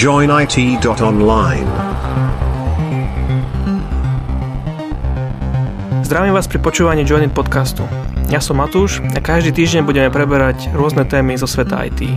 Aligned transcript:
joinit.online. 0.00 1.68
Zdravím 6.00 6.32
vás 6.32 6.48
pri 6.48 6.56
počúvaní 6.56 7.04
Joinit 7.04 7.36
podcastu. 7.36 7.84
Ja 8.32 8.40
som 8.40 8.64
Matúš 8.64 9.04
a 9.12 9.20
každý 9.20 9.52
týždeň 9.52 9.84
budeme 9.84 10.08
preberať 10.08 10.72
rôzne 10.72 11.04
témy 11.04 11.36
zo 11.36 11.44
sveta 11.44 11.84
IT. 11.84 12.16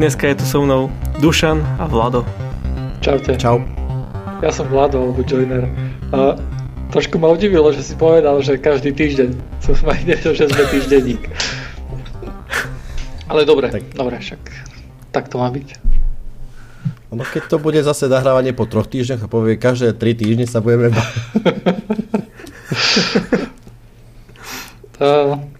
Dneska 0.00 0.32
je 0.32 0.40
tu 0.40 0.48
so 0.48 0.64
mnou 0.64 0.88
Dušan 1.20 1.60
a 1.76 1.84
Vlado. 1.84 2.24
Čaute. 3.04 3.36
Čau. 3.36 3.60
Ja 4.40 4.48
som 4.48 4.72
Vlado, 4.72 5.04
alebo 5.04 5.20
Joiner. 5.28 5.68
A 6.16 6.32
trošku 6.96 7.20
ma 7.20 7.28
udivilo, 7.28 7.68
že 7.76 7.84
si 7.84 7.92
povedal, 7.92 8.40
že 8.40 8.56
každý 8.56 8.96
týždeň. 8.96 9.36
Som 9.60 9.84
aj 9.92 10.00
nevedel, 10.00 10.32
že 10.32 10.48
sme 10.48 10.64
týždenník. 10.72 11.28
Ale 13.28 13.44
dobre, 13.44 13.68
tak. 13.68 13.84
dobre, 13.92 14.16
však 14.16 14.40
tak 15.12 15.28
to 15.28 15.36
má 15.36 15.52
byť. 15.52 15.87
No 17.08 17.24
keď 17.24 17.48
to 17.48 17.56
bude 17.56 17.80
zase 17.80 18.04
nahrávanie 18.04 18.52
po 18.52 18.68
troch 18.68 18.84
týždňoch 18.84 19.24
a 19.24 19.32
povie, 19.32 19.56
každé 19.56 19.96
tri 19.96 20.12
týždne 20.12 20.44
sa 20.44 20.60
budeme 20.60 20.92
to, 24.98 25.08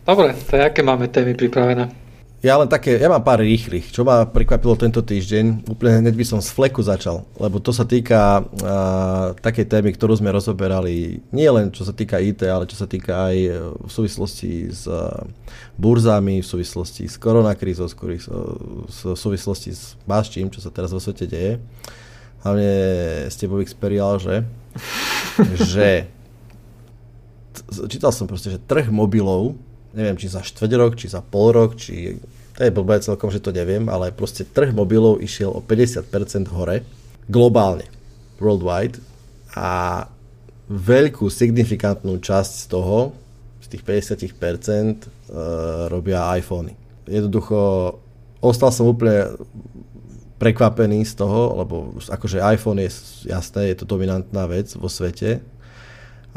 dobre, 0.05 0.37
to 0.37 0.53
aké 0.61 0.85
máme 0.85 1.09
témy 1.09 1.33
pripravené? 1.33 2.08
Ja 2.39 2.55
len 2.55 2.71
také, 2.71 2.95
ja 2.95 3.11
mám 3.11 3.27
pár 3.27 3.43
rýchlych. 3.43 3.91
Čo 3.91 4.07
ma 4.07 4.23
prekvapilo 4.23 4.79
tento 4.79 5.03
týždeň, 5.03 5.67
úplne 5.67 6.07
hneď 6.07 6.15
by 6.15 6.23
som 6.23 6.39
z 6.39 6.55
fleku 6.55 6.79
začal, 6.87 7.27
lebo 7.35 7.59
to 7.59 7.75
sa 7.75 7.83
týka 7.83 8.47
uh, 8.47 9.35
takej 9.43 9.67
témy, 9.67 9.91
ktorú 9.91 10.15
sme 10.15 10.31
rozoberali 10.31 11.19
nie 11.35 11.51
len 11.51 11.75
čo 11.75 11.83
sa 11.83 11.91
týka 11.91 12.23
IT, 12.23 12.47
ale 12.47 12.71
čo 12.71 12.79
sa 12.79 12.87
týka 12.87 13.27
aj 13.27 13.37
v 13.75 13.91
súvislosti 13.91 14.71
s 14.71 14.87
uh, 14.87 15.27
burzami, 15.75 16.39
v 16.39 16.47
súvislosti 16.47 17.11
s 17.11 17.19
koronakrízou, 17.19 17.91
v 17.91 19.19
súvislosti 19.19 19.75
s 19.75 19.99
máščím, 20.07 20.47
čo 20.55 20.63
sa 20.63 20.71
teraz 20.71 20.95
vo 20.95 21.03
svete 21.03 21.27
deje. 21.27 21.59
Hlavne 22.47 22.71
ste 23.35 23.51
vo 23.51 23.59
Xperial, 23.59 24.23
že? 24.23 24.47
že 25.75 26.07
čítal 27.91 28.15
som 28.15 28.31
proste, 28.31 28.55
že 28.55 28.63
trh 28.63 28.95
mobilov 28.95 29.59
neviem, 29.99 30.17
či 30.21 30.29
za 30.29 30.45
štvrť 30.45 30.73
rok, 30.77 30.93
či 30.99 31.07
za 31.09 31.25
pol 31.25 31.51
rok, 31.55 31.75
či 31.79 32.17
to 32.59 32.67
je 32.67 32.75
blbé 32.75 32.99
celkom, 32.99 33.31
že 33.31 33.39
to 33.39 33.55
neviem, 33.55 33.87
ale 33.87 34.11
proste 34.11 34.43
trh 34.43 34.75
mobilov 34.75 35.23
išiel 35.23 35.55
o 35.55 35.63
50% 35.63 36.51
hore, 36.51 36.83
globálne, 37.31 37.87
worldwide 38.43 38.99
a 39.55 40.03
veľkú 40.67 41.31
signifikantnú 41.31 42.19
časť 42.19 42.53
z 42.59 42.67
toho, 42.67 43.15
z 43.63 43.67
tých 43.79 43.87
50% 43.87 44.27
uh, 44.27 44.27
e, 44.27 45.09
robia 45.87 46.35
iPhony. 46.35 46.75
Jednoducho 47.07 47.95
ostal 48.43 48.75
som 48.75 48.91
úplne 48.91 49.39
prekvapený 50.43 51.07
z 51.07 51.15
toho, 51.15 51.63
lebo 51.63 51.95
akože 52.11 52.43
iPhone 52.43 52.83
je 52.83 52.91
jasné, 53.31 53.71
je 53.71 53.79
to 53.79 53.87
dominantná 53.87 54.51
vec 54.51 54.75
vo 54.75 54.91
svete, 54.91 55.39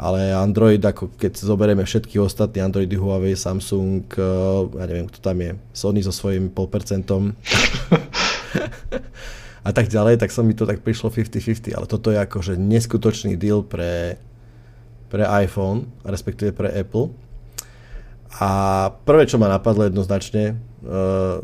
ale 0.02 0.34
Android, 0.34 0.82
ako 0.82 1.14
keď 1.14 1.38
zoberieme 1.38 1.86
všetky 1.86 2.18
ostatní 2.18 2.58
Androidy, 2.58 2.98
Huawei, 2.98 3.38
Samsung, 3.38 4.02
eh, 4.10 4.26
ja 4.74 4.84
neviem, 4.90 5.06
kto 5.06 5.22
tam 5.22 5.38
je, 5.38 5.54
Sony 5.70 6.02
so 6.02 6.10
svojím 6.10 6.50
polpercentom 6.50 7.30
a 9.68 9.70
tak 9.70 9.86
ďalej, 9.86 10.18
tak 10.18 10.34
som 10.34 10.42
mi 10.42 10.58
to 10.58 10.66
tak 10.66 10.82
prišlo 10.82 11.14
50-50, 11.14 11.78
ale 11.78 11.86
toto 11.86 12.10
je 12.10 12.18
akože 12.18 12.58
neskutočný 12.58 13.38
deal 13.38 13.62
pre, 13.62 14.18
pre 15.06 15.22
iPhone, 15.46 15.86
respektíve 16.02 16.50
pre 16.50 16.74
Apple. 16.74 17.14
A 18.40 18.48
prvé, 19.04 19.28
čo 19.28 19.36
ma 19.36 19.50
napadlo 19.50 19.84
jednoznačne, 19.84 20.56
eh, 20.56 21.36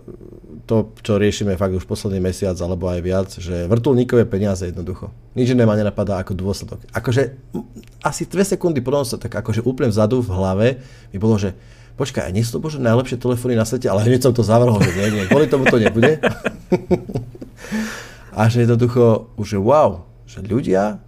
to, 0.68 0.92
čo 1.00 1.16
riešime 1.16 1.56
fakt 1.56 1.76
už 1.76 1.88
posledný 1.88 2.20
mesiac 2.20 2.56
alebo 2.60 2.88
aj 2.88 3.00
viac, 3.00 3.28
že 3.32 3.68
vrtulníkové 3.68 4.28
peniaze 4.28 4.68
jednoducho. 4.68 5.12
Nič 5.32 5.52
iné 5.52 5.64
ma 5.64 5.76
nenapadá 5.76 6.20
ako 6.20 6.36
dôsledok. 6.36 6.84
Akože 6.92 7.36
asi 8.04 8.28
2 8.28 8.56
sekundy 8.56 8.84
potom 8.84 9.04
sa 9.04 9.16
tak 9.16 9.32
akože 9.32 9.64
úplne 9.64 9.88
vzadu 9.88 10.20
v 10.20 10.32
hlave 10.32 10.66
mi 11.12 11.18
bolo, 11.20 11.40
že 11.40 11.56
počkaj, 11.96 12.30
nie 12.30 12.44
sú 12.44 12.56
to 12.56 12.64
bože 12.64 12.78
najlepšie 12.78 13.18
telefóny 13.18 13.58
na 13.58 13.66
svete, 13.66 13.90
ale 13.90 14.06
hneď 14.06 14.28
som 14.28 14.32
to 14.36 14.46
zavrhol, 14.46 14.78
že 14.78 14.94
nie, 14.94 15.08
nie, 15.12 15.26
kvôli 15.26 15.50
tomu 15.50 15.66
to 15.66 15.82
nebude. 15.82 16.22
a 18.38 18.40
že 18.46 18.62
jednoducho, 18.68 19.34
už 19.34 19.58
wow, 19.58 20.06
že 20.28 20.38
ľudia, 20.46 21.02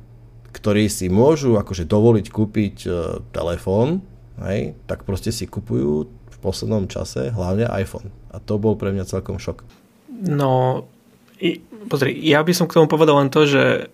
ktorí 0.50 0.90
si 0.90 1.06
môžu 1.06 1.54
akože 1.60 1.86
dovoliť 1.86 2.26
kúpiť 2.26 2.76
uh, 2.90 3.22
telefón, 3.30 4.02
hej, 4.46 4.76
tak 4.88 5.04
proste 5.04 5.32
si 5.32 5.44
kupujú 5.44 6.08
v 6.08 6.36
poslednom 6.40 6.88
čase 6.88 7.32
hlavne 7.32 7.68
iPhone. 7.76 8.08
A 8.32 8.40
to 8.40 8.56
bol 8.56 8.76
pre 8.76 8.92
mňa 8.94 9.04
celkom 9.08 9.36
šok. 9.36 9.64
No, 10.10 10.84
i, 11.40 11.64
pozri, 11.88 12.16
ja 12.20 12.44
by 12.44 12.52
som 12.52 12.68
k 12.68 12.76
tomu 12.76 12.88
povedal 12.88 13.20
len 13.20 13.32
to, 13.32 13.48
že 13.48 13.88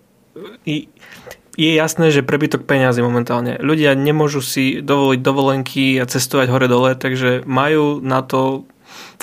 i, 0.67 0.91
je 1.57 1.71
jasné, 1.73 2.13
že 2.13 2.21
prebytok 2.21 2.69
peňazí 2.69 3.01
momentálne. 3.01 3.57
Ľudia 3.57 3.97
nemôžu 3.97 4.45
si 4.45 4.83
dovoliť 4.83 5.19
dovolenky 5.23 5.97
a 5.97 6.05
cestovať 6.05 6.53
hore-dole, 6.53 6.93
takže 6.93 7.47
majú 7.49 8.03
na 8.03 8.21
to 8.21 8.69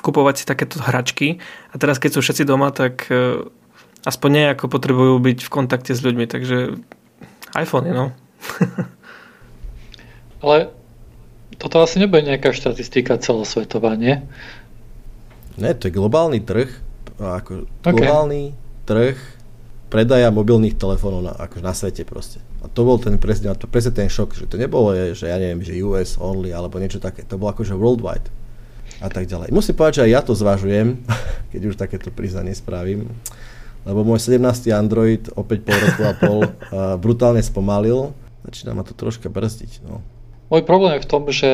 kupovať 0.02 0.34
si 0.42 0.44
takéto 0.44 0.82
hračky. 0.82 1.38
A 1.70 1.78
teraz, 1.78 2.02
keď 2.02 2.18
sú 2.18 2.20
všetci 2.20 2.44
doma, 2.44 2.74
tak 2.74 3.06
uh, 3.08 3.46
aspoň 4.04 4.30
nejako 4.52 4.66
potrebujú 4.68 5.16
byť 5.22 5.38
v 5.46 5.52
kontakte 5.52 5.96
s 5.96 6.04
ľuďmi, 6.04 6.26
takže 6.28 6.76
iPhone, 7.54 7.88
no. 7.94 8.10
Ale 10.44 10.74
toto 11.58 11.82
asi 11.82 12.02
nebude 12.02 12.26
nejaká 12.26 12.52
štatistika 12.54 13.18
celosvetová, 13.18 13.94
nie? 13.98 14.22
Ne, 15.54 15.70
to 15.74 15.86
je 15.86 15.94
globálny 15.94 16.42
trh, 16.42 16.70
ako 17.18 17.68
okay. 17.68 17.94
globálny 17.94 18.42
trh 18.84 19.18
predaja 19.94 20.34
mobilných 20.34 20.74
telefónov 20.74 21.22
na, 21.22 21.32
ako 21.38 21.62
na 21.62 21.70
svete 21.70 22.02
proste. 22.02 22.42
A 22.64 22.66
to 22.66 22.82
bol 22.82 22.98
ten 22.98 23.14
presne, 23.14 23.54
to 23.54 23.70
presne 23.70 23.94
ten 23.94 24.10
šok, 24.10 24.34
že 24.34 24.50
to 24.50 24.58
nebolo, 24.58 24.90
že 25.14 25.30
ja 25.30 25.38
neviem, 25.38 25.62
že 25.62 25.78
US 25.86 26.18
only 26.18 26.50
alebo 26.50 26.82
niečo 26.82 26.98
také. 26.98 27.22
To 27.30 27.38
bolo 27.38 27.54
akože 27.54 27.78
worldwide 27.78 28.26
a 28.98 29.06
tak 29.06 29.30
ďalej. 29.30 29.54
Musím 29.54 29.78
povedať, 29.78 30.02
že 30.02 30.04
aj 30.08 30.10
ja 30.10 30.20
to 30.26 30.34
zvažujem, 30.34 30.98
keď 31.54 31.60
už 31.70 31.74
takéto 31.78 32.10
priznanie 32.10 32.58
spravím, 32.58 33.06
lebo 33.86 34.02
môj 34.02 34.18
17. 34.18 34.42
Android 34.74 35.30
opäť 35.38 35.62
pol 35.68 35.78
roku 35.78 36.02
a 36.02 36.12
pol 36.18 36.38
brutálne 37.04 37.44
spomalil. 37.44 38.16
Začína 38.50 38.74
ma 38.74 38.82
to 38.82 38.98
troška 38.98 39.30
brzdiť. 39.30 39.86
No. 39.86 40.02
Môj 40.54 40.62
problém 40.62 41.02
je 41.02 41.02
v 41.02 41.10
tom, 41.10 41.22
že 41.34 41.50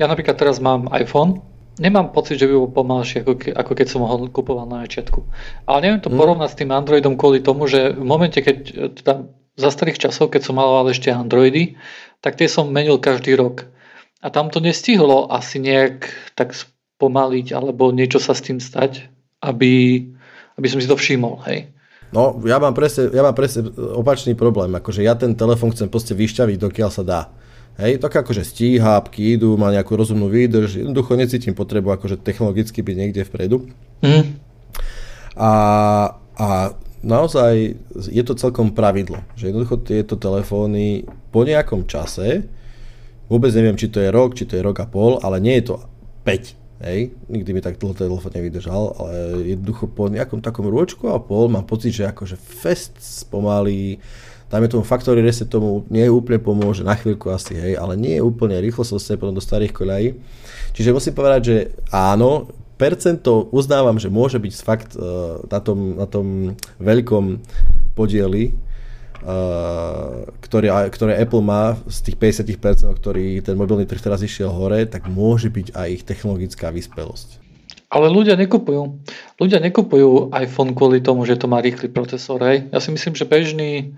ja 0.00 0.08
napríklad 0.08 0.40
teraz 0.40 0.56
mám 0.56 0.88
iPhone 0.88 1.44
nemám 1.78 2.10
pocit, 2.10 2.36
že 2.36 2.50
by 2.50 2.54
bol 2.58 2.70
pomalší, 2.74 3.22
ako, 3.22 3.32
ke, 3.38 3.50
ako 3.54 3.72
keď 3.72 3.86
som 3.86 4.02
ho 4.04 4.26
kupoval 4.28 4.66
na 4.66 4.84
začiatku. 4.84 5.22
Ale 5.64 5.78
neviem 5.86 6.02
to 6.02 6.10
mm. 6.10 6.18
porovnať 6.18 6.48
s 6.52 6.58
tým 6.58 6.70
Androidom 6.74 7.14
kvôli 7.14 7.40
tomu, 7.40 7.70
že 7.70 7.94
v 7.94 8.04
momente, 8.04 8.42
keď 8.42 8.56
teda 8.98 9.14
za 9.58 9.70
starých 9.70 10.10
časov, 10.10 10.30
keď 10.30 10.42
som 10.50 10.58
mal 10.58 10.86
ešte 10.86 11.10
Androidy, 11.10 11.78
tak 12.22 12.38
tie 12.38 12.50
som 12.50 12.70
menil 12.70 12.98
každý 12.98 13.38
rok. 13.38 13.66
A 14.18 14.34
tam 14.34 14.50
to 14.50 14.58
nestihlo 14.58 15.30
asi 15.30 15.62
nejak 15.62 16.10
tak 16.34 16.50
spomaliť 16.54 17.54
alebo 17.54 17.94
niečo 17.94 18.18
sa 18.18 18.34
s 18.34 18.42
tým 18.42 18.58
stať, 18.58 19.06
aby, 19.38 20.02
aby 20.58 20.66
som 20.66 20.82
si 20.82 20.90
to 20.90 20.98
všimol. 20.98 21.38
Hej. 21.46 21.70
No, 22.10 22.40
ja 22.42 22.58
mám, 22.58 22.74
presne, 22.74 23.12
ja 23.14 23.22
mám 23.22 23.36
presne 23.36 23.68
opačný 23.94 24.34
problém. 24.34 24.74
Akože 24.74 25.04
ja 25.06 25.14
ten 25.14 25.36
telefón 25.38 25.70
chcem 25.70 25.86
proste 25.86 26.16
vyšťaviť, 26.18 26.56
dokiaľ 26.58 26.90
sa 26.90 27.04
dá. 27.06 27.20
Hej, 27.78 28.02
tak 28.02 28.10
akože 28.10 28.42
stíha, 28.42 28.98
pky 29.06 29.38
idú, 29.38 29.54
má 29.54 29.70
nejakú 29.70 29.94
rozumnú 29.94 30.26
výdrž, 30.26 30.82
jednoducho 30.82 31.14
necítim 31.14 31.54
potrebu 31.54 31.94
akože 31.94 32.18
technologicky 32.18 32.82
byť 32.82 32.96
niekde 32.98 33.22
vpredu. 33.22 33.70
Mm. 34.02 34.34
A, 35.38 35.52
a 36.34 36.48
naozaj 37.06 37.78
je 38.10 38.22
to 38.26 38.34
celkom 38.34 38.74
pravidlo, 38.74 39.22
že 39.38 39.54
jednoducho 39.54 39.78
tieto 39.78 40.18
telefóny 40.18 41.06
po 41.30 41.46
nejakom 41.46 41.86
čase, 41.86 42.50
vôbec 43.30 43.54
neviem, 43.54 43.78
či 43.78 43.86
to 43.86 44.02
je 44.02 44.10
rok, 44.10 44.34
či 44.34 44.50
to 44.50 44.58
je 44.58 44.66
rok 44.66 44.82
a 44.82 44.86
pol, 44.90 45.22
ale 45.22 45.38
nie 45.38 45.62
je 45.62 45.70
to 45.70 45.74
5, 46.26 46.82
hej, 46.82 47.14
nikdy 47.30 47.50
mi 47.54 47.62
tak 47.62 47.78
dlho 47.78 47.94
telefón 47.94 48.34
nevydržal, 48.34 48.98
ale 48.98 49.12
jednoducho 49.54 49.86
po 49.86 50.10
nejakom 50.10 50.42
takom 50.42 50.66
ročku 50.66 51.14
a 51.14 51.22
pol 51.22 51.46
mám 51.46 51.62
pocit, 51.62 51.94
že 51.94 52.10
akože 52.10 52.34
fest 52.34 52.98
spomalí, 52.98 54.02
dajme 54.48 54.68
tomu 54.68 54.84
factory 54.84 55.20
reset 55.20 55.48
tomu 55.48 55.84
nie 55.92 56.08
úplne 56.08 56.40
pomôže, 56.40 56.84
na 56.84 56.96
chvíľku 56.96 57.28
asi, 57.28 57.56
hej, 57.56 57.76
ale 57.76 58.00
nie 58.00 58.16
je 58.16 58.24
úplne 58.24 58.56
rýchlo 58.60 58.84
sa 58.84 58.96
dostane 58.96 59.20
potom 59.20 59.36
do 59.36 59.44
starých 59.44 59.76
koľají. 59.76 60.08
Čiže 60.72 60.96
musím 60.96 61.14
povedať, 61.16 61.40
že 61.44 61.56
áno, 61.92 62.48
percento 62.80 63.50
uznávam, 63.52 64.00
že 64.00 64.08
môže 64.08 64.40
byť 64.40 64.52
fakt 64.64 64.90
uh, 64.96 65.42
na, 65.50 65.60
tom, 65.60 65.78
na 65.98 66.06
tom 66.08 66.56
veľkom 66.80 67.42
podieli, 67.92 68.54
uh, 69.26 70.24
ktoré, 70.40 70.70
ktoré 70.94 71.12
Apple 71.18 71.44
má 71.44 71.76
z 71.90 72.08
tých 72.08 72.16
50%, 72.46 72.88
ktorý 73.02 73.42
ten 73.42 73.58
mobilný 73.58 73.84
trh 73.84 74.00
teraz 74.00 74.24
išiel 74.24 74.48
hore, 74.48 74.86
tak 74.86 75.10
môže 75.10 75.50
byť 75.50 75.74
aj 75.74 75.88
ich 75.92 76.02
technologická 76.06 76.70
vyspelosť. 76.70 77.44
Ale 77.88 78.12
ľudia 78.12 78.36
nekupujú. 78.36 79.00
Ľudia 79.40 79.64
nekupujú 79.64 80.28
iPhone 80.36 80.76
kvôli 80.76 81.00
tomu, 81.00 81.24
že 81.24 81.40
to 81.40 81.48
má 81.48 81.64
rýchly 81.64 81.88
procesor. 81.88 82.36
Hej. 82.44 82.68
Ja 82.68 82.84
si 82.84 82.92
myslím, 82.92 83.16
že 83.16 83.24
bežný 83.24 83.96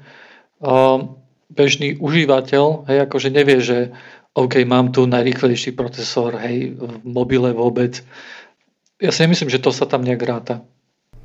bežný 1.50 1.96
užívateľ, 1.98 2.86
hej, 2.86 2.98
akože 3.08 3.28
nevie, 3.32 3.58
že 3.64 3.90
OK, 4.36 4.62
mám 4.62 4.94
tu 4.94 5.10
najrýchlejší 5.10 5.74
procesor, 5.74 6.38
hej, 6.38 6.78
v 6.78 7.02
mobile 7.02 7.50
vôbec. 7.50 8.04
Ja 9.02 9.10
si 9.10 9.26
nemyslím, 9.26 9.50
že 9.50 9.58
to 9.58 9.74
sa 9.74 9.88
tam 9.88 10.06
nejak 10.06 10.22
ráta. 10.22 10.62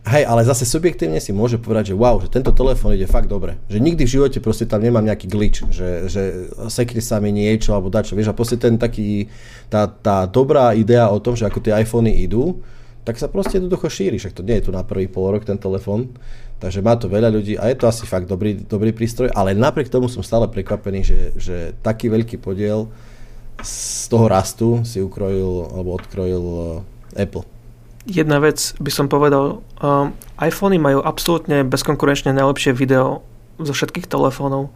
Hej, 0.05 0.29
ale 0.29 0.45
zase 0.45 0.69
subjektívne 0.69 1.17
si 1.17 1.33
môže 1.33 1.57
povedať, 1.57 1.89
že 1.89 1.97
wow, 1.97 2.21
že 2.21 2.29
tento 2.29 2.53
telefón 2.53 2.93
ide 2.93 3.09
fakt 3.09 3.25
dobre. 3.25 3.57
Že 3.73 3.81
nikdy 3.81 4.05
v 4.05 4.13
živote 4.13 4.37
proste 4.37 4.69
tam 4.69 4.85
nemám 4.85 5.01
nejaký 5.01 5.25
glitch, 5.25 5.65
že, 5.73 6.05
že 6.05 6.45
sekne 6.69 7.01
sa 7.01 7.17
mi 7.17 7.33
niečo 7.33 7.73
alebo 7.73 7.89
dačo. 7.89 8.13
Vieš, 8.13 8.29
a 8.29 8.37
proste 8.37 8.61
ten 8.61 8.77
taký, 8.77 9.33
tá, 9.65 9.89
tá 9.89 10.29
dobrá 10.29 10.77
idea 10.77 11.09
o 11.09 11.17
tom, 11.17 11.33
že 11.33 11.49
ako 11.49 11.57
tie 11.57 11.73
iPhony 11.81 12.21
idú, 12.21 12.61
tak 13.01 13.17
sa 13.17 13.25
proste 13.33 13.57
jednoducho 13.57 13.89
šíri. 13.89 14.21
Však 14.21 14.37
to 14.37 14.45
nie 14.45 14.61
je 14.61 14.69
tu 14.69 14.71
na 14.73 14.85
prvý 14.85 15.09
pol 15.09 15.33
rok 15.33 15.41
ten 15.41 15.57
telefón. 15.57 16.13
Takže 16.55 16.79
má 16.79 16.95
to 16.95 17.11
veľa 17.11 17.29
ľudí 17.35 17.59
a 17.59 17.67
je 17.67 17.77
to 17.77 17.85
asi 17.85 18.07
fakt 18.07 18.31
dobrý, 18.31 18.55
dobrý 18.55 18.95
prístroj, 18.95 19.29
ale 19.35 19.51
napriek 19.51 19.91
tomu 19.91 20.07
som 20.07 20.23
stále 20.23 20.47
prekvapený, 20.47 20.99
že, 21.03 21.19
že 21.35 21.55
taký 21.83 22.07
veľký 22.07 22.39
podiel 22.39 22.87
z 23.59 24.07
toho 24.07 24.27
rastu 24.27 24.83
si 24.87 25.03
ukrojil 25.03 25.71
alebo 25.71 25.95
odkrojil 25.95 26.43
eh, 27.15 27.23
Apple 27.27 27.45
jedna 28.05 28.37
vec 28.37 28.77
by 28.77 28.91
som 28.93 29.09
povedal. 29.09 29.65
Um, 29.81 30.13
iPhony 30.37 30.77
majú 30.77 31.01
absolútne 31.01 31.65
bezkonkurenčne 31.65 32.31
najlepšie 32.31 32.71
video 32.71 33.25
zo 33.57 33.73
všetkých 33.73 34.05
telefónov. 34.07 34.71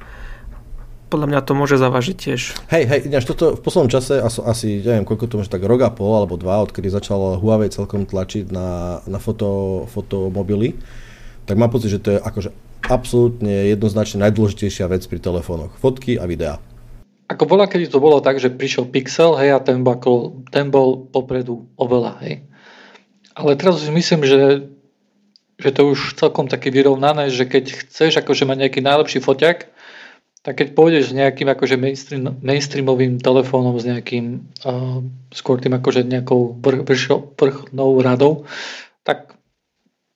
Podľa 1.09 1.25
mňa 1.25 1.39
to 1.41 1.57
môže 1.57 1.81
zavažiť 1.81 2.15
tiež. 2.21 2.41
Hej, 2.69 2.83
hej, 2.85 2.99
ináč 3.09 3.25
toto 3.25 3.57
v 3.57 3.61
poslednom 3.65 3.89
čase, 3.89 4.21
asi, 4.21 4.39
asi 4.45 4.67
neviem, 4.85 5.05
koľko 5.09 5.25
to 5.25 5.35
môže, 5.41 5.49
tak 5.49 5.65
rok 5.65 5.81
a 5.81 5.89
pol 5.89 6.13
alebo 6.13 6.37
dva, 6.37 6.61
odkedy 6.61 6.85
začal 6.85 7.41
Huawei 7.41 7.73
celkom 7.73 8.05
tlačiť 8.05 8.53
na, 8.53 9.01
na 9.09 9.17
foto, 9.17 9.85
fotomobily, 9.89 10.77
tak 11.49 11.57
mám 11.57 11.73
pocit, 11.73 11.89
že 11.89 11.97
to 11.97 12.13
je 12.13 12.19
akože 12.21 12.53
absolútne 12.85 13.73
jednoznačne 13.73 14.21
najdôležitejšia 14.29 14.85
vec 14.85 15.01
pri 15.09 15.17
telefónoch. 15.17 15.73
Fotky 15.81 16.21
a 16.21 16.29
videá. 16.29 16.61
Ako 17.25 17.49
bola, 17.49 17.65
keď 17.65 17.89
to 17.89 17.97
bolo 17.97 18.21
tak, 18.21 18.37
že 18.37 18.53
prišiel 18.53 18.85
Pixel, 18.85 19.33
hej, 19.41 19.57
a 19.57 19.59
ten 19.61 19.81
bol, 19.81 20.45
ten 20.53 20.69
bol 20.69 21.09
popredu 21.09 21.65
oveľa, 21.77 22.21
hej. 22.21 22.45
Ale 23.33 23.57
teraz 23.57 23.81
si 23.81 23.89
myslím, 23.89 24.25
že, 24.25 24.69
že 25.57 25.69
to 25.73 25.93
už 25.93 26.17
celkom 26.17 26.45
také 26.45 26.69
vyrovnané, 26.69 27.33
že 27.33 27.49
keď 27.49 27.85
chceš 27.85 28.21
akože 28.21 28.45
mať 28.45 28.57
nejaký 28.65 28.79
najlepší 28.85 29.19
foťak, 29.21 29.69
tak 30.45 30.53
keď 30.53 30.67
pôjdeš 30.73 31.11
s 31.11 31.17
nejakým 31.17 31.49
akože 31.49 31.75
mainstream, 31.77 32.23
mainstreamovým 32.41 33.19
telefónom, 33.19 33.77
s 33.77 33.85
nejakým 33.85 34.49
uh, 34.65 35.03
skôr 35.35 35.61
tým 35.61 35.77
akože 35.77 36.05
nejakou 36.05 36.57
vrch, 36.61 37.35
vrchnou 37.37 37.89
radou, 38.01 38.47
tak 39.03 39.38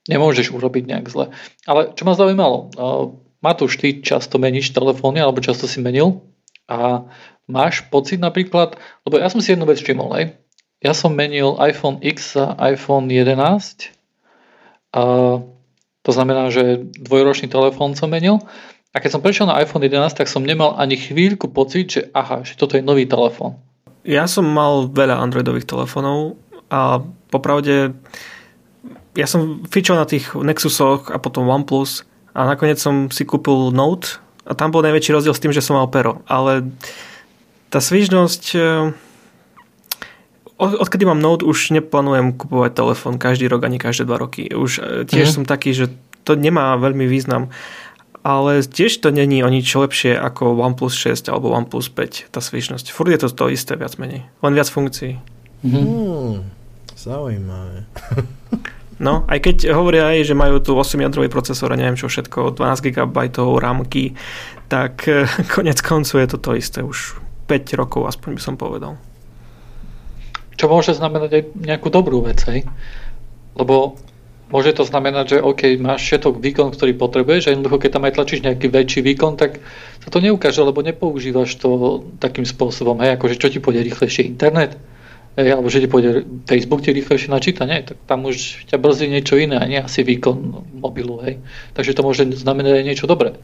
nemôžeš 0.10 0.52
urobiť 0.52 0.84
nejak 0.90 1.06
zle. 1.08 1.32
Ale 1.68 1.92
čo 1.96 2.04
ma 2.04 2.14
zaujímalo, 2.18 2.58
uh, 2.76 3.14
Matúš, 3.44 3.76
ty 3.80 4.00
často 4.00 4.40
meníš 4.40 4.72
telefóny, 4.72 5.20
alebo 5.20 5.44
často 5.44 5.68
si 5.68 5.84
menil 5.84 6.24
a 6.68 7.08
máš 7.48 7.84
pocit 7.92 8.20
napríklad, 8.24 8.80
lebo 9.04 9.20
ja 9.20 9.28
som 9.28 9.44
si 9.44 9.52
jednu 9.52 9.68
vec 9.68 9.84
všimol, 9.84 10.16
hej, 10.16 10.26
ja 10.84 10.92
som 10.92 11.16
menil 11.16 11.56
iPhone 11.64 12.04
X 12.04 12.36
a 12.36 12.60
iPhone 12.60 13.08
11. 13.08 13.96
A 14.92 15.04
to 16.04 16.12
znamená, 16.12 16.52
že 16.52 16.84
dvojročný 17.00 17.48
telefón 17.48 17.96
som 17.96 18.12
menil. 18.12 18.44
A 18.92 19.00
keď 19.00 19.16
som 19.16 19.24
prešiel 19.24 19.48
na 19.48 19.64
iPhone 19.64 19.88
11, 19.88 20.12
tak 20.20 20.28
som 20.28 20.44
nemal 20.44 20.76
ani 20.76 21.00
chvíľku 21.00 21.48
pocit, 21.56 21.88
že 21.88 22.02
aha, 22.12 22.44
že 22.44 22.60
toto 22.60 22.76
je 22.76 22.84
nový 22.84 23.08
telefón. 23.08 23.64
Ja 24.04 24.28
som 24.28 24.44
mal 24.44 24.92
veľa 24.92 25.24
Androidových 25.24 25.64
telefónov 25.64 26.36
a 26.68 27.00
popravde 27.32 27.96
ja 29.14 29.28
som 29.30 29.62
fičal 29.70 29.98
na 30.00 30.10
tých 30.10 30.34
Nexusoch 30.34 31.14
a 31.14 31.18
potom 31.22 31.50
OnePlus 31.50 32.06
a 32.34 32.50
nakoniec 32.50 32.82
som 32.82 33.14
si 33.14 33.24
kúpil 33.24 33.70
Note 33.70 34.18
a 34.44 34.58
tam 34.58 34.74
bol 34.74 34.82
najväčší 34.82 35.14
rozdiel 35.14 35.36
s 35.38 35.42
tým, 35.42 35.54
že 35.54 35.62
som 35.62 35.78
mal 35.78 35.88
pero. 35.88 36.26
Ale 36.26 36.68
tá 37.70 37.78
svižnosť 37.78 38.58
odkedy 40.58 41.04
mám 41.06 41.20
Note, 41.20 41.46
už 41.46 41.74
neplánujem 41.74 42.36
kupovať 42.38 42.72
telefón 42.74 43.16
každý 43.20 43.50
rok 43.50 43.66
ani 43.66 43.82
každé 43.82 44.06
dva 44.06 44.22
roky. 44.22 44.48
Už 44.52 44.80
e, 44.80 45.04
tiež 45.04 45.34
mm. 45.34 45.34
som 45.34 45.44
taký, 45.44 45.74
že 45.74 45.92
to 46.24 46.38
nemá 46.38 46.78
veľmi 46.80 47.10
význam. 47.10 47.52
Ale 48.24 48.64
tiež 48.64 49.04
to 49.04 49.12
není 49.12 49.44
o 49.44 49.52
nič 49.52 49.68
lepšie 49.68 50.16
ako 50.16 50.56
OnePlus 50.56 50.96
6 50.96 51.28
alebo 51.28 51.52
OnePlus 51.52 51.92
5, 51.92 52.32
tá 52.32 52.40
svižnosť. 52.40 52.96
Furt 52.96 53.12
je 53.12 53.20
to 53.20 53.28
to 53.28 53.52
isté 53.52 53.76
viac 53.76 54.00
menej. 54.00 54.24
Len 54.40 54.54
viac 54.56 54.72
funkcií. 54.72 55.20
Mm-hmm. 55.60 55.84
Mm, 55.84 56.38
zaujímavé. 56.96 57.84
No, 59.02 59.26
aj 59.26 59.40
keď 59.42 59.74
hovoria 59.74 60.14
aj, 60.14 60.30
že 60.30 60.36
majú 60.38 60.62
tu 60.62 60.78
8-jadrový 60.78 61.26
procesor 61.26 61.74
a 61.74 61.80
neviem 61.80 61.98
čo 61.98 62.06
všetko, 62.06 62.54
12 62.54 62.94
GB 62.94 63.18
rámky, 63.58 64.14
tak 64.70 65.10
e, 65.10 65.26
konec 65.56 65.82
koncu 65.82 66.14
je 66.22 66.28
to 66.30 66.38
to 66.38 66.52
isté 66.54 66.80
už 66.86 67.18
5 67.50 67.74
rokov, 67.80 68.06
aspoň 68.06 68.30
by 68.38 68.42
som 68.42 68.56
povedal. 68.56 68.94
Čo 70.54 70.70
môže 70.70 70.94
znamenať 70.94 71.30
aj 71.34 71.44
nejakú 71.58 71.90
dobrú 71.90 72.22
vec, 72.22 72.38
hej? 72.46 72.62
Lebo 73.58 73.98
môže 74.54 74.70
to 74.78 74.86
znamenať, 74.86 75.38
že 75.38 75.38
OK, 75.42 75.82
máš 75.82 76.06
všetok 76.06 76.38
výkon, 76.38 76.70
ktorý 76.78 76.94
potrebuješ 76.94 77.50
a 77.50 77.54
jednoducho, 77.58 77.82
keď 77.82 77.92
tam 77.98 78.06
aj 78.06 78.14
tlačíš 78.14 78.46
nejaký 78.46 78.70
väčší 78.70 79.02
výkon, 79.02 79.34
tak 79.34 79.58
sa 80.06 80.10
to 80.14 80.22
neukáže, 80.22 80.62
lebo 80.62 80.86
nepoužívaš 80.86 81.58
to 81.58 82.02
takým 82.22 82.46
spôsobom, 82.46 83.02
hej, 83.02 83.18
akože 83.18 83.42
čo 83.42 83.50
ti 83.50 83.58
pôjde 83.58 83.82
rýchlejšie 83.82 84.30
internet, 84.30 84.78
hej, 85.38 85.50
alebo 85.54 85.68
že 85.70 85.82
ti 85.84 85.90
pôjde 85.90 86.26
Facebook 86.46 86.86
ti 86.86 86.94
rýchlejšie 86.94 87.30
načíta, 87.30 87.66
nie, 87.66 87.82
tak 87.82 87.98
tam 88.06 88.26
už 88.26 88.70
ťa 88.70 88.78
brzdí 88.78 89.10
niečo 89.10 89.38
iné 89.38 89.58
a 89.58 89.66
nie 89.66 89.82
asi 89.82 90.06
výkon 90.06 90.66
mobilu, 90.78 91.22
hej. 91.26 91.42
Takže 91.74 91.96
to 91.98 92.06
môže 92.06 92.24
znamenať 92.38 92.82
aj 92.82 92.86
niečo 92.86 93.06
dobré. 93.10 93.38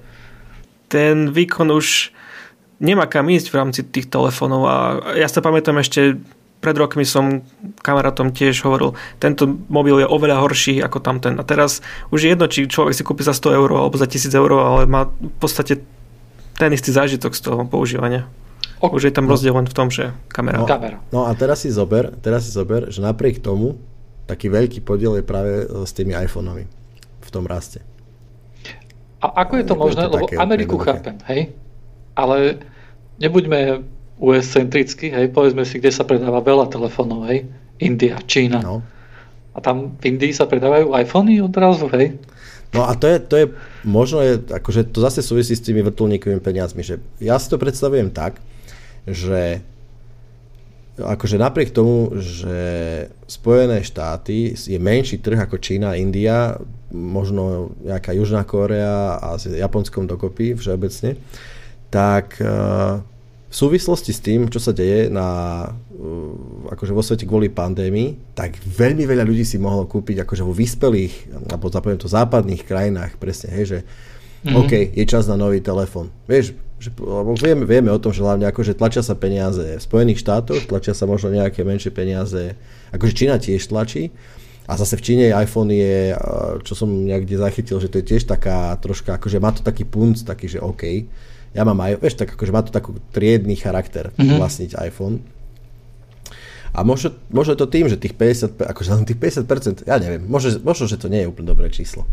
Ten 0.90 1.30
výkon 1.30 1.70
už 1.70 2.14
nemá 2.82 3.06
kam 3.06 3.30
ísť 3.30 3.48
v 3.52 3.58
rámci 3.60 3.82
tých 3.86 4.08
telefónov 4.08 4.62
a 4.66 4.76
ja 5.20 5.28
sa 5.28 5.44
pamätám 5.44 5.78
ešte 5.82 6.18
pred 6.60 6.76
rokmi 6.76 7.08
som 7.08 7.40
kamarátom 7.80 8.36
tiež 8.36 8.68
hovoril, 8.68 8.92
tento 9.24 9.48
mobil 9.72 10.04
je 10.04 10.08
oveľa 10.08 10.44
horší 10.44 10.84
ako 10.84 11.00
tamten. 11.00 11.40
A 11.40 11.44
teraz 11.48 11.80
už 12.12 12.28
je 12.28 12.30
jedno, 12.36 12.52
či 12.52 12.68
človek 12.68 12.92
si 12.92 13.08
kúpi 13.08 13.24
za 13.24 13.32
100 13.32 13.56
eur 13.56 13.70
alebo 13.72 13.96
za 13.96 14.04
1000 14.04 14.36
eur, 14.36 14.52
ale 14.60 14.84
má 14.84 15.08
v 15.08 15.38
podstate 15.40 15.80
ten 16.60 16.72
istý 16.76 16.92
zážitok 16.92 17.32
z 17.32 17.42
toho 17.48 17.64
používania. 17.64 18.28
Ok. 18.80 18.96
Už 18.96 19.12
je 19.12 19.14
tam 19.14 19.28
rozdiel 19.28 19.52
len 19.52 19.68
v 19.68 19.76
tom, 19.76 19.92
že 19.92 20.16
kamera. 20.32 20.64
No, 20.64 20.66
kamera. 20.68 20.98
no 21.12 21.28
a 21.28 21.32
teraz 21.36 21.68
si 21.68 21.70
zober, 21.72 22.16
teraz 22.24 22.48
si 22.48 22.52
zober, 22.56 22.88
že 22.88 23.04
napriek 23.04 23.44
tomu 23.44 23.76
taký 24.24 24.48
veľký 24.48 24.80
podiel 24.86 25.20
je 25.20 25.26
práve 25.26 25.66
e, 25.66 25.84
s 25.84 25.92
tými 25.92 26.14
iPhoneami 26.14 26.70
v 27.20 27.30
tom 27.34 27.50
raste. 27.50 27.82
A 29.20 29.44
ako 29.44 29.54
je 29.60 29.66
to 29.68 29.76
možné? 29.76 30.08
To 30.08 30.16
Lebo 30.16 30.32
Ameriku 30.40 30.80
chápem, 30.80 31.20
hej? 31.28 31.52
Ale 32.16 32.64
nebuďme 33.20 33.84
US-centricky, 34.20 35.12
hej, 35.12 35.32
povedzme 35.32 35.68
si, 35.68 35.80
kde 35.80 35.92
sa 35.92 36.08
predáva 36.08 36.40
veľa 36.40 36.72
telefónov, 36.72 37.28
hej, 37.28 37.48
India, 37.80 38.16
Čína. 38.24 38.64
No. 38.64 38.80
A 39.56 39.60
tam 39.60 39.96
v 40.00 40.16
Indii 40.16 40.32
sa 40.32 40.48
predávajú 40.48 40.96
iPhony 40.96 41.44
odrazu, 41.44 41.92
hej. 41.92 42.16
No 42.72 42.86
a 42.86 42.94
to 42.94 43.10
je, 43.10 43.18
to 43.18 43.36
je 43.36 43.46
možno, 43.82 44.22
je, 44.22 44.40
akože 44.46 44.94
to 44.94 45.02
zase 45.02 45.26
súvisí 45.26 45.58
s 45.58 45.64
tými 45.64 45.82
vrtulníkovými 45.82 46.40
peniazmi, 46.40 46.86
že 46.86 47.02
ja 47.18 47.36
si 47.42 47.50
to 47.50 47.58
predstavujem 47.58 48.14
tak, 48.14 48.38
že 49.08 49.62
akože 51.00 51.40
napriek 51.40 51.72
tomu, 51.72 52.12
že 52.20 52.58
Spojené 53.30 53.86
štáty 53.86 54.52
je 54.56 54.80
menší 54.80 55.24
trh 55.24 55.40
ako 55.40 55.62
Čína, 55.62 55.96
India, 55.96 56.60
možno 56.92 57.76
nejaká 57.86 58.12
Južná 58.12 58.44
Korea 58.44 59.22
a 59.22 59.38
s 59.38 59.48
Japonskom 59.48 60.10
dokopy 60.10 60.58
všeobecne, 60.58 61.16
tak 61.94 62.38
uh, 62.42 63.00
v 63.50 63.56
súvislosti 63.56 64.12
s 64.14 64.22
tým, 64.22 64.50
čo 64.50 64.62
sa 64.62 64.74
deje 64.74 65.10
na, 65.10 65.30
uh, 65.70 66.74
akože 66.74 66.94
vo 66.94 67.06
svete 67.06 67.26
kvôli 67.30 67.50
pandémii, 67.50 68.34
tak 68.34 68.58
veľmi 68.62 69.06
veľa 69.06 69.26
ľudí 69.26 69.46
si 69.46 69.62
mohlo 69.62 69.86
kúpiť 69.86 70.26
akože 70.26 70.44
vo 70.44 70.54
vyspelých, 70.54 71.48
alebo 71.50 71.70
zapoviem 71.70 72.02
to 72.02 72.10
západných 72.10 72.66
krajinách, 72.66 73.18
presne, 73.22 73.54
hej, 73.54 73.66
že 73.66 73.80
mm-hmm. 73.86 74.58
OK, 74.58 74.72
je 74.98 75.06
čas 75.06 75.30
na 75.30 75.38
nový 75.38 75.62
telefon. 75.62 76.10
Vieš, 76.26 76.58
že, 76.80 76.90
lebo 76.96 77.36
vieme, 77.36 77.64
vieme 77.68 77.92
o 77.92 78.00
tom, 78.00 78.16
že 78.16 78.24
hlavne 78.24 78.48
akože 78.50 78.80
tlačia 78.80 79.04
sa 79.04 79.14
peniaze 79.14 79.78
v 79.78 79.84
Spojených 79.84 80.24
štátoch, 80.24 80.66
tlačia 80.66 80.96
sa 80.96 81.06
možno 81.06 81.36
nejaké 81.36 81.68
menšie 81.68 81.92
peniaze, 81.92 82.56
akože 82.96 83.14
Čína 83.14 83.36
tiež 83.38 83.68
tlačí, 83.68 84.16
a 84.70 84.78
zase 84.78 85.02
v 85.02 85.06
Číne 85.06 85.34
iPhone 85.34 85.74
je, 85.74 86.14
čo 86.62 86.78
som 86.78 86.90
niekde 86.90 87.42
zachytil, 87.42 87.82
že 87.82 87.90
to 87.90 88.00
je 88.02 88.16
tiež 88.16 88.30
taká 88.30 88.78
troška, 88.78 89.18
akože 89.18 89.42
má 89.42 89.50
to 89.50 89.66
taký 89.66 89.82
punc, 89.82 90.22
taký, 90.22 90.46
že 90.46 90.62
OK 90.62 91.10
ja 91.54 91.66
mám 91.66 91.80
aj, 91.82 91.98
vieš, 92.02 92.16
tak 92.22 92.38
akože 92.38 92.54
má 92.54 92.62
to 92.62 92.70
taký 92.70 92.94
triedný 93.10 93.58
charakter 93.58 94.14
mm-hmm. 94.14 94.38
vlastniť 94.38 94.72
iPhone. 94.86 95.26
A 96.70 96.86
možno, 96.86 97.18
možno 97.34 97.58
to 97.58 97.66
tým, 97.66 97.90
že 97.90 97.98
tých 97.98 98.14
50, 98.14 98.62
akože 98.62 99.02
tých 99.10 99.18
50%, 99.18 99.90
ja 99.90 99.98
neviem, 99.98 100.22
možno, 100.22 100.62
možno, 100.62 100.86
že 100.86 101.02
to 101.02 101.10
nie 101.10 101.26
je 101.26 101.30
úplne 101.34 101.50
dobré 101.50 101.74
číslo. 101.74 102.06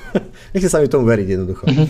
Nechce 0.52 0.68
sa 0.68 0.84
mi 0.84 0.92
tomu 0.92 1.08
veriť 1.08 1.26
jednoducho. 1.32 1.64
Mm-hmm. 1.64 1.88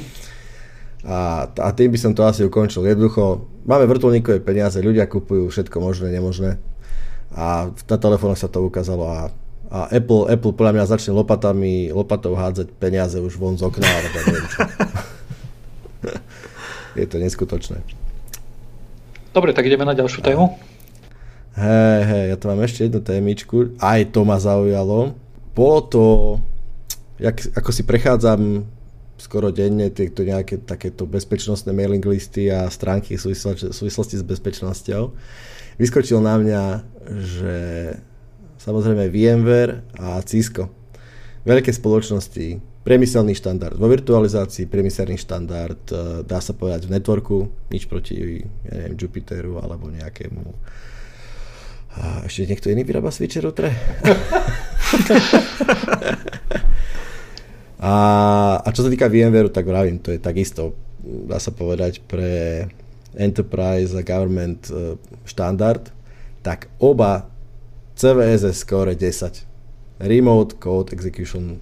A, 1.03 1.51
a 1.51 1.69
tým 1.75 1.91
by 1.91 1.99
som 1.99 2.15
to 2.15 2.23
asi 2.23 2.47
ukončil. 2.47 2.87
Jednoducho, 2.87 3.51
máme 3.67 3.91
vrtulníkové 3.91 4.39
peniaze, 4.39 4.79
ľudia 4.79 5.11
kupujú 5.11 5.51
všetko 5.51 5.83
možné, 5.83 6.15
nemožné. 6.15 6.63
A 7.35 7.75
na 7.75 7.99
telefónoch 7.99 8.39
sa 8.39 8.47
to 8.47 8.63
ukázalo 8.63 9.11
a, 9.11 9.19
a 9.73 9.79
Apple, 9.91 10.31
Apple 10.31 10.55
podľa 10.55 10.79
mňa 10.79 10.93
začne 10.95 11.17
lopatami, 11.17 11.91
lopatou 11.91 12.39
hádzať 12.39 12.71
peniaze 12.79 13.19
už 13.19 13.35
von 13.35 13.59
z 13.59 13.67
okna, 13.67 13.89
alebo 13.89 14.19
neviem 14.31 14.47
čo. 14.47 14.61
je 17.03 17.07
to 17.09 17.17
neskutočné. 17.19 17.83
Dobre, 19.33 19.57
tak 19.57 19.67
ideme 19.67 19.89
na 19.89 19.97
ďalšiu 19.97 20.23
tému. 20.23 20.55
Hej, 21.53 22.01
hej, 22.09 22.25
ja 22.33 22.37
tu 22.37 22.45
mám 22.49 22.61
ešte 22.65 22.89
jednu 22.89 23.01
témičku. 23.01 23.77
Aj 23.81 24.01
to 24.09 24.25
ma 24.25 24.41
zaujalo. 24.41 25.17
Bolo 25.53 25.79
to, 25.89 26.05
jak, 27.21 27.37
ako 27.57 27.71
si 27.73 27.83
prechádzam 27.85 28.65
skoro 29.17 29.55
denne 29.55 29.93
tieto 29.93 30.25
nejaké 30.27 30.65
takéto 30.65 31.07
bezpečnostné 31.07 31.71
mailing 31.71 32.03
listy 32.03 32.49
a 32.49 32.67
stránky 32.69 33.17
v 33.17 33.33
súvislosti 33.71 34.17
s 34.19 34.25
bezpečnosťou. 34.25 35.03
Vyskočil 35.81 36.21
na 36.21 36.37
mňa, 36.37 36.65
že 37.23 37.57
samozrejme 38.61 39.09
VMware 39.09 39.83
a 39.99 40.21
Cisco. 40.23 40.69
Veľké 41.43 41.75
spoločnosti, 41.75 42.63
priemyselný 42.87 43.35
štandard. 43.35 43.75
Vo 43.75 43.91
virtualizácii 43.91 44.71
priemyselný 44.71 45.19
štandard, 45.19 45.83
e, 45.91 46.23
dá 46.23 46.39
sa 46.39 46.55
povedať 46.55 46.87
v 46.87 46.95
networku, 46.95 47.37
nič 47.75 47.91
proti 47.91 48.15
ja 48.63 48.73
neviem, 48.79 48.95
Jupiteru 48.95 49.59
alebo 49.59 49.91
nejakému 49.91 50.55
a 51.93 52.25
ešte 52.25 52.49
niekto 52.49 52.73
iný 52.73 52.89
vyrába 52.89 53.13
switcher? 53.13 53.53
a, 57.83 57.95
a 58.63 58.69
čo 58.71 58.87
sa 58.87 58.91
týka 58.95 59.11
VMware, 59.11 59.51
tak 59.51 59.67
vravím, 59.67 59.99
to 59.99 60.15
je 60.15 60.23
takisto, 60.23 60.79
dá 61.03 61.43
sa 61.43 61.51
povedať, 61.51 61.99
pre 62.07 62.71
enterprise 63.19 63.91
a 63.99 64.07
government 64.07 64.71
e, 64.71 64.95
štandard, 65.27 65.91
tak 66.47 66.71
oba 66.79 67.27
CVSS 67.99 68.63
score 68.63 68.95
10. 68.95 69.51
Remote 69.99 70.63
Code 70.63 70.95
Execution 70.95 71.59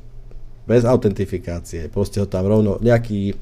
bez 0.69 0.85
autentifikácie. 0.85 1.89
Proste 1.89 2.21
ho 2.21 2.29
tam 2.29 2.47
rovno 2.47 2.77
nejaký... 2.85 3.35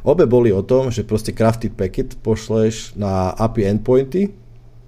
Obe 0.00 0.24
boli 0.24 0.48
o 0.48 0.64
tom, 0.64 0.88
že 0.88 1.04
proste 1.04 1.36
crafted 1.36 1.76
packet 1.76 2.16
pošleš 2.24 2.96
na 2.96 3.36
API 3.36 3.68
endpointy, 3.68 4.32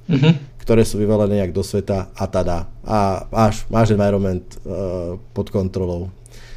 mm-hmm. 0.09 0.57
ktoré 0.65 0.89
sú 0.89 0.97
vyvalené 0.97 1.45
nejak 1.45 1.53
do 1.53 1.61
sveta 1.61 2.09
a 2.17 2.25
tada. 2.25 2.65
A 2.81 3.29
máš, 3.29 3.69
máš 3.69 3.93
environment 3.93 4.47
uh, 4.65 5.21
pod 5.37 5.53
kontrolou. 5.53 6.09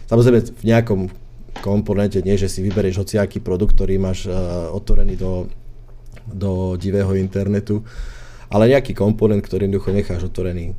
Samozrejme 0.05 0.39
v 0.41 0.63
nejakom 0.65 1.01
komponente, 1.63 2.21
nie 2.21 2.37
že 2.37 2.51
si 2.51 2.61
vyberieš 2.61 3.01
hociaký 3.01 3.41
produkt, 3.41 3.79
ktorý 3.79 3.97
máš 3.97 4.27
uh, 4.27 4.69
otvorený 4.75 5.17
do, 5.17 5.49
do 6.27 6.75
divého 6.75 7.15
internetu, 7.17 7.81
ale 8.51 8.69
nejaký 8.69 8.93
komponent, 8.93 9.41
ktorý 9.41 9.65
jednoducho 9.65 9.95
necháš 9.95 10.29
otvorený. 10.29 10.75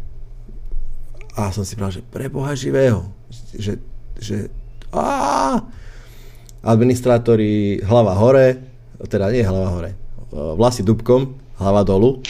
A 1.37 1.53
som 1.53 1.67
si 1.67 1.77
povedal, 1.77 2.01
že 2.01 2.03
pre 2.07 2.33
Boha 2.33 2.57
živého, 2.57 3.13
že 3.53 3.77
že 4.21 4.49
á, 4.93 5.61
administrátori 6.65 7.81
hlava 7.85 8.17
hore, 8.17 8.57
teda 9.07 9.29
nie 9.29 9.45
hlava 9.45 9.69
hore, 9.77 9.91
vlasy 10.33 10.83
dubkom, 10.83 11.37
hlava 11.61 11.85
dolu. 11.85 12.17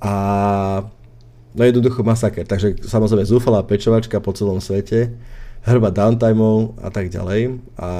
a 0.00 0.14
no 1.54 1.62
jednoducho 1.66 2.02
masaker. 2.02 2.46
Takže 2.46 2.82
samozrejme 2.86 3.26
zúfalá 3.26 3.62
pečovačka 3.66 4.22
po 4.22 4.30
celom 4.34 4.62
svete, 4.62 5.14
hrba 5.66 5.92
downtimeov 5.92 6.78
a 6.80 6.88
tak 6.88 7.12
ďalej. 7.12 7.60
A 7.76 7.90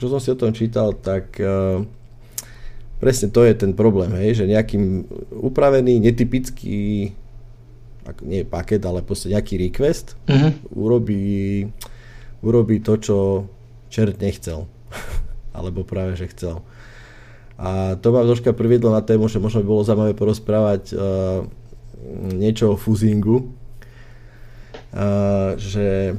čo 0.00 0.06
som 0.10 0.18
si 0.18 0.32
o 0.32 0.38
tom 0.38 0.50
čítal, 0.50 0.96
tak 0.96 1.38
uh, 1.38 1.84
presne 2.98 3.30
to 3.30 3.46
je 3.46 3.54
ten 3.54 3.72
problém, 3.76 4.10
hej, 4.18 4.42
že 4.42 4.50
nejakým 4.50 5.06
upravený, 5.42 6.02
netypický 6.02 7.12
ako 8.02 8.22
nie 8.26 8.42
paket, 8.42 8.82
ale 8.82 9.06
proste 9.06 9.30
nejaký 9.30 9.62
request, 9.70 10.18
uh-huh. 10.26 10.50
urobí, 10.74 11.70
urobí 12.42 12.82
to, 12.82 12.98
čo 12.98 13.16
čert 13.86 14.18
nechcel. 14.18 14.66
Alebo 15.56 15.86
práve, 15.86 16.18
že 16.18 16.26
chcel. 16.34 16.66
A 17.54 17.94
to 18.00 18.10
ma 18.10 18.26
troška 18.26 18.50
priviedlo 18.50 18.90
na 18.90 19.04
tému, 19.04 19.30
že 19.30 19.38
možno 19.38 19.62
by 19.62 19.66
bolo 19.70 19.86
zaujímavé 19.86 20.18
porozprávať 20.18 20.82
uh, 20.90 21.46
niečo 22.34 22.74
o 22.74 22.80
fúzingu. 22.80 23.48
Že 25.56 26.18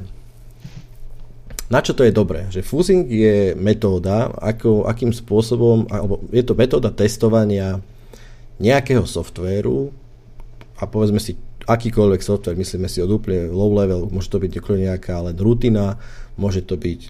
na 1.72 1.80
čo 1.80 1.96
to 1.96 2.04
je 2.04 2.12
dobré? 2.12 2.46
Že 2.52 2.60
fúzing 2.60 3.08
je 3.08 3.56
metóda, 3.56 4.28
ako, 4.36 4.84
akým 4.84 5.16
spôsobom, 5.16 5.88
alebo 5.88 6.20
je 6.28 6.44
to 6.44 6.52
metóda 6.52 6.92
testovania 6.92 7.80
nejakého 8.60 9.02
softvéru 9.08 9.90
a 10.78 10.84
povedzme 10.86 11.18
si 11.18 11.34
akýkoľvek 11.64 12.20
software, 12.20 12.60
myslíme 12.60 12.86
si 12.86 13.00
od 13.00 13.08
úplne 13.08 13.48
low 13.48 13.72
level, 13.72 14.12
môže 14.12 14.28
to 14.28 14.36
byť 14.36 14.52
nejaká 14.60 15.16
len 15.24 15.36
rutina, 15.40 15.96
môže 16.36 16.60
to 16.62 16.76
byť 16.76 17.00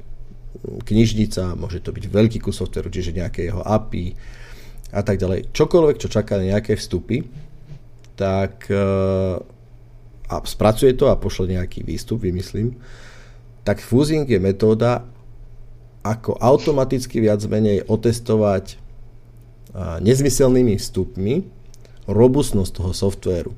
knižnica, 0.86 1.58
môže 1.58 1.82
to 1.82 1.90
byť 1.90 2.04
veľký 2.06 2.38
kus 2.38 2.62
softwareu, 2.62 2.94
čiže 2.94 3.18
nejaké 3.18 3.50
jeho 3.50 3.60
API 3.60 4.14
a 4.94 5.02
tak 5.02 5.18
ďalej. 5.18 5.50
Čokoľvek, 5.50 5.96
čo 5.98 6.08
čaká 6.08 6.38
na 6.38 6.54
nejaké 6.54 6.78
vstupy, 6.78 7.26
tak 8.14 8.70
e, 8.70 8.78
a 10.24 10.34
spracuje 10.44 10.96
to 10.96 11.12
a 11.12 11.20
pošle 11.20 11.52
nejaký 11.52 11.84
výstup, 11.84 12.24
vymyslím, 12.24 12.80
tak 13.62 13.80
fusing 13.84 14.24
je 14.24 14.40
metóda, 14.40 15.04
ako 16.04 16.36
automaticky 16.36 17.20
viac 17.20 17.40
menej 17.48 17.84
otestovať 17.88 18.84
nezmyselnými 20.04 20.78
vstupmi 20.78 21.42
robustnosť 22.06 22.70
toho 22.70 22.92
softvéru 22.94 23.52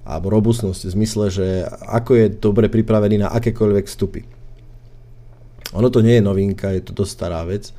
alebo 0.00 0.32
robustnosť 0.32 0.80
v 0.86 0.94
zmysle, 0.96 1.24
že 1.28 1.46
ako 1.86 2.10
je 2.16 2.26
dobre 2.32 2.66
pripravený 2.72 3.20
na 3.20 3.28
akékoľvek 3.30 3.84
vstupy. 3.84 4.24
Ono 5.76 5.86
to 5.92 6.02
nie 6.02 6.18
je 6.18 6.24
novinka, 6.24 6.72
je 6.72 6.82
to 6.82 6.92
dosť 6.96 7.12
stará 7.12 7.42
vec, 7.46 7.70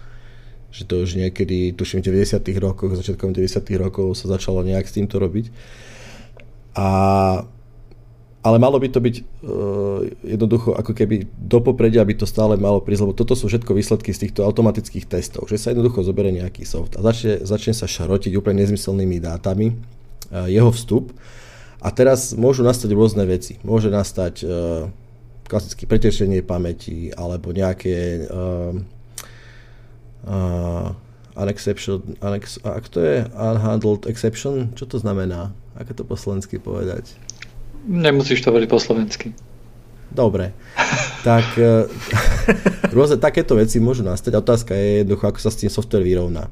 že 0.71 0.87
to 0.87 1.03
už 1.03 1.19
niekedy, 1.19 1.75
tuším 1.75 1.99
v 1.99 2.15
90 2.15 2.39
rokoch, 2.63 2.95
začiatkom 2.95 3.35
90 3.35 3.59
rokov 3.75 4.15
sa 4.15 4.31
začalo 4.31 4.63
nejak 4.63 4.87
s 4.87 4.95
týmto 4.95 5.19
robiť. 5.19 5.51
A, 6.79 6.87
ale 8.41 8.57
malo 8.57 8.79
by 8.79 8.87
to 8.87 9.03
byť 9.03 9.15
uh, 9.19 10.07
jednoducho 10.23 10.71
ako 10.71 10.95
keby 10.95 11.27
do 11.35 11.59
popredia 11.59 12.07
by 12.07 12.15
to 12.15 12.23
stále 12.23 12.55
malo 12.55 12.79
prísť, 12.79 13.03
lebo 13.03 13.13
toto 13.13 13.35
sú 13.35 13.51
všetko 13.51 13.75
výsledky 13.75 14.15
z 14.15 14.27
týchto 14.27 14.47
automatických 14.47 15.11
testov, 15.11 15.51
že 15.51 15.59
sa 15.59 15.75
jednoducho 15.75 16.07
zoberie 16.07 16.31
nejaký 16.31 16.63
soft 16.63 16.95
a 16.95 17.03
začne, 17.03 17.43
začne 17.43 17.75
sa 17.75 17.91
šarotiť 17.91 18.31
úplne 18.39 18.63
nezmyselnými 18.63 19.19
dátami 19.19 19.75
uh, 19.75 20.47
jeho 20.47 20.71
vstup 20.71 21.11
a 21.83 21.91
teraz 21.91 22.31
môžu 22.31 22.63
nastať 22.63 22.95
rôzne 22.95 23.27
veci. 23.27 23.59
Môže 23.67 23.91
nastať 23.91 24.35
uh, 24.47 24.87
klasické 25.51 25.83
pretešenie 25.83 26.39
pamäti 26.47 27.11
alebo 27.11 27.51
nejaké 27.51 28.23
uh, 28.23 29.00
uh, 30.27 30.91
unexception, 31.37 32.01
unex, 32.21 32.59
ak 32.61 32.85
to 32.91 32.99
je 33.01 33.15
unhandled 33.33 34.05
exception, 34.05 34.73
čo 34.75 34.85
to 34.85 34.99
znamená? 34.99 35.55
Ako 35.79 35.95
to 35.95 36.03
po 36.03 36.19
slovensky 36.19 36.59
povedať? 36.59 37.15
Nemusíš 37.87 38.45
to 38.45 38.53
hovoriť 38.53 38.69
po 38.69 38.79
slovensky. 38.79 39.33
Dobre. 40.11 40.51
tak 41.23 41.47
uh, 41.55 41.87
rôzne 42.95 43.17
takéto 43.17 43.55
veci 43.55 43.79
môžu 43.79 44.03
nastať. 44.03 44.35
Otázka 44.35 44.75
je 44.75 45.01
jednoducho, 45.01 45.25
ako 45.31 45.39
sa 45.39 45.49
s 45.49 45.59
tým 45.63 45.71
software 45.71 46.03
vyrovná. 46.03 46.51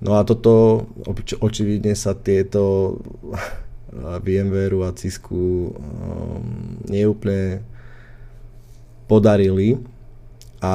No 0.00 0.16
a 0.16 0.24
toto, 0.24 0.84
oč- 1.04 1.36
očividne 1.40 1.92
sa 1.96 2.12
tieto 2.16 2.96
VMware 4.24 4.76
a 4.86 4.94
Cisku 4.94 5.72
um, 5.72 5.74
neúplne 6.86 7.64
podarili. 9.10 9.80
A 10.60 10.74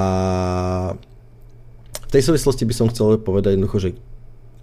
tej 2.15 2.31
súvislosti 2.31 2.63
by 2.63 2.73
som 2.73 2.87
chcel 2.87 3.19
povedať 3.19 3.59
jednoducho, 3.59 3.77
že, 3.83 3.89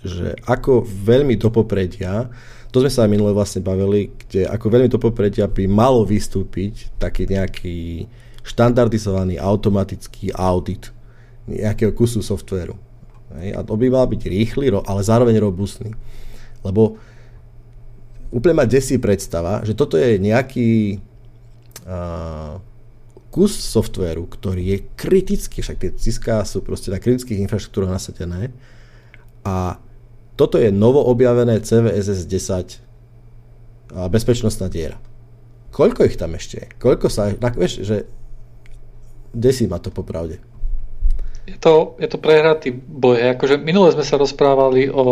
že 0.00 0.32
ako 0.48 0.88
veľmi 0.88 1.36
do 1.36 1.52
popredia, 1.52 2.32
to 2.72 2.80
sme 2.80 2.88
sa 2.88 3.04
aj 3.04 3.12
minule 3.12 3.36
vlastne 3.36 3.60
bavili, 3.60 4.08
kde 4.24 4.48
ako 4.48 4.72
veľmi 4.72 4.88
do 4.88 4.96
popredia 4.96 5.44
by 5.44 5.68
malo 5.68 6.08
vystúpiť 6.08 6.88
taký 6.96 7.28
nejaký 7.28 8.08
štandardizovaný 8.40 9.36
automatický 9.36 10.32
audit 10.32 10.88
nejakého 11.44 11.92
kusu 11.92 12.24
softvéru. 12.24 12.72
A 13.32 13.60
to 13.60 13.76
by 13.76 13.92
mal 13.92 14.08
byť 14.08 14.22
rýchly, 14.24 14.72
ale 14.72 15.00
zároveň 15.04 15.36
robustný. 15.36 15.92
Lebo 16.64 16.96
úplne 18.32 18.56
ma 18.56 18.64
desí 18.64 18.96
predstava, 18.96 19.60
že 19.60 19.76
toto 19.76 20.00
je 20.00 20.16
nejaký 20.16 21.00
uh, 21.84 22.56
kus 23.32 23.56
softvéru, 23.56 24.28
ktorý 24.28 24.76
je 24.76 24.78
kritický, 24.92 25.64
však 25.64 25.80
tie 25.80 25.90
Ciská 25.96 26.44
sú 26.44 26.60
proste 26.60 26.92
na 26.92 27.00
kritických 27.00 27.40
infraštruktúrach 27.48 27.96
nasadené 27.96 28.52
a 29.40 29.80
toto 30.36 30.60
je 30.60 30.68
novo 30.68 31.00
objavené 31.08 31.64
CVSS 31.64 32.28
10 32.28 32.28
uh, 32.28 34.08
bezpečnostná 34.12 34.68
diera. 34.68 35.00
Koľko 35.72 36.04
ich 36.04 36.20
tam 36.20 36.36
ešte 36.36 36.56
je? 36.60 36.68
Koľko 36.76 37.08
sa... 37.08 37.32
Tak 37.32 37.56
vieš, 37.56 37.80
že 37.80 38.04
desí 39.32 39.64
ma 39.64 39.80
to 39.80 39.88
popravde. 39.88 40.36
Je 41.48 41.56
to, 41.56 41.96
je 41.98 42.06
to 42.06 42.20
prehratý 42.20 42.70
boj. 42.70 43.34
Akože 43.34 43.56
minule 43.56 43.90
sme 43.90 44.04
sa 44.04 44.20
rozprávali 44.20 44.92
o, 44.92 45.02
o 45.02 45.04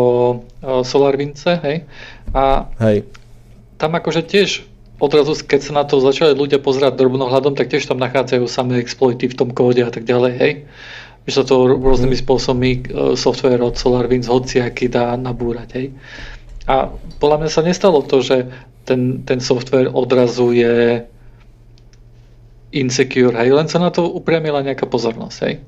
SolarWince, 0.85 1.59
hej, 1.65 1.77
a 2.31 2.71
hej. 2.79 3.03
tam 3.75 3.97
akože 3.97 4.23
tiež 4.23 4.70
odrazu, 5.01 5.33
keď 5.33 5.59
sa 5.65 5.73
na 5.81 5.83
to 5.83 5.97
začali 5.97 6.37
ľudia 6.37 6.61
pozerať 6.61 7.01
drobnohľadom, 7.01 7.57
tak 7.57 7.73
tiež 7.73 7.89
tam 7.89 7.97
nachádzajú 7.97 8.45
samé 8.45 8.77
exploity 8.77 9.25
v 9.25 9.35
tom 9.35 9.49
kóde 9.49 9.81
a 9.81 9.89
tak 9.89 10.05
ďalej, 10.05 10.33
hej. 10.37 10.53
Že 11.25 11.33
sa 11.33 11.43
to 11.43 11.55
rôznymi 11.73 12.17
mm. 12.17 12.21
spôsobmi 12.21 12.71
e, 12.71 12.79
software 13.17 13.65
od 13.65 13.73
SolarWinds 13.73 14.29
hociaký 14.29 14.93
dá 14.93 15.17
nabúrať, 15.17 15.69
hej. 15.73 15.87
A 16.69 16.93
podľa 17.17 17.37
mňa 17.41 17.49
sa 17.49 17.65
nestalo 17.65 18.05
to, 18.05 18.21
že 18.21 18.45
ten, 18.85 19.25
ten 19.25 19.41
software 19.41 19.89
odrazu 19.89 20.53
je 20.53 21.01
insecure, 22.69 23.33
hej, 23.33 23.49
len 23.57 23.65
sa 23.65 23.81
na 23.81 23.89
to 23.89 24.05
upriamila 24.05 24.61
nejaká 24.61 24.85
pozornosť, 24.85 25.37
hej. 25.49 25.65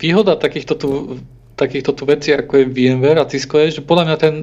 Výhoda 0.00 0.40
takýchto 0.40 0.74
tu, 0.80 0.88
takýchto 1.60 1.92
tu 1.92 2.08
vecí, 2.08 2.32
ako 2.32 2.64
je 2.64 2.72
VMware 2.72 3.20
a 3.20 3.28
Cisco 3.28 3.60
je, 3.60 3.78
že 3.78 3.84
podľa 3.84 4.04
mňa 4.08 4.16
ten, 4.16 4.34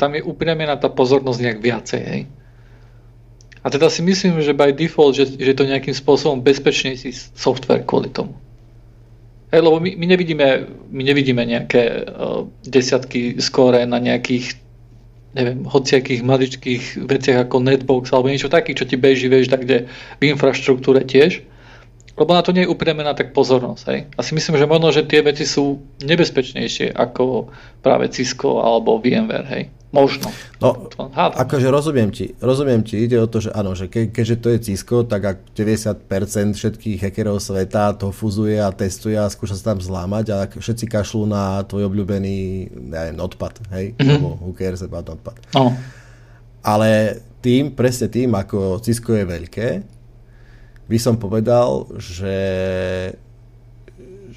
tam 0.00 0.16
je 0.16 0.24
upriamená 0.24 0.80
tá 0.80 0.88
pozornosť 0.88 1.38
nejak 1.44 1.60
viacej, 1.60 2.02
hej. 2.08 2.22
A 3.68 3.70
teda 3.70 3.92
si 3.92 4.00
myslím, 4.00 4.40
že 4.40 4.56
by 4.56 4.72
default, 4.72 5.12
že, 5.12 5.28
že 5.36 5.52
to 5.52 5.68
nejakým 5.68 5.92
spôsobom 5.92 6.40
bezpečnejší 6.40 7.12
software 7.36 7.84
kvôli 7.84 8.08
tomu. 8.08 8.32
Hej, 9.52 9.60
lebo 9.60 9.76
my, 9.76 9.92
my, 9.92 10.06
nevidíme, 10.08 10.48
my 10.88 11.02
nevidíme 11.04 11.44
nejaké 11.44 12.08
uh, 12.08 12.48
desiatky 12.64 13.36
skóre 13.44 13.84
na 13.84 14.00
nejakých 14.00 14.56
neviem, 15.36 15.68
hociakých 15.68 16.24
maličkých 16.24 16.82
veciach 17.04 17.44
ako 17.44 17.60
netbox 17.60 18.08
alebo 18.08 18.32
niečo 18.32 18.48
taký, 18.48 18.72
čo 18.72 18.88
ti 18.88 18.96
beží, 18.96 19.28
vieš, 19.28 19.52
tak 19.52 19.68
kde 19.68 19.84
v 20.16 20.22
infraštruktúre 20.32 21.04
tiež. 21.04 21.44
Lebo 22.16 22.32
na 22.32 22.40
to 22.40 22.56
nie 22.56 22.64
je 22.64 22.72
upriamená 22.72 23.12
tak 23.12 23.36
pozornosť. 23.36 23.84
Hej. 23.92 24.00
A 24.16 24.20
si 24.24 24.32
myslím, 24.32 24.56
že 24.56 24.64
možno, 24.64 24.96
že 24.96 25.04
tie 25.04 25.20
veci 25.20 25.44
sú 25.44 25.84
nebezpečnejšie 26.00 26.96
ako 26.96 27.52
práve 27.84 28.08
Cisco 28.08 28.64
alebo 28.64 28.96
VMware. 28.96 29.48
Hej. 29.52 29.64
Možno. 29.88 30.28
No, 30.60 30.92
akože 31.16 31.72
rozumiem 31.72 32.12
ti, 32.12 32.36
rozumiem 32.44 32.84
ti, 32.84 33.00
ide 33.00 33.16
o 33.16 33.24
to, 33.24 33.40
že 33.40 33.48
áno, 33.56 33.72
že 33.72 33.88
ke, 33.88 34.12
keďže 34.12 34.36
to 34.36 34.48
je 34.52 34.58
Cisco, 34.68 35.00
tak 35.00 35.22
ak 35.24 35.38
90% 35.56 36.04
všetkých 36.60 37.08
hackerov 37.08 37.40
sveta 37.40 37.96
to 37.96 38.12
fuzuje 38.12 38.60
a 38.60 38.68
testuje 38.68 39.16
a 39.16 39.32
skúša 39.32 39.56
sa 39.56 39.72
tam 39.72 39.80
zlámať 39.80 40.24
a 40.28 40.36
všetci 40.44 40.92
kašľú 40.92 41.32
na 41.32 41.64
tvoj 41.64 41.88
obľúbený, 41.88 42.68
neviem, 42.76 43.16
notepad, 43.16 43.56
hej, 43.72 43.96
mm-hmm. 43.96 44.08
alebo 44.12 44.28
who 44.44 44.52
cares 44.52 44.84
about 44.84 45.08
notepad. 45.08 45.40
Oh. 45.56 45.72
Ale 46.60 47.24
tým, 47.40 47.72
presne 47.72 48.12
tým, 48.12 48.36
ako 48.36 48.84
Cisco 48.84 49.16
je 49.16 49.24
veľké, 49.24 49.68
by 50.84 50.98
som 51.00 51.16
povedal, 51.16 51.88
že 51.96 52.36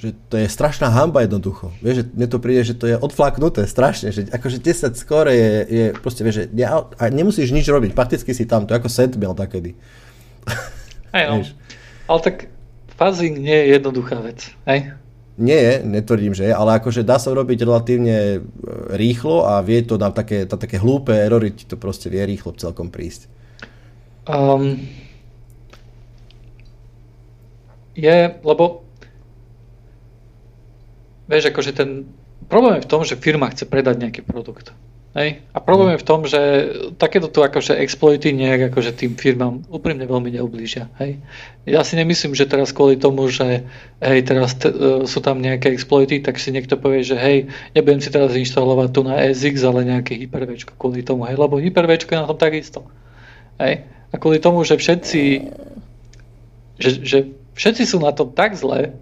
že 0.02 0.18
to 0.26 0.34
je 0.34 0.50
strašná 0.50 0.90
hamba 0.90 1.22
jednoducho. 1.22 1.70
Vieš, 1.78 1.94
že 2.02 2.04
mne 2.10 2.26
to 2.26 2.42
príde, 2.42 2.66
že 2.66 2.74
to 2.74 2.90
je 2.90 2.98
odflaknuté 2.98 3.70
strašne, 3.70 4.10
že 4.10 4.26
akože 4.34 4.58
10 4.58 4.98
skore 4.98 5.30
je, 5.30 5.52
je 5.70 5.84
proste, 5.94 6.26
vieš, 6.26 6.42
že 6.42 6.44
ne, 6.50 6.66
a 6.66 7.04
nemusíš 7.06 7.54
nič 7.54 7.70
robiť, 7.70 7.94
prakticky 7.94 8.34
si 8.34 8.42
tam, 8.42 8.66
to 8.66 8.74
je 8.74 8.82
ako 8.82 8.90
Sentinel 8.90 9.38
takedy. 9.38 9.78
Hej, 11.14 11.24
no. 11.30 11.46
Ale 12.10 12.18
tak 12.18 12.50
fuzzing 12.98 13.38
nie 13.38 13.54
je 13.54 13.78
jednoduchá 13.78 14.18
vec, 14.26 14.50
hej? 14.66 14.90
Nie 15.38 15.58
je, 15.62 15.74
netvrdím, 15.86 16.34
že 16.34 16.50
je, 16.50 16.52
ale 16.52 16.82
akože 16.82 17.06
dá 17.06 17.22
sa 17.22 17.30
robiť 17.30 17.62
relatívne 17.62 18.18
e, 18.18 18.38
rýchlo 18.98 19.46
a 19.46 19.62
vie 19.62 19.86
to 19.86 20.02
na 20.02 20.10
také, 20.10 20.50
na 20.50 20.58
také 20.58 20.82
hlúpe 20.82 21.14
erory 21.14 21.54
ti 21.54 21.62
to 21.62 21.78
proste 21.78 22.10
vie 22.10 22.26
rýchlo 22.26 22.58
celkom 22.58 22.90
prísť. 22.90 23.30
Um, 24.26 24.82
je, 27.94 28.34
lebo 28.42 28.81
Vieš, 31.30 31.54
akože 31.54 31.72
ten 31.76 32.08
problém 32.50 32.78
je 32.78 32.84
v 32.86 32.90
tom, 32.90 33.02
že 33.06 33.20
firma 33.20 33.50
chce 33.50 33.68
predať 33.68 34.02
nejaký 34.02 34.22
produkt. 34.26 34.74
Hej? 35.12 35.44
A 35.52 35.60
problém 35.60 35.92
je 35.92 36.02
v 36.02 36.08
tom, 36.08 36.20
že 36.24 36.40
takéto 36.96 37.28
tu 37.28 37.44
akože 37.44 37.76
exploity 37.76 38.32
nejak 38.32 38.72
akože 38.72 38.96
tým 38.96 39.12
firmám 39.12 39.60
úprimne 39.68 40.08
veľmi 40.08 40.32
neublížia. 40.40 40.88
Hej? 40.96 41.20
Ja 41.68 41.84
si 41.84 42.00
nemyslím, 42.00 42.32
že 42.32 42.48
teraz 42.48 42.72
kvôli 42.72 42.96
tomu, 42.96 43.28
že 43.28 43.68
hej, 44.00 44.18
teraz 44.24 44.56
t- 44.56 44.72
e, 44.72 45.04
sú 45.04 45.20
tam 45.20 45.44
nejaké 45.44 45.68
exploity, 45.68 46.24
tak 46.24 46.40
si 46.40 46.48
niekto 46.48 46.80
povie, 46.80 47.04
že 47.04 47.20
hej, 47.20 47.52
nebudem 47.76 48.00
si 48.00 48.08
teraz 48.08 48.32
inštalovať 48.32 48.88
tu 48.88 49.00
na 49.04 49.20
SX, 49.20 49.68
ale 49.68 49.84
nejaké 49.84 50.16
Hyper-V 50.16 50.64
kvôli 50.80 51.04
tomu, 51.04 51.28
hej, 51.28 51.36
lebo 51.36 51.60
Hyper-V 51.60 52.08
je 52.08 52.16
na 52.16 52.24
tom 52.24 52.40
takisto. 52.40 52.88
Hej? 53.60 53.84
A 54.12 54.14
kvôli 54.16 54.40
tomu, 54.40 54.64
že 54.64 54.80
všetci 54.80 55.22
že, 56.80 56.90
že 57.04 57.18
všetci 57.54 57.84
sú 57.84 58.00
na 58.00 58.10
tom 58.16 58.32
tak 58.32 58.56
zle, 58.56 58.96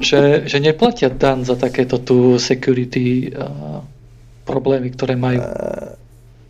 že, 0.00 0.44
že 0.48 0.58
neplatia 0.60 1.08
dan 1.08 1.44
za 1.44 1.56
takéto 1.56 2.00
tu 2.00 2.36
security 2.36 3.32
uh, 3.32 3.80
problémy, 4.44 4.92
ktoré 4.92 5.16
majú. 5.16 5.40
Uh, 5.40 5.96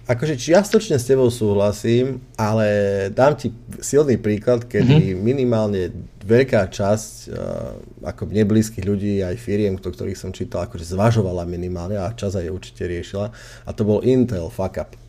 akože 0.07 0.39
čiastočne 0.39 0.99
s 0.99 1.09
tebou 1.09 1.31
súhlasím, 1.31 2.23
ale 2.39 2.67
dám 3.11 3.35
ti 3.35 3.51
silný 3.83 4.19
príklad, 4.19 4.67
kedy 4.67 5.15
mm-hmm. 5.15 5.23
minimálne 5.23 5.83
veľká 6.27 6.71
časť 6.71 7.11
uh, 7.31 8.07
ako 8.07 8.31
mne 8.31 8.43
blízkych 8.51 8.87
ľudí, 8.87 9.23
aj 9.23 9.39
firiem, 9.39 9.79
to, 9.79 9.95
ktorých 9.95 10.19
som 10.19 10.35
čítal, 10.35 10.67
akože 10.67 10.87
zvažovala 10.87 11.47
minimálne 11.47 11.99
a 11.99 12.15
čas 12.15 12.35
aj 12.35 12.51
určite 12.51 12.87
riešila. 12.87 13.31
A 13.67 13.71
to 13.71 13.87
bol 13.87 14.03
Intel 14.03 14.51
fuck 14.51 14.79
up. 14.79 15.06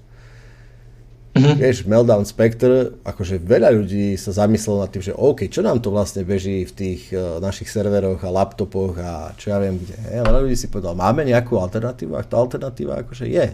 Mm-hmm. 1.37 1.61
Vieš, 1.61 1.77
Meltdown 1.85 2.25
Spectre, 2.25 2.97
akože 3.05 3.37
veľa 3.37 3.69
ľudí 3.77 4.17
sa 4.17 4.33
zamyslelo 4.33 4.81
nad 4.81 4.89
tým, 4.89 5.05
že 5.05 5.13
OK, 5.13 5.45
čo 5.47 5.61
nám 5.61 5.77
to 5.79 5.93
vlastne 5.93 6.25
beží 6.25 6.65
v 6.65 6.73
tých 6.73 7.13
uh, 7.13 7.37
našich 7.37 7.69
serveroch 7.69 8.19
a 8.25 8.33
laptopoch 8.33 8.97
a 8.97 9.31
čo 9.37 9.53
ja 9.53 9.61
viem 9.61 9.77
kde. 9.77 9.95
A 10.17 10.25
veľa 10.25 10.43
ľudí 10.43 10.57
si 10.57 10.67
povedal, 10.67 10.97
máme 10.97 11.21
nejakú 11.23 11.61
alternatívu 11.61 12.17
a 12.17 12.25
tá 12.25 12.41
alternatíva 12.41 13.05
akože 13.05 13.29
je. 13.29 13.47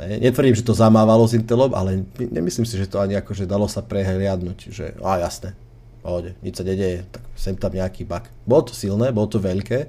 Ne, 0.00 0.18
netvrdím, 0.20 0.56
že 0.56 0.64
to 0.64 0.76
zamávalo 0.76 1.24
s 1.24 1.36
Intelom, 1.36 1.72
ale 1.72 2.04
nemyslím 2.16 2.64
si, 2.64 2.76
že 2.76 2.88
to 2.88 3.00
ani 3.00 3.16
akože 3.16 3.44
dalo 3.48 3.68
sa 3.68 3.84
prehliadnúť, 3.84 4.58
že 4.72 4.96
a 5.00 5.20
jasné, 5.20 5.56
pohode, 6.00 6.36
nič 6.40 6.60
sa 6.60 6.64
nedeje, 6.64 7.04
tak 7.12 7.22
sem 7.36 7.56
tam 7.56 7.72
nejaký 7.72 8.08
bug. 8.08 8.24
Bolo 8.44 8.68
to 8.68 8.72
silné, 8.72 9.12
bolo 9.12 9.28
to 9.28 9.38
veľké, 9.38 9.88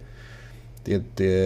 tie, 0.83 0.97
tie, 1.15 1.38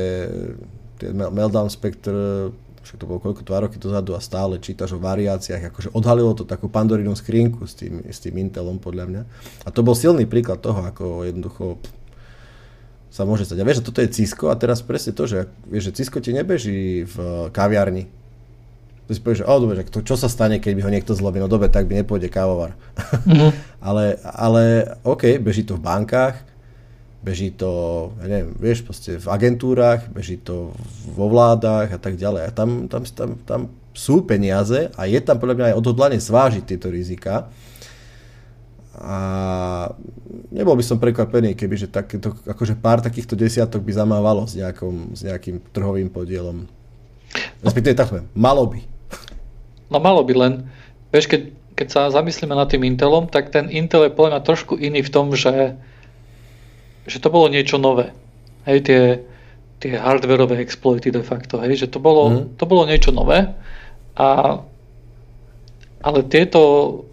tie 0.98 1.10
Meltdown 1.14 1.70
Spectre 1.70 2.52
však 2.88 3.04
to 3.04 3.10
bolo 3.10 3.20
koľko, 3.20 3.44
dva 3.44 3.68
roky 3.68 3.76
dozadu 3.76 4.16
a 4.16 4.24
stále 4.24 4.64
čítaš 4.64 4.96
o 4.96 5.04
variáciách, 5.04 5.76
akože 5.76 5.90
odhalilo 5.92 6.32
to 6.32 6.48
takú 6.48 6.72
pandorinu 6.72 7.12
skrinku 7.12 7.68
s 7.68 7.76
tým, 7.76 8.08
s 8.08 8.24
tým 8.24 8.40
Intelom 8.40 8.80
podľa 8.80 9.06
mňa. 9.12 9.22
A 9.68 9.70
to 9.76 9.84
bol 9.84 9.92
silný 9.92 10.24
príklad 10.24 10.64
toho, 10.64 10.88
ako 10.88 11.28
jednoducho 11.28 11.76
sa 13.12 13.28
môže 13.28 13.44
stať. 13.44 13.60
A 13.60 13.68
vieš, 13.68 13.84
že 13.84 13.88
toto 13.92 14.00
je 14.00 14.14
Cisco 14.14 14.48
a 14.48 14.56
teraz 14.56 14.80
presne 14.80 15.12
to, 15.12 15.28
že, 15.28 15.52
vieš, 15.68 15.92
že 15.92 15.96
Cisco 16.00 16.24
ti 16.24 16.32
nebeží 16.32 17.04
v 17.04 17.16
kaviarni. 17.52 18.08
To 19.08 19.16
si 19.16 19.24
povieš, 19.24 19.44
že 19.44 19.48
oh, 19.48 19.60
dobre, 19.64 19.84
to, 19.88 20.04
čo 20.04 20.20
sa 20.20 20.28
stane, 20.28 20.60
keď 20.60 20.72
by 20.76 20.82
ho 20.84 20.92
niekto 20.92 21.16
zlomil? 21.16 21.44
No 21.44 21.52
dobre, 21.52 21.72
tak 21.72 21.88
by 21.88 22.04
nepôjde 22.04 22.28
kávovar. 22.28 22.76
Mm-hmm. 22.96 23.52
ale, 23.88 24.20
ale 24.24 24.64
OK, 25.08 25.40
beží 25.40 25.64
to 25.64 25.80
v 25.80 25.84
bankách, 25.84 26.36
beží 27.28 27.52
to, 27.52 27.72
ja 28.24 28.26
neviem, 28.32 28.56
vieš, 28.56 28.88
proste 28.88 29.20
v 29.20 29.28
agentúrach, 29.28 30.08
beží 30.08 30.40
to 30.40 30.72
vo 31.12 31.28
vládach 31.28 31.92
a 31.92 32.00
tak 32.00 32.16
ďalej. 32.16 32.48
A 32.48 32.50
tam, 32.56 32.88
tam, 32.88 33.04
tam, 33.04 33.30
tam 33.44 33.62
sú 33.92 34.24
peniaze 34.24 34.88
a 34.96 35.04
je 35.04 35.20
tam 35.20 35.36
podľa 35.36 35.56
mňa 35.60 35.66
aj 35.76 35.80
odhodlanie 35.84 36.20
zvážiť 36.24 36.64
tieto 36.64 36.88
rizika. 36.88 37.52
A 38.98 39.20
nebol 40.56 40.80
by 40.80 40.82
som 40.88 40.98
prekvapený, 40.98 41.54
keby 41.54 41.76
že 41.76 41.92
takéto, 41.92 42.32
akože 42.48 42.80
pár 42.80 43.04
takýchto 43.04 43.36
desiatok 43.36 43.84
by 43.84 43.92
zamávalo 43.92 44.48
s, 44.48 44.56
nejakom, 44.56 45.12
s 45.14 45.28
nejakým 45.28 45.60
trhovým 45.76 46.08
podielom. 46.08 46.66
Respektíve 47.62 47.94
takhle, 47.94 48.24
malo 48.34 48.66
by. 48.72 48.80
No 49.92 50.00
malo 50.00 50.24
by 50.24 50.34
len, 50.34 50.54
vieš, 51.12 51.30
keď, 51.30 51.42
keď 51.76 51.88
sa 51.92 52.02
zamyslíme 52.10 52.56
nad 52.56 52.72
tým 52.72 52.88
Intelom, 52.88 53.28
tak 53.30 53.52
ten 53.52 53.68
Intel 53.70 54.08
je 54.08 54.16
podľa 54.16 54.40
mňa 54.40 54.48
trošku 54.48 54.80
iný 54.80 55.04
v 55.04 55.14
tom, 55.14 55.36
že 55.36 55.78
že 57.08 57.24
to 57.24 57.32
bolo 57.32 57.48
niečo 57.48 57.80
nové. 57.80 58.12
Hej, 58.68 58.80
tie, 58.84 59.02
tie 59.80 59.96
hardwareové 59.96 60.60
exploity 60.60 61.10
de 61.10 61.24
facto, 61.24 61.58
hej, 61.64 61.88
že 61.88 61.88
to 61.88 62.04
bolo, 62.04 62.30
mm. 62.30 62.60
to 62.60 62.66
bolo 62.68 62.84
niečo 62.84 63.16
nové. 63.16 63.56
A, 64.20 64.60
ale 66.04 66.20
tieto, 66.28 67.04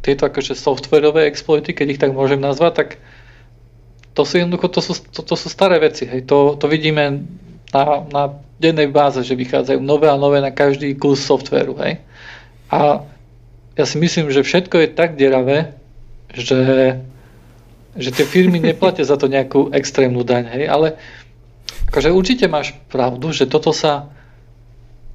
tieto 0.00 0.30
akože 0.30 0.54
softwareové 0.54 1.26
exploity, 1.26 1.74
keď 1.74 1.86
ich 1.90 2.00
tak 2.00 2.14
môžem 2.14 2.38
nazvať, 2.38 2.72
tak 2.72 2.88
to 4.14 4.22
sú 4.22 4.38
jednoducho, 4.38 4.70
to 4.70 4.80
sú, 4.80 4.92
to, 5.10 5.20
to 5.26 5.34
sú 5.34 5.50
staré 5.50 5.82
veci. 5.82 6.06
Hej. 6.06 6.30
To, 6.30 6.54
to 6.54 6.66
vidíme 6.70 7.26
na, 7.74 7.84
na 8.10 8.22
dennej 8.60 8.90
báze, 8.90 9.22
že 9.24 9.38
vychádzajú 9.38 9.80
nové 9.80 10.10
a 10.10 10.20
nové 10.20 10.42
na 10.42 10.52
každý 10.52 10.94
kus 10.94 11.24
softwareu. 11.24 11.78
Hej. 11.80 12.02
A 12.70 13.02
ja 13.78 13.84
si 13.86 13.96
myslím, 13.96 14.28
že 14.28 14.44
všetko 14.44 14.76
je 14.82 14.88
tak 14.92 15.16
deravé, 15.16 15.74
že 16.34 17.00
že 17.98 18.14
tie 18.14 18.26
firmy 18.26 18.62
neplatia 18.62 19.02
za 19.02 19.18
to 19.18 19.26
nejakú 19.26 19.74
extrémnu 19.74 20.22
daň, 20.22 20.46
hej, 20.54 20.64
ale 20.70 20.98
akože 21.90 22.14
určite 22.14 22.46
máš 22.46 22.74
pravdu, 22.86 23.34
že 23.34 23.50
toto 23.50 23.74
sa, 23.74 24.06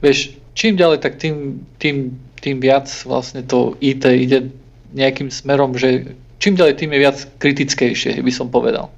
vieš, 0.04 0.36
čím 0.56 0.76
ďalej, 0.76 1.00
tak 1.00 1.16
tým, 1.16 1.64
tým, 1.80 2.20
tým 2.44 2.60
viac 2.60 2.92
vlastne 3.08 3.44
to 3.44 3.80
IT 3.80 4.04
ide 4.04 4.52
nejakým 4.92 5.32
smerom, 5.32 5.76
že 5.76 6.16
čím 6.40 6.60
ďalej, 6.60 6.76
tým 6.80 6.92
je 6.96 7.00
viac 7.00 7.18
kritickejšie, 7.40 8.20
by 8.20 8.32
som 8.32 8.52
povedal. 8.52 8.92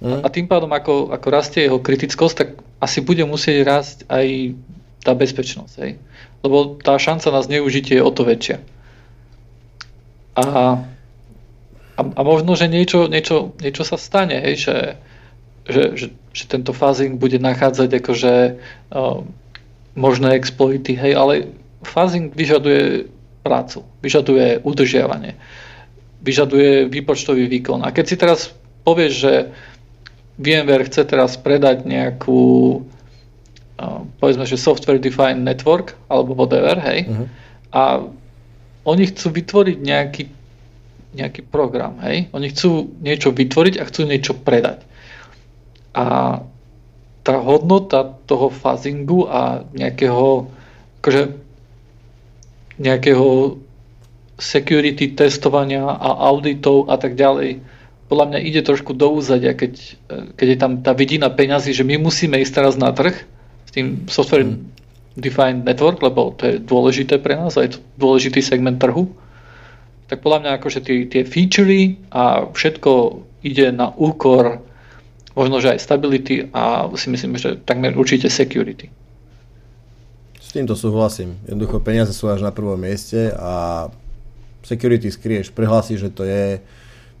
Mm. 0.00 0.24
A 0.24 0.26
tým 0.32 0.48
pádom, 0.48 0.72
ako, 0.72 1.12
ako 1.12 1.26
rastie 1.28 1.68
jeho 1.68 1.80
kritickosť, 1.80 2.34
tak 2.36 2.48
asi 2.80 3.04
bude 3.04 3.24
musieť 3.28 3.56
rásť 3.64 3.96
aj 4.08 4.56
tá 5.04 5.12
bezpečnosť. 5.12 5.74
Hej? 5.84 6.00
Lebo 6.40 6.80
tá 6.80 6.96
šanca 6.96 7.28
na 7.28 7.40
zneužitie 7.44 8.00
je 8.00 8.04
o 8.04 8.12
to 8.12 8.24
väčšia. 8.24 8.64
A 10.40 10.80
a, 12.00 12.08
a 12.16 12.20
možno, 12.24 12.56
že 12.56 12.72
niečo, 12.72 13.06
niečo, 13.06 13.52
niečo 13.60 13.84
sa 13.84 14.00
stane, 14.00 14.40
hej, 14.40 14.56
že, 14.56 14.76
že, 15.68 15.82
že, 15.96 16.06
že 16.32 16.44
tento 16.48 16.72
fuzzing 16.72 17.20
bude 17.20 17.36
nachádzať 17.36 17.90
akože 18.00 18.34
uh, 18.96 19.20
možné 19.92 20.32
exploity, 20.40 20.96
hej, 20.96 21.12
ale 21.12 21.52
fuzzing 21.84 22.32
vyžaduje 22.32 23.12
prácu, 23.44 23.84
vyžaduje 24.00 24.64
udržiavanie, 24.64 25.36
vyžaduje 26.24 26.88
výpočtový 26.88 27.44
výkon. 27.48 27.84
A 27.84 27.92
keď 27.92 28.04
si 28.08 28.16
teraz 28.16 28.40
povieš, 28.88 29.12
že 29.12 29.32
VMware 30.40 30.88
chce 30.88 31.04
teraz 31.04 31.36
predať 31.36 31.84
nejakú 31.84 32.80
povedzme, 34.20 34.44
že 34.44 34.60
software 34.60 35.00
defined 35.00 35.40
network 35.40 35.96
alebo 36.12 36.36
whatever, 36.36 36.76
hej, 36.76 37.08
uh-huh. 37.08 37.26
a 37.72 37.82
oni 38.84 39.04
chcú 39.12 39.32
vytvoriť 39.40 39.78
nejaký, 39.80 40.22
nejaký 41.10 41.42
program, 41.42 41.98
hej, 42.06 42.30
oni 42.30 42.46
chcú 42.54 42.94
niečo 43.02 43.34
vytvoriť 43.34 43.82
a 43.82 43.88
chcú 43.88 44.06
niečo 44.06 44.32
predať. 44.38 44.86
A 45.90 46.38
tá 47.20 47.34
hodnota 47.42 48.16
toho 48.24 48.48
fuzzingu 48.48 49.26
a 49.26 49.66
nejakého 49.74 50.48
akože 51.00 51.22
nejakého 52.80 53.60
security 54.40 55.12
testovania 55.12 55.84
a 55.84 56.32
auditov 56.32 56.88
a 56.88 56.96
tak 56.96 57.12
ďalej 57.12 57.60
podľa 58.10 58.26
mňa 58.26 58.38
ide 58.42 58.66
trošku 58.66 58.90
do 58.98 59.14
úzadia, 59.14 59.54
keď, 59.54 59.72
keď 60.34 60.46
je 60.50 60.58
tam 60.58 60.82
tá 60.82 60.90
vidina 60.98 61.30
peňazí, 61.30 61.70
že 61.70 61.86
my 61.86 61.94
musíme 62.02 62.42
ísť 62.42 62.54
teraz 62.58 62.74
na 62.74 62.90
trh 62.90 63.14
s 63.14 63.70
tým 63.70 64.10
software 64.10 64.42
mm. 64.42 64.58
defined 65.14 65.62
network, 65.62 66.02
lebo 66.02 66.34
to 66.34 66.42
je 66.50 66.54
dôležité 66.58 67.22
pre 67.22 67.38
nás 67.38 67.54
a 67.54 67.62
je 67.62 67.78
to 67.78 67.80
dôležitý 68.02 68.42
segment 68.42 68.82
trhu, 68.82 69.06
tak 70.10 70.26
podľa 70.26 70.42
mňa 70.42 70.50
akože 70.58 70.80
tie, 70.82 71.06
tie 71.06 71.22
featurey 71.22 71.94
a 72.10 72.50
všetko 72.50 73.22
ide 73.46 73.70
na 73.70 73.94
úkor 73.94 74.58
možno, 75.38 75.62
že 75.62 75.78
aj 75.78 75.86
stability 75.86 76.50
a 76.50 76.90
si 76.98 77.06
myslím, 77.14 77.38
že 77.38 77.54
takmer 77.62 77.94
určite 77.94 78.26
security. 78.26 78.90
S 80.42 80.50
týmto 80.50 80.74
súhlasím. 80.74 81.38
Jednoducho 81.46 81.78
peniaze 81.78 82.10
sú 82.10 82.26
až 82.26 82.42
na 82.42 82.50
prvom 82.50 82.74
mieste 82.74 83.30
a 83.38 83.86
security 84.66 85.14
skrieš, 85.14 85.54
prehlási, 85.54 85.94
že 85.94 86.10
to 86.10 86.26
je 86.26 86.58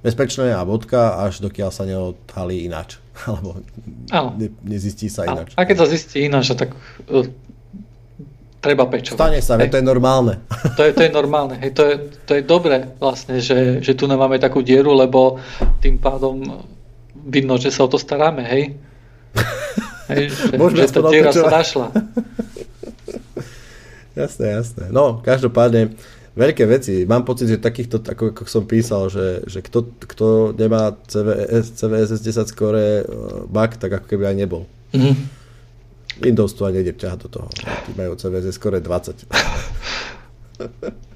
bezpečné 0.02 0.50
a 0.50 0.66
bodka, 0.66 1.22
až 1.22 1.38
dokiaľ 1.46 1.70
sa 1.70 1.86
neodhalí 1.86 2.66
ináč. 2.66 2.98
Alebo 3.30 3.62
ne, 4.34 4.50
nezistí 4.66 5.06
sa 5.06 5.30
ináč. 5.30 5.54
A 5.54 5.62
keď 5.62 5.76
sa 5.78 5.86
zistí 5.86 6.26
ináč, 6.26 6.50
tak 6.58 6.74
uh, 7.06 7.22
treba 8.60 8.84
pečovať. 8.86 9.16
Stane 9.16 9.40
sa, 9.40 9.56
hej. 9.56 9.72
to 9.72 9.80
je 9.80 9.84
normálne. 9.84 10.44
To 10.78 10.86
je, 10.86 10.92
to 10.96 11.02
je 11.04 11.12
normálne. 11.12 11.56
Hej, 11.60 11.76
to, 11.76 11.82
je, 11.84 11.94
to 12.24 12.32
je 12.36 12.42
dobré 12.44 12.96
vlastne, 13.00 13.40
že, 13.40 13.84
že 13.84 13.92
tu 13.96 14.08
nemáme 14.08 14.40
takú 14.40 14.64
dieru, 14.64 14.96
lebo 14.96 15.40
tým 15.80 16.00
pádom 16.00 16.64
vidno, 17.12 17.60
že 17.60 17.68
sa 17.68 17.84
o 17.84 17.90
to 17.90 18.00
staráme, 18.00 18.44
hej? 18.44 18.76
hej 20.12 20.32
že, 20.32 20.56
že 20.56 20.88
tá 20.88 21.00
diera 21.08 21.32
sa 21.32 21.48
našla. 21.48 21.88
jasné, 24.20 24.46
jasné. 24.56 24.84
No, 24.88 25.20
každopádne, 25.20 25.92
veľké 26.32 26.64
veci. 26.64 27.04
Mám 27.04 27.28
pocit, 27.28 27.48
že 27.52 27.60
takýchto, 27.60 28.00
ako, 28.00 28.32
ako 28.32 28.48
som 28.48 28.64
písal, 28.64 29.12
že, 29.12 29.44
že 29.44 29.60
kto, 29.60 29.92
kto 30.00 30.26
nemá 30.56 30.96
CVS, 31.08 31.76
CVS 31.76 32.08
10 32.24 32.52
skore 32.52 33.04
Mac, 33.52 33.76
tak 33.76 34.00
ako 34.00 34.06
keby 34.08 34.32
aj 34.32 34.36
nebol. 34.36 34.64
Mm-hmm. 34.96 35.39
Windows 36.20 36.52
tu 36.52 36.68
ani 36.68 36.84
nejde 36.84 36.92
ťahať 37.00 37.18
do 37.26 37.28
toho. 37.28 37.48
Tí 37.56 37.92
majú 37.96 38.12
CVS 38.16 38.52
skore 38.54 38.80
20. 38.80 39.24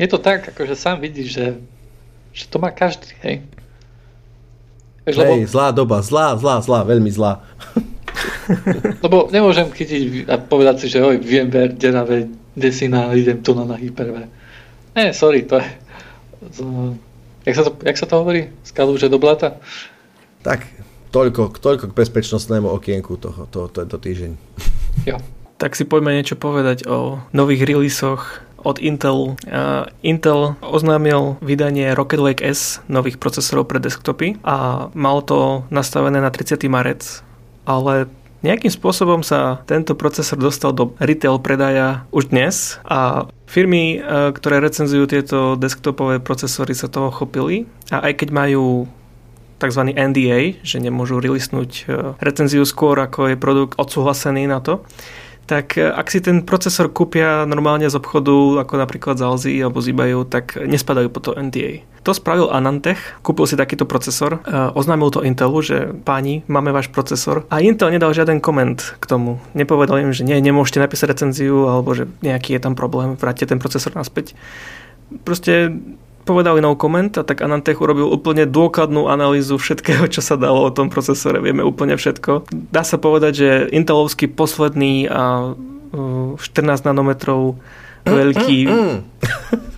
Je 0.00 0.06
to 0.10 0.18
tak, 0.18 0.50
akože 0.50 0.74
sám 0.74 1.00
vidíš, 1.00 1.28
že, 1.32 1.46
že 2.34 2.44
to 2.50 2.58
má 2.58 2.74
každý, 2.74 3.14
hej. 3.22 3.46
Hej, 5.06 5.14
lebo... 5.16 5.38
zlá 5.46 5.70
doba, 5.70 6.02
zlá, 6.02 6.34
zlá, 6.34 6.58
zlá, 6.58 6.82
veľmi 6.82 7.12
zlá. 7.14 7.46
lebo 9.04 9.30
nemôžem 9.30 9.70
chytiť 9.70 10.26
a 10.26 10.34
povedať 10.40 10.84
si, 10.84 10.86
že 10.90 11.04
oj, 11.04 11.22
viem 11.22 11.46
ver, 11.46 11.72
deravé, 11.76 12.26
desina, 12.58 13.14
idem 13.14 13.38
tu 13.38 13.54
na, 13.54 13.64
na 13.68 13.76
hyperve. 13.78 14.26
Ne, 14.98 15.14
sorry, 15.14 15.46
to 15.46 15.62
je... 15.62 15.68
Z, 16.44 16.58
jak, 17.46 17.54
sa 17.54 17.62
to, 17.68 17.70
jak 17.84 17.96
sa 17.96 18.06
to 18.10 18.14
hovorí? 18.18 18.50
Z 18.66 18.70
kalúže 18.74 19.08
do 19.08 19.22
blata? 19.22 19.62
Tak, 20.42 20.66
toľko, 21.14 21.62
toľko 21.62 21.84
k 21.90 21.96
bezpečnostnému 21.96 22.66
okienku 22.66 23.14
toho, 23.22 23.46
to, 23.46 23.70
to, 23.70 23.86
to 23.86 23.96
týždeň. 23.96 24.32
Jo. 25.04 25.18
Tak 25.58 25.74
si 25.74 25.86
poďme 25.86 26.14
niečo 26.14 26.38
povedať 26.38 26.86
o 26.86 27.18
nových 27.34 27.66
releasoch 27.66 28.42
od 28.64 28.80
Intel. 28.80 29.36
Uh, 29.44 29.86
Intel 30.02 30.56
oznámil 30.64 31.36
vydanie 31.44 31.92
Rocket 31.92 32.22
Lake 32.22 32.42
S 32.42 32.80
nových 32.88 33.20
procesorov 33.20 33.68
pre 33.68 33.78
desktopy 33.78 34.40
a 34.42 34.88
mal 34.96 35.20
to 35.22 35.66
nastavené 35.68 36.18
na 36.22 36.32
30. 36.32 36.62
marec, 36.66 37.22
ale 37.68 38.10
Nejakým 38.44 38.68
spôsobom 38.68 39.24
sa 39.24 39.64
tento 39.64 39.96
procesor 39.96 40.36
dostal 40.36 40.76
do 40.76 40.92
retail 41.00 41.40
predaja 41.40 42.04
už 42.12 42.28
dnes 42.28 42.76
a 42.84 43.24
firmy, 43.48 43.96
e, 43.96 43.98
ktoré 44.36 44.60
recenzujú 44.60 45.08
tieto 45.08 45.56
desktopové 45.56 46.20
procesory 46.20 46.76
sa 46.76 46.92
toho 46.92 47.08
chopili 47.08 47.64
a 47.88 48.04
aj 48.04 48.20
keď 48.20 48.28
majú 48.36 48.84
tzv. 49.58 49.82
NDA, 49.94 50.60
že 50.62 50.82
nemôžu 50.82 51.22
releasnúť 51.22 51.70
e, 51.86 52.14
recenziu 52.18 52.66
skôr, 52.66 52.98
ako 52.98 53.32
je 53.32 53.36
produkt 53.40 53.78
odsúhlasený 53.78 54.50
na 54.50 54.58
to, 54.58 54.82
tak 55.44 55.76
e, 55.76 55.84
ak 55.84 56.08
si 56.08 56.24
ten 56.24 56.42
procesor 56.42 56.88
kúpia 56.90 57.44
normálne 57.44 57.86
z 57.88 57.96
obchodu, 57.96 58.64
ako 58.64 58.74
napríklad 58.80 59.20
z 59.20 59.22
Alzi 59.24 59.54
alebo 59.60 59.80
z 59.84 59.92
eBayu, 59.92 60.24
tak 60.24 60.56
nespadajú 60.56 61.08
po 61.12 61.20
to 61.20 61.36
NDA. 61.36 61.84
To 62.04 62.12
spravil 62.12 62.52
Anantech, 62.52 63.00
kúpil 63.24 63.48
si 63.48 63.56
takýto 63.56 63.88
procesor, 63.88 64.40
e, 64.44 64.72
oznámil 64.76 65.12
to 65.12 65.24
Intelu, 65.24 65.60
že 65.60 65.92
páni, 66.04 66.44
máme 66.48 66.72
váš 66.72 66.88
procesor 66.92 67.48
a 67.48 67.60
Intel 67.60 67.92
nedal 67.92 68.12
žiaden 68.12 68.40
koment 68.40 68.96
k 69.00 69.04
tomu. 69.04 69.40
Nepovedal 69.52 70.04
im, 70.04 70.10
že 70.12 70.24
nie, 70.24 70.36
nemôžete 70.40 70.80
napísať 70.80 71.16
recenziu 71.16 71.68
alebo 71.68 71.92
že 71.92 72.08
nejaký 72.24 72.56
je 72.56 72.60
tam 72.60 72.74
problém, 72.76 73.16
vráťte 73.16 73.52
ten 73.52 73.60
procesor 73.60 73.92
naspäť. 73.96 74.36
Proste 75.22 75.70
povedali 76.24 76.64
no 76.64 76.74
koment 76.74 77.20
a 77.20 77.22
tak 77.22 77.44
Anantech 77.44 77.78
urobil 77.78 78.08
úplne 78.08 78.48
dôkladnú 78.48 79.06
analýzu 79.06 79.60
všetkého, 79.60 80.08
čo 80.08 80.24
sa 80.24 80.40
dalo 80.40 80.64
o 80.64 80.74
tom 80.74 80.88
procesore. 80.88 81.38
Vieme 81.38 81.60
úplne 81.60 81.94
všetko. 81.94 82.48
Dá 82.72 82.82
sa 82.82 82.96
povedať, 82.96 83.32
že 83.36 83.48
Intelovský 83.70 84.32
posledný 84.32 85.06
a 85.12 85.52
14 85.94 86.88
nanometrov 86.88 87.60
veľký. 88.04 88.68
Mm, 88.68 88.74
mm. 88.74 88.98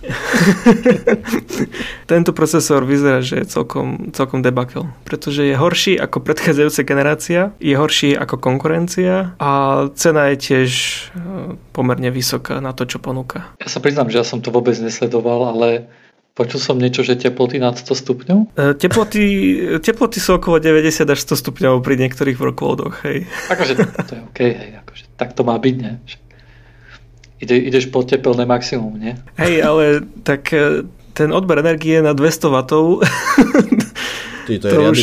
Tento 2.11 2.31
procesor 2.31 2.83
vyzerá, 2.83 3.23
že 3.23 3.43
je 3.43 3.45
celkom, 3.47 4.11
celkom 4.11 4.43
debakel, 4.43 4.87
pretože 5.03 5.43
je 5.43 5.55
horší 5.55 5.99
ako 5.99 6.19
predchádzajúca 6.23 6.81
generácia, 6.83 7.51
je 7.59 7.75
horší 7.75 8.15
ako 8.15 8.37
konkurencia 8.39 9.35
a 9.39 9.51
cena 9.95 10.31
je 10.31 10.37
tiež 10.39 10.71
e, 10.71 10.95
pomerne 11.75 12.11
vysoká 12.11 12.63
na 12.63 12.71
to, 12.71 12.87
čo 12.87 13.03
ponúka. 13.03 13.51
Ja 13.59 13.67
sa 13.67 13.83
priznám, 13.83 14.09
že 14.11 14.23
ja 14.23 14.25
som 14.27 14.39
to 14.39 14.51
vôbec 14.51 14.79
nesledoval, 14.79 15.55
ale 15.55 15.87
Počul 16.37 16.61
som 16.61 16.77
niečo, 16.77 17.01
že 17.01 17.17
teploty 17.17 17.57
nad 17.57 17.73
100 17.73 17.97
stupňov? 17.97 18.39
E, 18.53 18.77
teploty, 18.77 19.23
teploty 19.81 20.21
sú 20.21 20.37
okolo 20.37 20.61
90 20.61 21.09
až 21.09 21.19
100 21.25 21.33
stupňov 21.33 21.81
pri 21.81 21.97
niektorých 21.97 22.37
workloadoch, 22.37 23.01
hej. 23.09 23.25
Akože 23.49 23.73
to 23.81 24.13
je 24.13 24.21
OK, 24.21 24.39
hej, 24.45 24.71
akože 24.85 25.03
tak 25.17 25.33
to 25.33 25.41
má 25.41 25.57
byť, 25.57 25.75
ne? 25.81 25.97
ide, 27.39 27.55
ideš 27.57 27.89
po 27.93 28.03
tepelné 28.03 28.45
maximum, 28.45 28.97
nie? 28.97 29.13
Hej, 29.37 29.61
ale 29.61 29.83
tak 30.25 30.49
e, 30.53 30.85
ten 31.13 31.29
odber 31.33 31.61
energie 31.61 32.01
na 32.01 32.13
200 32.13 32.49
W 32.49 32.57
Ty, 34.47 34.53
to 34.59 34.65
je 34.67 34.73
to 34.77 34.81
už. 34.89 34.99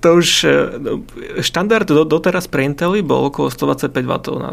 To 0.00 0.08
už 0.20 0.28
e, 0.44 0.52
štandard 1.44 1.88
do, 1.88 2.04
doteraz 2.04 2.48
pre 2.48 2.64
Intely 2.64 3.04
bol 3.04 3.28
okolo 3.28 3.52
125 3.52 3.92
W 3.92 4.14
na 4.40 4.52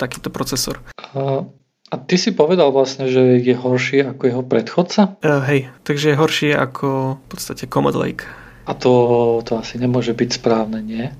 takýto 0.00 0.28
procesor. 0.32 0.80
A 1.94 2.02
ty 2.02 2.18
si 2.18 2.34
povedal 2.34 2.74
vlastne, 2.74 3.06
že 3.06 3.38
je 3.38 3.54
horší 3.54 4.02
ako 4.02 4.22
jeho 4.26 4.42
predchodca? 4.42 5.14
Uh, 5.22 5.38
hej, 5.46 5.70
takže 5.86 6.10
je 6.10 6.18
horší 6.18 6.50
ako 6.50 7.14
v 7.22 7.26
podstate 7.30 7.70
Commodore 7.70 8.10
Lake. 8.10 8.26
A 8.66 8.74
to, 8.74 9.38
to 9.46 9.62
asi 9.62 9.78
nemôže 9.78 10.10
byť 10.10 10.42
správne, 10.42 10.82
nie? 10.82 11.14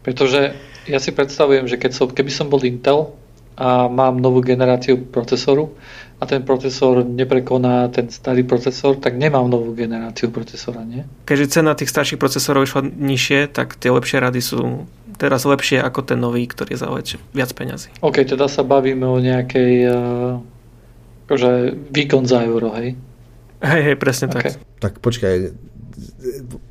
Pretože 0.00 0.56
ja 0.88 0.98
si 1.02 1.12
predstavujem, 1.12 1.68
že 1.68 1.76
keď 1.76 1.92
som, 1.92 2.06
keby 2.08 2.32
som 2.32 2.48
bol 2.48 2.64
Intel, 2.64 3.12
a 3.56 3.88
mám 3.88 4.20
novú 4.20 4.44
generáciu 4.44 5.08
procesoru 5.08 5.72
a 6.20 6.28
ten 6.28 6.44
procesor 6.44 7.00
neprekoná 7.08 7.88
ten 7.88 8.12
starý 8.12 8.44
procesor, 8.44 9.00
tak 9.00 9.16
nemám 9.16 9.48
novú 9.48 9.72
generáciu 9.72 10.28
procesora, 10.28 10.84
nie? 10.84 11.08
Keďže 11.24 11.60
cena 11.60 11.72
tých 11.72 11.88
starších 11.88 12.20
procesorov 12.20 12.68
išla 12.68 12.84
nižšie, 12.84 13.48
tak 13.48 13.80
tie 13.80 13.88
lepšie 13.88 14.20
rady 14.20 14.40
sú 14.44 14.84
teraz 15.16 15.48
lepšie 15.48 15.80
ako 15.80 16.04
ten 16.04 16.20
nový, 16.20 16.46
ktorý 16.46 16.76
je 16.76 16.80
za 16.80 16.88
viac 17.32 17.50
peňazí. 17.52 17.90
OK, 18.04 18.22
teda 18.22 18.46
sa 18.46 18.62
bavíme 18.62 19.04
o 19.04 19.18
nejakej 19.18 19.72
uh, 19.88 20.38
akože 21.26 21.50
výkon 21.90 22.24
za 22.28 22.44
euro, 22.46 22.70
hej? 22.78 22.94
Hej, 23.64 23.82
hej, 23.92 23.96
presne 23.96 24.28
okay. 24.30 24.52
tak. 24.52 24.62
Tak 24.76 24.92
počkaj, 25.00 25.56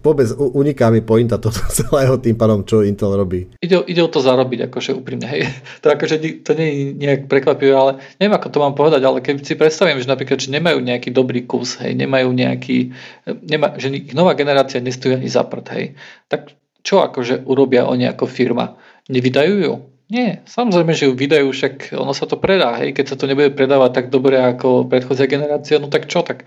vôbec 0.05 0.29
uniká 0.37 0.93
mi 0.93 1.01
pointa 1.01 1.41
toto 1.41 1.57
celého 1.79 2.15
tým 2.21 2.37
pádom, 2.37 2.61
čo 2.61 2.85
Intel 2.85 3.17
robí. 3.17 3.49
Ide, 3.59 3.81
ide 3.89 4.01
o 4.05 4.09
to 4.09 4.21
zarobiť, 4.21 4.69
akože 4.69 4.93
úprimne. 4.93 5.25
Hej. 5.25 5.41
To, 5.83 5.93
akože, 5.93 6.17
to 6.41 6.51
nie 6.57 6.67
je 6.69 6.83
nejak 6.97 7.21
prekvapivé, 7.29 7.73
ale 7.73 8.01
neviem, 8.17 8.33
ako 8.33 8.49
to 8.49 8.57
mám 8.57 8.73
povedať, 8.73 9.01
ale 9.05 9.21
keď 9.21 9.45
si 9.45 9.53
predstavím, 9.53 10.01
že 10.01 10.09
napríklad, 10.09 10.41
že 10.41 10.49
nemajú 10.49 10.81
nejaký 10.81 11.13
dobrý 11.13 11.45
kus, 11.45 11.77
hej, 11.77 11.93
nemajú 11.93 12.33
nejaký, 12.33 12.89
nema, 13.45 13.77
že 13.77 13.93
ich 13.93 14.17
nová 14.17 14.33
generácia 14.33 14.81
nestojí 14.81 15.13
ani 15.13 15.29
za 15.29 15.45
prd, 15.45 15.67
hej, 15.77 15.85
tak 16.25 16.57
čo 16.85 17.01
akože 17.01 17.49
urobia 17.49 17.89
oni 17.89 18.05
ako 18.05 18.29
firma? 18.29 18.77
Nevydajú 19.09 19.55
ju? 19.57 19.73
Nie, 20.05 20.45
samozrejme, 20.45 20.93
že 20.93 21.09
ju 21.09 21.17
vydajú, 21.17 21.49
však 21.49 21.97
ono 21.97 22.13
sa 22.13 22.29
to 22.29 22.37
predá, 22.37 22.77
hej, 22.77 22.93
keď 22.93 23.05
sa 23.09 23.17
to 23.17 23.25
nebude 23.25 23.57
predávať 23.57 23.91
tak 23.97 24.05
dobre 24.13 24.37
ako 24.37 24.85
predchodzia 24.85 25.25
generácia, 25.25 25.81
no 25.81 25.89
tak 25.89 26.05
čo, 26.05 26.21
tak 26.21 26.45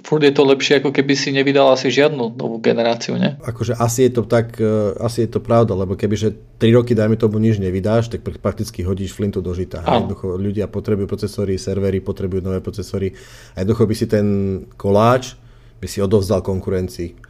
furt 0.00 0.24
je 0.24 0.32
to 0.32 0.48
lepšie, 0.48 0.80
ako 0.80 0.88
keby 0.92 1.12
si 1.12 1.36
nevydal 1.36 1.68
asi 1.68 1.92
žiadnu 1.92 2.32
novú 2.32 2.56
generáciu, 2.64 3.20
ne? 3.20 3.36
Akože 3.44 3.76
asi 3.76 4.08
je 4.08 4.12
to 4.16 4.22
tak, 4.24 4.56
uh, 4.56 4.96
asi 5.04 5.28
je 5.28 5.36
to 5.36 5.40
pravda, 5.44 5.76
lebo 5.76 6.00
kebyže 6.00 6.56
3 6.56 6.76
roky, 6.80 6.96
dajme 6.96 7.20
tomu, 7.20 7.36
nič 7.36 7.60
nevydáš, 7.60 8.08
tak 8.08 8.24
prakticky 8.24 8.80
hodíš 8.84 9.12
flintu 9.12 9.44
do 9.44 9.52
žita. 9.52 9.84
Jednoducho 9.84 10.40
ľudia 10.40 10.64
potrebujú 10.68 11.04
procesory, 11.04 11.60
servery 11.60 12.00
potrebujú 12.00 12.40
nové 12.40 12.64
procesory 12.64 13.12
a 13.52 13.64
jednoducho 13.64 13.84
by 13.84 13.94
si 13.96 14.06
ten 14.08 14.26
koláč 14.80 15.36
by 15.78 15.86
si 15.86 16.02
odovzdal 16.02 16.42
konkurencii. 16.42 17.27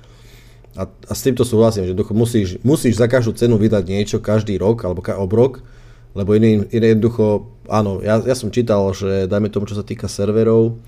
A, 0.76 0.84
a 0.84 1.12
s 1.16 1.24
týmto 1.24 1.46
súhlasím, 1.46 1.88
že 1.88 1.94
musíš, 2.12 2.48
musíš 2.60 3.00
za 3.00 3.08
každú 3.08 3.32
cenu 3.32 3.56
vydať 3.56 3.84
niečo 3.88 4.18
každý 4.20 4.60
rok 4.60 4.84
alebo 4.84 5.00
ka, 5.00 5.16
obrok, 5.16 5.64
lebo 6.12 6.34
iný, 6.34 6.66
iné 6.74 6.92
jednoducho, 6.92 7.48
áno, 7.70 8.02
ja, 8.04 8.20
ja 8.20 8.34
som 8.36 8.52
čítal, 8.52 8.84
že 8.92 9.30
dajme 9.30 9.48
tomu, 9.48 9.66
čo 9.70 9.78
sa 9.78 9.86
týka 9.86 10.10
serverov, 10.10 10.78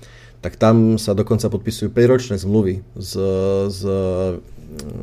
tak 0.41 0.57
tam 0.57 0.97
sa 0.97 1.13
dokonca 1.13 1.49
podpisujú 1.53 1.93
5-ročné 1.93 2.35
zmluvy 2.41 2.81
s, 2.97 3.13
s 3.69 3.81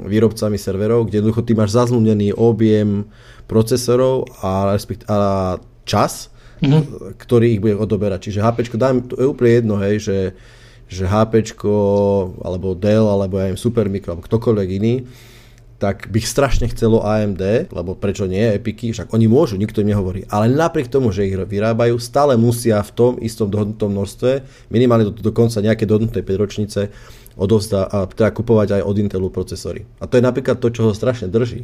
výrobcami 0.08 0.58
serverov, 0.58 1.06
kde 1.06 1.22
jednoducho 1.22 1.46
ty 1.46 1.52
máš 1.54 1.76
zazmluvnený 1.76 2.34
objem 2.34 3.06
procesorov 3.46 4.26
a, 4.42 4.74
respekt, 4.74 5.06
a 5.06 5.56
čas, 5.84 6.32
mm-hmm. 6.60 7.14
ktorý 7.16 7.46
ich 7.56 7.62
bude 7.62 7.76
odoberať. 7.78 8.28
Čiže 8.28 8.44
HP, 8.44 8.58
dám, 8.74 9.04
to 9.06 9.14
je 9.20 9.26
úplne 9.28 9.52
jedno, 9.52 9.74
hej, 9.78 9.94
že, 10.02 10.16
že 10.88 11.04
HP 11.04 11.44
alebo 12.42 12.72
Dell 12.72 13.06
alebo 13.06 13.36
aj 13.36 13.60
Supermicro 13.60 14.16
alebo 14.16 14.24
ktokoľvek 14.24 14.68
iný 14.80 14.94
tak 15.78 16.10
bych 16.10 16.26
strašne 16.26 16.66
chcelo 16.74 17.06
AMD, 17.06 17.70
lebo 17.70 17.94
prečo 17.94 18.26
nie, 18.26 18.42
Epiky, 18.42 18.90
však 18.90 19.14
oni 19.14 19.30
môžu, 19.30 19.54
nikto 19.54 19.78
im 19.78 19.94
nehovorí. 19.94 20.26
Ale 20.26 20.50
napriek 20.50 20.90
tomu, 20.90 21.14
že 21.14 21.30
ich 21.30 21.38
vyrábajú, 21.38 22.02
stále 22.02 22.34
musia 22.34 22.82
v 22.82 22.90
tom 22.98 23.12
istom 23.22 23.46
dohodnutom 23.46 23.94
množstve, 23.94 24.42
minimálne 24.74 25.06
do, 25.06 25.14
dokonca 25.14 25.62
nejaké 25.62 25.86
dohodnuté 25.86 26.26
5 26.26 26.34
ročnice, 26.34 26.90
odovzda, 27.38 27.86
a 27.86 28.10
teda 28.10 28.34
kupovať 28.34 28.68
aj 28.74 28.82
od 28.82 28.96
Intelu 28.98 29.30
procesory. 29.30 29.86
A 30.02 30.10
to 30.10 30.18
je 30.18 30.26
napríklad 30.26 30.58
to, 30.58 30.74
čo 30.74 30.90
ho 30.90 30.92
strašne 30.98 31.30
drží. 31.30 31.62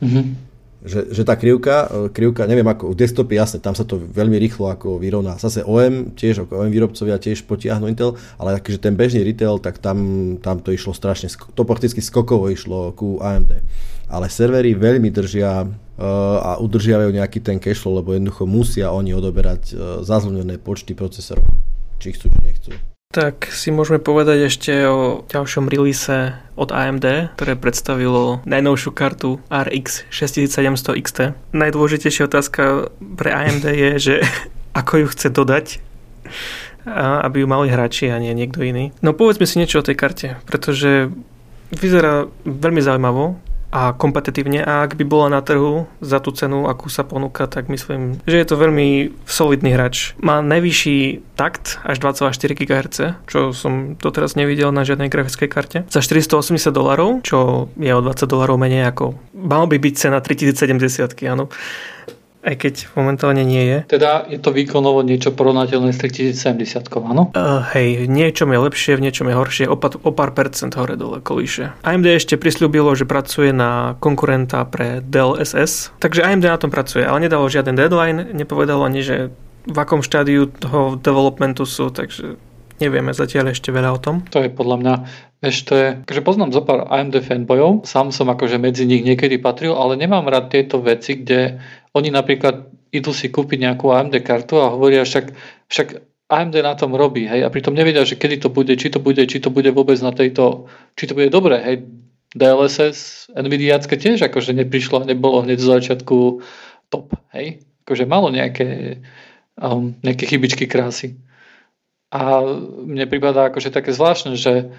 Mm-hmm 0.00 0.53
že, 0.84 1.08
že 1.08 1.22
tá 1.24 1.34
krivka, 1.34 1.88
e, 1.88 2.12
krivka, 2.12 2.44
neviem 2.44 2.68
ako, 2.68 2.92
u 2.92 2.94
desktopy 2.94 3.40
jasne, 3.40 3.58
tam 3.58 3.72
sa 3.72 3.88
to 3.88 3.96
veľmi 3.96 4.36
rýchlo 4.36 4.68
ako 4.68 5.00
vyrovná. 5.00 5.40
Zase 5.40 5.64
OM, 5.64 6.12
tiež 6.12 6.44
OM 6.44 6.68
výrobcovia 6.68 7.16
tiež 7.16 7.48
potiahnu 7.48 7.88
Intel, 7.88 8.20
ale 8.36 8.60
akýže 8.60 8.84
ten 8.84 8.92
bežný 8.92 9.24
retail, 9.24 9.56
tak 9.56 9.80
tam, 9.80 10.36
tam 10.44 10.60
to 10.60 10.76
išlo 10.76 10.92
strašne, 10.92 11.32
to 11.32 11.62
prakticky 11.64 12.04
skokovo 12.04 12.52
išlo 12.52 12.92
ku 12.92 13.16
AMD. 13.24 13.64
Ale 14.12 14.28
servery 14.28 14.76
veľmi 14.76 15.08
držia 15.08 15.64
uh, 15.64 16.04
a 16.44 16.60
udržiavajú 16.60 17.10
nejaký 17.16 17.40
ten 17.40 17.56
cashflow, 17.56 18.04
lebo 18.04 18.12
jednoducho 18.12 18.44
musia 18.44 18.92
oni 18.92 19.16
odoberať 19.16 19.62
uh, 19.72 19.78
zazvlnené 20.04 20.60
počty 20.60 20.92
procesorov, 20.92 21.48
či 21.96 22.12
chcú, 22.12 22.28
či 22.28 22.40
nechcú. 22.44 22.93
Tak 23.14 23.46
si 23.54 23.70
môžeme 23.70 24.02
povedať 24.02 24.50
ešte 24.50 24.74
o 24.90 25.22
ďalšom 25.30 25.70
release 25.70 26.34
od 26.58 26.74
AMD, 26.74 27.38
ktoré 27.38 27.54
predstavilo 27.54 28.42
najnovšiu 28.42 28.90
kartu 28.90 29.38
RX 29.46 30.10
6700 30.10 30.98
XT. 30.98 31.18
Najdôležitejšia 31.54 32.26
otázka 32.26 32.90
pre 32.98 33.30
AMD 33.30 33.70
je, 33.70 33.90
že 34.02 34.14
ako 34.80 35.06
ju 35.06 35.06
chce 35.14 35.30
dodať, 35.30 35.66
aby 37.22 37.36
ju 37.38 37.46
mali 37.46 37.70
hráči 37.70 38.10
a 38.10 38.18
nie 38.18 38.34
niekto 38.34 38.66
iný. 38.66 38.90
No 38.98 39.14
povedzme 39.14 39.46
si 39.46 39.62
niečo 39.62 39.78
o 39.78 39.86
tej 39.86 39.94
karte, 39.94 40.28
pretože 40.50 41.14
vyzerá 41.70 42.26
veľmi 42.42 42.82
zaujímavo 42.82 43.38
a 43.74 43.90
kompetitívne 43.90 44.62
a 44.62 44.86
ak 44.86 44.94
by 44.94 45.02
bola 45.02 45.26
na 45.34 45.42
trhu 45.42 45.90
za 45.98 46.22
tú 46.22 46.30
cenu, 46.30 46.70
akú 46.70 46.86
sa 46.86 47.02
ponúka, 47.02 47.50
tak 47.50 47.66
myslím, 47.66 48.22
že 48.22 48.38
je 48.38 48.46
to 48.46 48.54
veľmi 48.54 49.10
solidný 49.26 49.74
hráč. 49.74 50.14
Má 50.22 50.38
najvyšší 50.38 51.26
takt 51.34 51.82
až 51.82 51.98
2,4 51.98 52.54
GHz, 52.54 52.98
čo 53.26 53.50
som 53.50 53.98
doteraz 53.98 54.38
nevidel 54.38 54.70
na 54.70 54.86
žiadnej 54.86 55.10
grafickej 55.10 55.50
karte. 55.50 55.78
Za 55.90 55.98
480 55.98 56.70
dolarov, 56.70 57.26
čo 57.26 57.66
je 57.74 57.90
o 57.90 57.98
20 57.98 58.30
dolarov 58.30 58.62
menej 58.62 58.86
ako 58.86 59.18
mal 59.34 59.68
by 59.68 59.76
byť 59.76 59.94
cena 59.98 60.18
3070, 60.24 61.10
áno 61.28 61.52
aj 62.44 62.56
keď 62.60 62.74
momentálne 62.94 63.40
nie 63.40 63.64
je. 63.64 63.78
Teda 63.88 64.28
je 64.28 64.36
to 64.36 64.52
výkonovo 64.52 65.00
niečo 65.00 65.32
porovnateľné 65.32 65.96
s 65.96 65.98
3070, 65.98 66.92
áno? 66.92 67.32
Uh, 67.32 67.64
hej, 67.72 68.04
v 68.04 68.08
niečom 68.12 68.52
je 68.52 68.58
lepšie, 68.60 69.00
v 69.00 69.04
niečom 69.08 69.26
je 69.32 69.34
horšie, 69.34 69.64
o, 69.66 69.76
o 69.80 70.10
pár 70.12 70.36
percent 70.36 70.76
hore 70.76 71.00
dole 71.00 71.24
kolíše. 71.24 71.72
AMD 71.82 72.20
ešte 72.20 72.36
prislúbilo, 72.36 72.92
že 72.92 73.08
pracuje 73.08 73.50
na 73.50 73.96
konkurenta 73.98 74.62
pre 74.68 75.00
Dell 75.00 75.40
SS, 75.40 75.96
takže 75.98 76.22
AMD 76.22 76.44
na 76.44 76.60
tom 76.60 76.68
pracuje, 76.68 77.08
ale 77.08 77.24
nedalo 77.24 77.48
žiaden 77.48 77.74
deadline, 77.74 78.36
nepovedalo 78.36 78.84
ani, 78.84 79.00
že 79.00 79.16
v 79.64 79.76
akom 79.80 80.04
štádiu 80.04 80.52
toho 80.52 81.00
developmentu 81.00 81.64
sú, 81.64 81.88
takže 81.88 82.36
nevieme 82.84 83.16
zatiaľ 83.16 83.56
ešte 83.56 83.72
veľa 83.72 83.90
o 83.96 83.98
tom. 84.02 84.20
To 84.28 84.44
je 84.44 84.52
podľa 84.52 84.76
mňa 84.84 84.94
je, 85.44 86.00
akože 86.08 86.22
poznám 86.24 86.56
zo 86.56 86.64
pár 86.64 86.88
AMD 86.88 87.20
fanboyov, 87.20 87.84
sám 87.84 88.08
som 88.16 88.32
akože 88.32 88.56
medzi 88.56 88.88
nich 88.88 89.04
niekedy 89.04 89.36
patril, 89.36 89.76
ale 89.76 90.00
nemám 90.00 90.24
rád 90.24 90.48
tieto 90.48 90.80
veci, 90.80 91.20
kde 91.20 91.60
oni 91.94 92.10
napríklad 92.10 92.68
idú 92.94 93.10
si 93.10 93.30
kúpiť 93.30 93.58
nejakú 93.70 93.90
AMD 93.90 94.22
kartu 94.22 94.58
a 94.58 94.70
hovoria 94.70 95.02
však, 95.02 95.34
však 95.70 95.88
AMD 96.30 96.54
na 96.62 96.74
tom 96.74 96.94
robí, 96.94 97.26
hej, 97.26 97.46
a 97.46 97.48
pritom 97.50 97.74
nevedia, 97.74 98.06
že 98.06 98.18
kedy 98.18 98.42
to 98.42 98.48
bude, 98.50 98.70
či 98.74 98.90
to 98.90 98.98
bude, 98.98 99.22
či 99.26 99.38
to 99.38 99.50
bude 99.50 99.70
vôbec 99.70 99.98
na 100.02 100.10
tejto, 100.10 100.66
či 100.98 101.06
to 101.06 101.14
bude 101.14 101.30
dobré, 101.30 101.58
hej. 101.62 101.76
DLSS, 102.34 103.30
NVIDIAcké 103.30 103.94
tiež 103.94 104.26
akože 104.26 104.58
neprišlo, 104.58 105.06
nebolo 105.06 105.46
hneď 105.46 105.58
z 105.62 105.70
začiatku 105.70 106.42
top, 106.90 107.14
hej. 107.30 107.62
Akože 107.86 108.10
malo 108.10 108.30
nejaké, 108.34 108.98
um, 109.54 109.94
nejaké 110.02 110.26
chybičky 110.26 110.66
krásy. 110.66 111.14
A 112.10 112.42
mne 112.82 113.06
prípada 113.06 113.50
akože 113.50 113.70
také 113.70 113.94
zvláštne, 113.94 114.34
že 114.34 114.74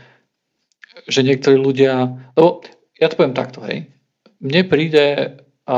že 1.06 1.22
niektorí 1.22 1.60
ľudia, 1.60 2.08
lebo 2.40 2.64
ja 2.98 3.12
to 3.12 3.20
poviem 3.20 3.36
takto, 3.36 3.60
hej, 3.68 3.92
mne 4.40 4.62
príde 4.66 5.38
a 5.68 5.78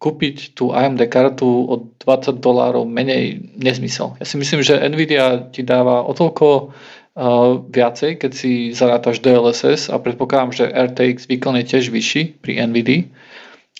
kúpiť 0.00 0.56
tú 0.56 0.72
AMD 0.72 1.04
kartu 1.12 1.68
od 1.68 1.92
20 2.00 2.40
dolárov 2.40 2.88
menej 2.88 3.52
nezmysel. 3.60 4.16
Ja 4.16 4.24
si 4.24 4.40
myslím, 4.40 4.64
že 4.64 4.80
Nvidia 4.80 5.52
ti 5.52 5.60
dáva 5.60 6.00
o 6.08 6.16
toľko 6.16 6.46
uh, 6.48 7.60
viacej, 7.68 8.16
keď 8.16 8.32
si 8.32 8.72
zarátaš 8.72 9.20
DLSS 9.20 9.92
a 9.92 10.00
predpokladám, 10.00 10.56
že 10.56 10.72
RTX 10.72 11.28
výkon 11.28 11.60
je 11.60 11.64
tiež 11.68 11.92
vyšší 11.92 12.40
pri 12.40 12.64
NVIDII. 12.64 13.12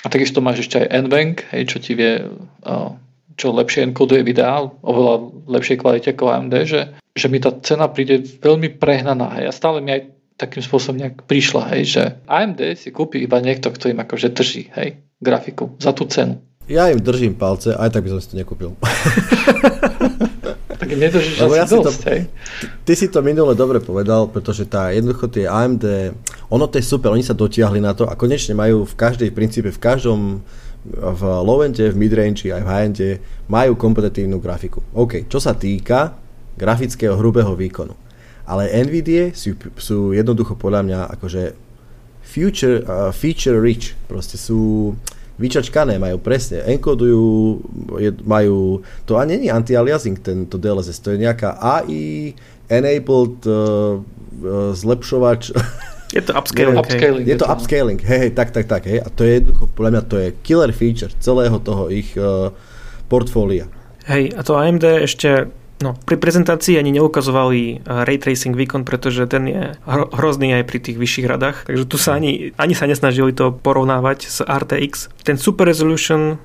A 0.04 0.12
takisto 0.12 0.44
máš 0.44 0.68
ešte 0.68 0.85
aj 0.85 1.09
NVENC, 1.09 1.37
hej, 1.56 1.62
čo 1.72 1.76
ti 1.80 1.96
vie, 1.96 2.20
uh, 2.20 2.92
čo 3.40 3.56
lepšie 3.56 3.88
enkoduje 3.88 4.20
videá, 4.20 4.61
oveľa 4.85 5.48
lepšej 5.48 5.80
kvalite 5.80 6.12
ako 6.12 6.37
AMD, 6.37 6.54
že, 6.68 6.92
že 7.16 7.26
mi 7.33 7.40
tá 7.40 7.48
cena 7.64 7.88
príde 7.88 8.20
veľmi 8.20 8.76
prehnaná. 8.76 9.40
Hej. 9.40 9.44
A 9.48 9.52
stále 9.56 9.80
mi 9.80 9.96
aj 9.96 10.19
takým 10.40 10.64
spôsobom 10.64 10.96
nejak 10.96 11.29
prišla, 11.29 11.76
hej, 11.76 11.83
že 11.85 12.03
AMD 12.24 12.81
si 12.81 12.88
kúpi 12.88 13.20
iba 13.20 13.37
niekto, 13.44 13.68
kto 13.68 13.92
im 13.92 14.00
akože 14.00 14.33
drží, 14.33 14.72
hej, 14.72 15.05
grafiku 15.20 15.76
za 15.76 15.92
tú 15.92 16.09
cenu. 16.09 16.40
Ja 16.70 16.88
im 16.88 17.03
držím 17.03 17.37
palce, 17.37 17.76
aj 17.76 17.92
tak 17.92 18.07
by 18.07 18.16
som 18.16 18.20
si 18.22 18.31
to 18.33 18.40
nekúpil. 18.40 18.72
tak 20.81 20.88
nedržíš 20.96 21.44
asi 21.44 21.59
ja 21.61 21.66
dosť, 21.66 22.00
to, 22.00 22.09
hej? 22.09 22.20
Ty 22.88 22.92
si 22.96 23.07
to 23.12 23.20
minule 23.20 23.53
dobre 23.53 23.83
povedal, 23.85 24.31
pretože 24.33 24.64
tá 24.64 24.88
jednoducho 24.94 25.29
tie 25.29 25.44
AMD, 25.44 25.85
ono 26.48 26.64
to 26.70 26.81
je 26.81 26.87
super, 26.87 27.12
oni 27.12 27.26
sa 27.26 27.37
dotiahli 27.37 27.83
na 27.83 27.92
to 27.92 28.09
a 28.09 28.16
konečne 28.16 28.57
majú 28.57 28.88
v 28.88 28.94
každej 28.96 29.29
v 29.29 29.37
princípe, 29.37 29.68
v 29.68 29.83
každom 29.83 30.40
v 30.88 31.22
low-ende, 31.44 31.92
v 31.92 31.96
midrange 32.00 32.48
aj 32.48 32.64
v 32.64 32.70
high-ende 32.72 33.09
majú 33.53 33.76
kompetitívnu 33.76 34.40
grafiku. 34.40 34.81
OK, 34.96 35.29
čo 35.29 35.37
sa 35.37 35.53
týka 35.53 36.16
grafického 36.57 37.20
hrubého 37.20 37.53
výkonu 37.53 37.92
ale 38.50 38.66
NVIDIA 38.82 39.30
sú, 39.30 39.54
sú 39.78 40.10
jednoducho 40.10 40.58
podľa 40.58 40.82
mňa 40.82 41.00
akože 41.14 41.54
future, 42.26 42.82
uh, 42.82 43.14
feature 43.14 43.62
rich, 43.62 43.94
proste 44.10 44.34
sú 44.34 44.92
vyčačkané, 45.40 45.96
majú 45.96 46.20
presne, 46.20 46.60
enkodujú, 46.68 47.62
majú, 48.28 48.84
to 49.08 49.16
ani 49.16 49.40
není 49.40 49.48
anti-aliasing 49.48 50.20
tento 50.20 50.60
DLSS, 50.60 51.00
to 51.00 51.16
je 51.16 51.22
nejaká 51.22 51.56
AI 51.56 52.36
enabled 52.68 53.40
uh, 53.48 53.96
uh, 53.96 54.76
zlepšovač 54.76 55.54
Je 56.10 56.22
to 56.26 56.34
upscaling. 56.34 56.74
Je, 56.76 56.82
upscaling, 56.82 57.24
je 57.26 57.36
to 57.38 57.46
upscaling, 57.46 58.00
hej, 58.02 58.18
hej, 58.18 58.30
tak, 58.34 58.50
tak, 58.50 58.66
tak, 58.66 58.82
hej. 58.82 58.98
A 58.98 59.08
to 59.14 59.22
je 59.22 59.38
jednoducho, 59.38 59.70
podľa 59.78 59.90
mňa 59.94 60.02
to 60.10 60.16
je 60.18 60.28
killer 60.42 60.70
feature 60.74 61.14
celého 61.22 61.54
toho 61.62 61.86
ich 61.86 62.18
uh, 62.18 62.50
portfólia. 63.06 63.70
Hej, 64.10 64.34
a 64.34 64.42
to 64.42 64.58
AMD 64.58 65.06
ešte 65.06 65.54
No, 65.80 65.96
pri 65.96 66.20
prezentácii 66.20 66.76
ani 66.76 66.92
neukazovali 66.92 67.60
eh, 67.60 68.04
ray 68.04 68.20
tracing 68.20 68.52
výkon, 68.52 68.84
pretože 68.84 69.24
ten 69.24 69.48
je 69.48 69.62
hrozný 69.88 70.52
aj 70.60 70.64
pri 70.68 70.78
tých 70.78 71.00
vyšších 71.00 71.26
radách. 71.26 71.64
Takže 71.64 71.88
tu 71.88 71.96
sa 71.96 72.20
ani, 72.20 72.52
ani 72.60 72.76
sa 72.76 72.84
nesnažili 72.84 73.32
to 73.32 73.48
porovnávať 73.48 74.28
s 74.28 74.38
RTX. 74.44 75.08
Ten 75.24 75.40
Super 75.40 75.72
Resolution, 75.72 76.36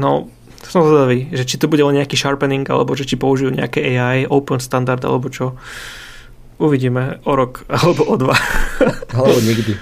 no, 0.00 0.32
som 0.64 0.84
zvedavý, 0.84 1.28
že 1.32 1.44
či 1.44 1.56
to 1.60 1.68
bude 1.68 1.84
len 1.84 2.00
nejaký 2.00 2.16
sharpening, 2.16 2.64
alebo 2.72 2.96
že 2.96 3.04
či 3.04 3.20
použijú 3.20 3.52
nejaké 3.52 3.84
AI, 3.96 4.24
open 4.24 4.60
standard, 4.64 5.04
alebo 5.04 5.28
čo. 5.28 5.60
Uvidíme 6.60 7.24
o 7.24 7.32
rok 7.36 7.64
alebo 7.76 8.04
o 8.04 8.16
dva. 8.20 8.36
Alebo 9.16 9.42
nikdy. 9.42 9.74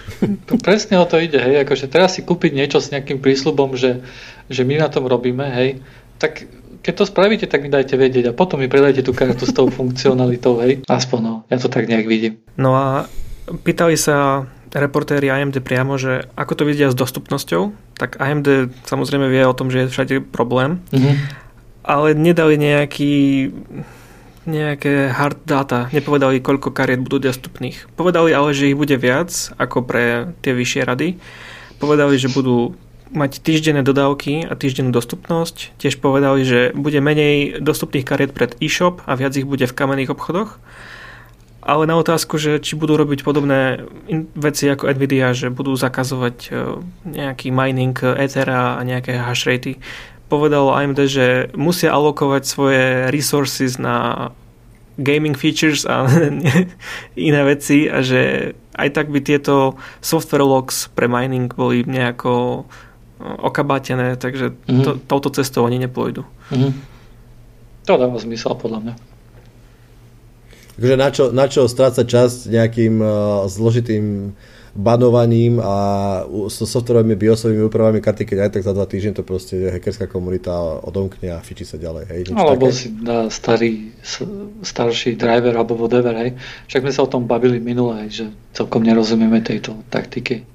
Presne 0.62 0.98
o 0.98 1.06
to 1.06 1.20
ide, 1.20 1.36
hej, 1.36 1.62
akože 1.62 1.90
teraz 1.90 2.16
si 2.16 2.24
kúpiť 2.24 2.54
niečo 2.54 2.80
s 2.80 2.88
nejakým 2.88 3.20
prísľubom, 3.20 3.76
že, 3.76 4.00
že 4.48 4.64
my 4.64 4.80
na 4.80 4.88
tom 4.88 5.04
robíme, 5.04 5.44
hej, 5.52 5.84
tak 6.18 6.46
keď 6.82 6.94
to 6.94 7.04
spravíte, 7.04 7.46
tak 7.50 7.66
mi 7.66 7.70
dajte 7.70 7.98
vedieť 7.98 8.30
a 8.30 8.36
potom 8.36 8.62
mi 8.62 8.70
predajte 8.70 9.02
tú 9.02 9.12
kartu 9.12 9.44
s 9.44 9.54
tou 9.54 9.66
funkcionalitou, 9.78 10.62
hej, 10.62 10.82
aspoň 10.86 11.18
no, 11.22 11.34
ja 11.50 11.56
to 11.58 11.70
tak 11.70 11.90
nejak 11.90 12.06
vidím. 12.06 12.38
No 12.58 12.74
a 12.74 13.10
pýtali 13.64 13.96
sa 13.98 14.46
reportéri 14.68 15.32
AMD 15.32 15.64
priamo, 15.64 15.96
že 15.96 16.28
ako 16.36 16.52
to 16.52 16.62
vidia 16.68 16.92
s 16.92 16.98
dostupnosťou, 16.98 17.72
tak 17.96 18.20
AMD 18.20 18.68
samozrejme 18.84 19.32
vie 19.32 19.42
o 19.48 19.56
tom, 19.56 19.72
že 19.72 19.88
je 19.88 19.92
všade 19.92 20.14
problém, 20.28 20.84
mm-hmm. 20.92 21.14
ale 21.88 22.12
nedali 22.12 22.60
nejaký 22.60 23.14
nejaké 24.48 25.12
hard 25.12 25.44
data. 25.44 25.92
Nepovedali, 25.92 26.40
koľko 26.40 26.72
kariet 26.72 27.04
budú 27.04 27.20
dostupných. 27.28 27.84
Povedali 28.00 28.32
ale, 28.32 28.56
že 28.56 28.72
ich 28.72 28.80
bude 28.80 28.96
viac 28.96 29.28
ako 29.60 29.84
pre 29.84 30.32
tie 30.40 30.56
vyššie 30.56 30.88
rady. 30.88 31.20
Povedali, 31.76 32.16
že 32.16 32.32
budú 32.32 32.72
mať 33.12 33.40
týždenné 33.40 33.80
dodávky 33.84 34.44
a 34.44 34.52
týždennú 34.54 34.92
dostupnosť. 34.92 35.76
Tiež 35.80 36.00
povedali, 36.00 36.44
že 36.44 36.60
bude 36.76 37.00
menej 37.00 37.60
dostupných 37.60 38.04
kariet 38.04 38.32
pred 38.36 38.56
e-shop 38.60 39.00
a 39.08 39.16
viac 39.16 39.36
ich 39.36 39.48
bude 39.48 39.64
v 39.64 39.76
kamenných 39.76 40.12
obchodoch. 40.12 40.60
Ale 41.68 41.84
na 41.84 42.00
otázku, 42.00 42.40
že 42.40 42.64
či 42.64 42.80
budú 42.80 42.96
robiť 42.96 43.20
podobné 43.26 43.84
veci 44.32 44.72
ako 44.72 44.88
Nvidia, 44.88 45.36
že 45.36 45.52
budú 45.52 45.76
zakazovať 45.76 46.36
e, 46.48 46.50
nejaký 47.04 47.52
mining 47.52 47.92
Ethera 48.16 48.80
a 48.80 48.80
nejaké 48.88 49.20
hash 49.20 49.44
ratey, 49.44 49.76
povedalo 50.32 50.72
AMD, 50.72 50.98
že 51.04 51.26
musia 51.52 51.92
alokovať 51.92 52.42
svoje 52.48 52.84
resources 53.12 53.76
na 53.76 54.30
gaming 54.96 55.36
features 55.36 55.84
a 55.84 56.08
iné 57.28 57.40
veci 57.44 57.84
a 57.84 58.00
že 58.00 58.52
aj 58.78 58.88
tak 58.94 59.06
by 59.10 59.20
tieto 59.20 59.74
software 60.00 60.46
logs 60.46 60.86
pre 60.94 61.10
mining 61.10 61.50
boli 61.50 61.82
nejako 61.82 62.64
okabátené, 63.18 64.14
takže 64.14 64.54
mm-hmm. 64.54 64.84
to, 64.84 64.90
touto 65.06 65.28
cestou 65.34 65.66
oni 65.66 65.78
nepôjdu. 65.82 66.22
Mm-hmm. 66.54 66.72
To 67.90 67.92
dáva 67.98 68.18
zmysel 68.20 68.54
podľa 68.54 68.78
mňa. 68.84 68.94
Takže 70.78 70.94
na 70.94 71.08
čo, 71.10 71.24
na 71.34 71.46
čo 71.50 71.66
strácať 71.66 72.06
čas 72.06 72.46
nejakým 72.46 73.02
uh, 73.02 73.10
zložitým 73.50 74.36
banovaním 74.78 75.58
a 75.58 75.74
so 76.46 76.62
softwarovými 76.62 77.18
biosovými 77.18 77.66
úpravami 77.66 77.98
karty, 77.98 78.22
keď 78.22 78.38
aj 78.46 78.50
tak 78.54 78.62
za 78.62 78.70
dva 78.70 78.86
týždne 78.86 79.18
to 79.18 79.26
proste 79.26 79.58
hackerská 79.58 80.06
komunita 80.06 80.54
odomkne 80.86 81.34
a 81.34 81.42
fičí 81.42 81.66
sa 81.66 81.82
ďalej. 81.82 82.04
Hej, 82.06 82.20
alebo 82.38 82.70
také? 82.70 82.78
si 82.78 82.86
dá 82.94 83.26
starý, 83.26 83.90
starší 84.62 85.18
driver 85.18 85.58
alebo 85.58 85.74
whatever, 85.74 86.14
hej. 86.22 86.38
Však 86.70 86.86
sme 86.86 86.92
sa 86.94 87.02
o 87.02 87.10
tom 87.10 87.26
bavili 87.26 87.58
minule, 87.58 88.06
hej, 88.06 88.10
že 88.14 88.26
celkom 88.54 88.86
nerozumieme 88.86 89.42
tejto 89.42 89.82
taktiky 89.90 90.46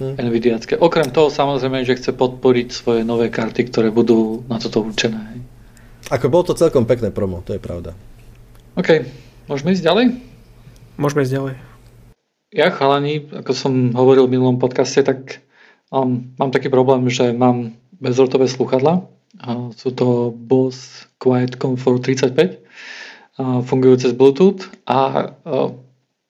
hmm. 0.00 0.18
NVIDIAcké. 0.18 0.74
Okrem 0.80 1.10
toho 1.10 1.30
samozrejme, 1.30 1.86
že 1.86 1.98
chce 1.98 2.10
podporiť 2.14 2.68
svoje 2.72 3.00
nové 3.06 3.30
karty, 3.30 3.70
ktoré 3.70 3.88
budú 3.94 4.42
na 4.50 4.58
toto 4.58 4.82
určené. 4.82 5.18
Hej. 5.34 5.40
Ako 6.12 6.28
bol 6.28 6.44
to 6.44 6.52
celkom 6.52 6.84
pekné 6.84 7.08
promo, 7.08 7.40
to 7.40 7.56
je 7.56 7.60
pravda. 7.62 7.96
OK, 8.76 9.08
môžeme 9.48 9.72
ísť 9.72 9.84
ďalej? 9.86 10.06
Môžeme 11.00 11.24
ísť 11.24 11.34
ďalej. 11.34 11.54
Ja 12.54 12.70
chalani, 12.70 13.26
ako 13.34 13.50
som 13.50 13.72
hovoril 13.96 14.30
v 14.30 14.38
minulom 14.38 14.62
podcaste, 14.62 15.02
tak 15.02 15.42
um, 15.90 16.30
mám 16.38 16.54
taký 16.54 16.70
problém, 16.70 17.10
že 17.10 17.34
mám 17.34 17.74
bezrotové 17.98 18.46
sluchadla. 18.46 19.10
Uh, 19.42 19.74
sú 19.74 19.90
to 19.90 20.30
Bose 20.30 21.10
Quiet 21.18 21.58
Comfort 21.58 22.06
35. 22.06 22.62
Uh, 23.34 23.58
fungujú 23.66 24.06
cez 24.06 24.12
Bluetooth 24.14 24.70
a 24.86 25.34
uh, 25.42 25.74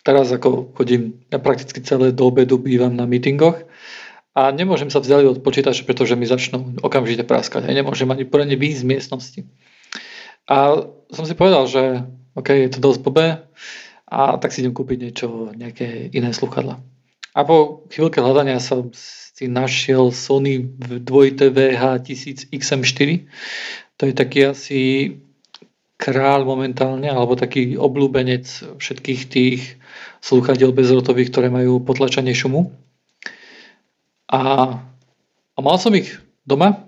teraz 0.05 0.31
ako 0.31 0.77
chodím, 0.77 1.25
ja 1.33 1.41
prakticky 1.41 1.81
celé 1.81 2.13
do 2.13 2.29
obedu 2.29 2.61
bývam 2.61 2.93
na 2.93 3.09
meetingoch 3.09 3.65
a 4.37 4.53
nemôžem 4.53 4.93
sa 4.93 5.01
vzdialiť 5.01 5.27
od 5.27 5.43
počítača, 5.43 5.89
pretože 5.89 6.15
mi 6.15 6.29
začnú 6.29 6.79
okamžite 6.85 7.25
praskať. 7.25 7.67
Ja 7.67 7.75
nemôžem 7.75 8.07
ani 8.13 8.29
poradne 8.29 8.55
výjsť 8.55 8.81
z 8.85 8.89
miestnosti. 8.89 9.41
A 10.45 10.87
som 11.09 11.25
si 11.25 11.33
povedal, 11.33 11.65
že 11.67 12.05
OK, 12.37 12.53
je 12.53 12.71
to 12.71 12.85
dosť 12.85 13.01
blbé, 13.01 13.27
a 14.15 14.37
tak 14.39 14.53
si 14.53 14.63
idem 14.63 14.77
kúpiť 14.77 14.99
niečo, 15.01 15.27
nejaké 15.57 16.13
iné 16.13 16.31
sluchadla. 16.31 16.79
A 17.35 17.41
po 17.43 17.83
chvíľke 17.91 18.23
hľadania 18.23 18.63
som 18.63 18.95
si 18.95 19.51
našiel 19.51 20.15
Sony 20.15 20.71
2TV 20.79 21.75
H1000 21.75 22.55
XM4. 22.55 23.27
To 23.99 24.03
je 24.07 24.15
taký 24.15 24.55
asi 24.55 24.81
král 25.97 26.43
momentálne, 26.45 27.07
alebo 27.07 27.39
taký 27.39 27.79
obľúbenec 27.79 28.45
všetkých 28.77 29.21
tých 29.31 29.61
slúchadiel 30.21 30.75
bezrotových, 30.75 31.31
ktoré 31.31 31.49
majú 31.49 31.81
potlačanie 31.81 32.35
šumu. 32.35 32.75
A, 34.29 34.41
a 35.55 35.59
mal 35.63 35.77
som 35.79 35.95
ich 35.95 36.11
doma, 36.43 36.83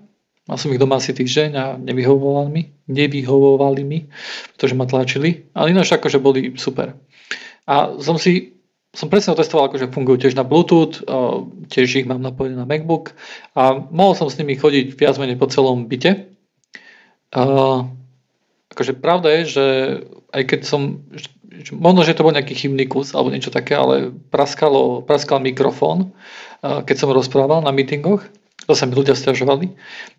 mal 0.49 0.57
som 0.59 0.73
ich 0.73 0.81
doma 0.81 0.99
asi 0.99 1.15
týždeň 1.15 1.49
a 1.55 1.65
nevyhovovali 1.79 2.49
mi, 2.51 2.63
nevyhovovali 2.91 3.81
mi, 3.87 4.09
pretože 4.55 4.75
ma 4.75 4.89
tlačili, 4.89 5.47
ale 5.55 5.71
ináč 5.71 5.95
akože 5.95 6.19
boli 6.19 6.57
super. 6.59 6.97
A 7.67 7.95
som 7.99 8.19
si 8.19 8.57
som 8.97 9.13
presne 9.13 9.37
otestoval, 9.37 9.69
akože 9.69 9.93
fungujú 9.93 10.25
tiež 10.25 10.33
na 10.33 10.41
Bluetooth, 10.41 11.05
tiež 11.69 12.01
ich 12.01 12.09
mám 12.09 12.17
napojené 12.17 12.57
na 12.57 12.65
MacBook 12.65 13.13
a 13.53 13.77
mohol 13.93 14.17
som 14.17 14.25
s 14.25 14.41
nimi 14.41 14.57
chodiť 14.57 14.97
viac 14.97 15.21
menej 15.21 15.37
po 15.37 15.45
celom 15.45 15.85
byte. 15.85 16.33
Akože 18.73 18.93
pravda 18.99 19.31
je, 19.39 19.41
že 19.47 19.65
aj 20.35 20.43
keď 20.43 20.59
som, 20.67 21.01
možno, 21.71 22.03
že 22.03 22.13
to 22.13 22.25
bol 22.27 22.35
nejaký 22.35 22.53
chybný 22.53 22.85
kus 22.91 23.15
alebo 23.15 23.31
niečo 23.31 23.53
také, 23.53 23.79
ale 23.79 24.11
praskalo, 24.31 25.01
praskal 25.01 25.39
mikrofón, 25.39 26.11
keď 26.61 26.95
som 26.95 27.15
rozprával 27.15 27.63
na 27.63 27.71
meetingoch, 27.71 28.27
to 28.67 28.73
sa 28.75 28.83
mi 28.83 28.97
ľudia 28.97 29.15
stiažovali, 29.15 29.71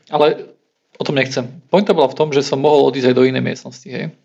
ale 0.09 0.57
o 0.97 1.03
tom 1.05 1.21
nechcem. 1.21 1.61
Pointa 1.69 1.93
bola 1.93 2.09
v 2.09 2.17
tom, 2.17 2.33
že 2.33 2.41
som 2.41 2.65
mohol 2.65 2.89
odísť 2.89 3.13
aj 3.13 3.17
do 3.17 3.27
inej 3.29 3.45
miestnosti. 3.45 3.87
Hej. 3.87 4.17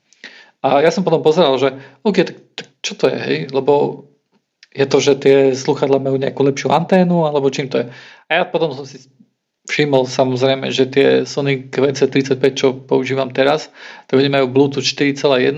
A 0.63 0.79
ja 0.79 0.89
som 0.95 1.03
potom 1.03 1.19
pozeral, 1.19 1.59
že 1.59 1.75
OK, 2.07 2.23
tak, 2.23 2.37
tak 2.55 2.67
čo 2.79 2.95
to 2.95 3.11
je, 3.11 3.17
hej? 3.19 3.39
Lebo 3.51 4.07
je 4.71 4.85
to, 4.87 4.97
že 5.03 5.19
tie 5.19 5.37
sluchadla 5.53 5.99
majú 6.01 6.15
nejakú 6.17 6.41
lepšiu 6.41 6.71
anténu, 6.71 7.27
alebo 7.27 7.51
čím 7.51 7.67
to 7.67 7.83
je. 7.83 7.91
A 8.25 8.41
ja 8.41 8.43
potom 8.47 8.71
som 8.71 8.87
si 8.87 9.05
všimol 9.67 10.03
samozrejme, 10.07 10.67
že 10.69 10.85
tie 10.91 11.07
Sony 11.23 11.71
QC35, 11.71 12.43
čo 12.53 12.67
používam 12.75 13.31
teraz, 13.31 13.71
to 14.11 14.19
oni 14.19 14.27
majú 14.27 14.51
Bluetooth 14.51 14.83
4.1 14.83 15.55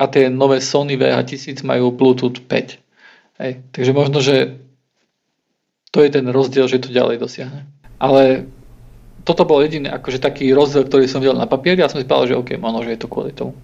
a 0.00 0.04
tie 0.08 0.28
nové 0.28 0.60
Sony 0.60 1.00
VH1000 1.00 1.64
majú 1.64 1.92
Bluetooth 1.92 2.44
5. 2.44 3.40
Hej. 3.40 3.52
Takže 3.72 3.92
možno, 3.96 4.20
že 4.20 4.60
to 5.90 6.04
je 6.04 6.10
ten 6.12 6.28
rozdiel, 6.28 6.68
že 6.68 6.84
to 6.84 6.92
ďalej 6.92 7.16
dosiahne. 7.18 7.64
Ale 7.96 8.48
toto 9.24 9.44
bol 9.44 9.60
jediný 9.60 9.92
akože 9.92 10.20
taký 10.20 10.52
rozdiel, 10.52 10.88
ktorý 10.88 11.04
som 11.08 11.20
videl 11.20 11.36
na 11.36 11.48
papieri 11.48 11.80
a 11.84 11.90
som 11.92 12.00
si 12.00 12.08
povedal, 12.08 12.36
že 12.36 12.38
OK, 12.40 12.50
možno, 12.60 12.84
že 12.84 12.96
je 12.96 13.00
to 13.00 13.08
kvôli 13.08 13.32
tomu. 13.32 13.56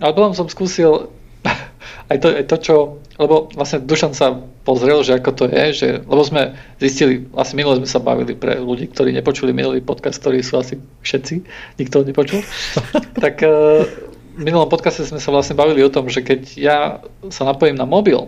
Ale 0.00 0.12
potom 0.12 0.32
som 0.36 0.48
skúsil 0.50 1.12
aj 2.08 2.18
to, 2.20 2.28
aj 2.28 2.44
to, 2.50 2.56
čo, 2.60 2.74
lebo 3.16 3.48
vlastne 3.56 3.80
Dušan 3.80 4.12
sa 4.12 4.36
pozrel, 4.64 5.00
že 5.00 5.16
ako 5.16 5.30
to 5.32 5.44
je, 5.48 5.64
že, 5.72 5.88
lebo 6.04 6.22
sme 6.24 6.52
zistili, 6.80 7.24
vlastne 7.32 7.56
minule 7.60 7.80
sme 7.80 7.88
sa 7.88 8.02
bavili 8.02 8.36
pre 8.36 8.60
ľudí, 8.60 8.92
ktorí 8.92 9.12
nepočuli 9.16 9.56
minulý 9.56 9.80
podcast, 9.80 10.20
ktorí 10.20 10.44
sú 10.44 10.60
asi 10.60 10.76
všetci, 11.00 11.34
nikto 11.80 12.04
nepočul, 12.04 12.44
tak 13.24 13.40
uh, 13.40 13.84
v 14.34 14.42
minulom 14.42 14.68
podcaste 14.68 15.06
sme 15.06 15.22
sa 15.22 15.30
vlastne 15.30 15.54
bavili 15.56 15.80
o 15.80 15.92
tom, 15.92 16.10
že 16.10 16.20
keď 16.20 16.40
ja 16.58 16.78
sa 17.30 17.46
napojím 17.46 17.78
na 17.78 17.86
mobil 17.86 18.20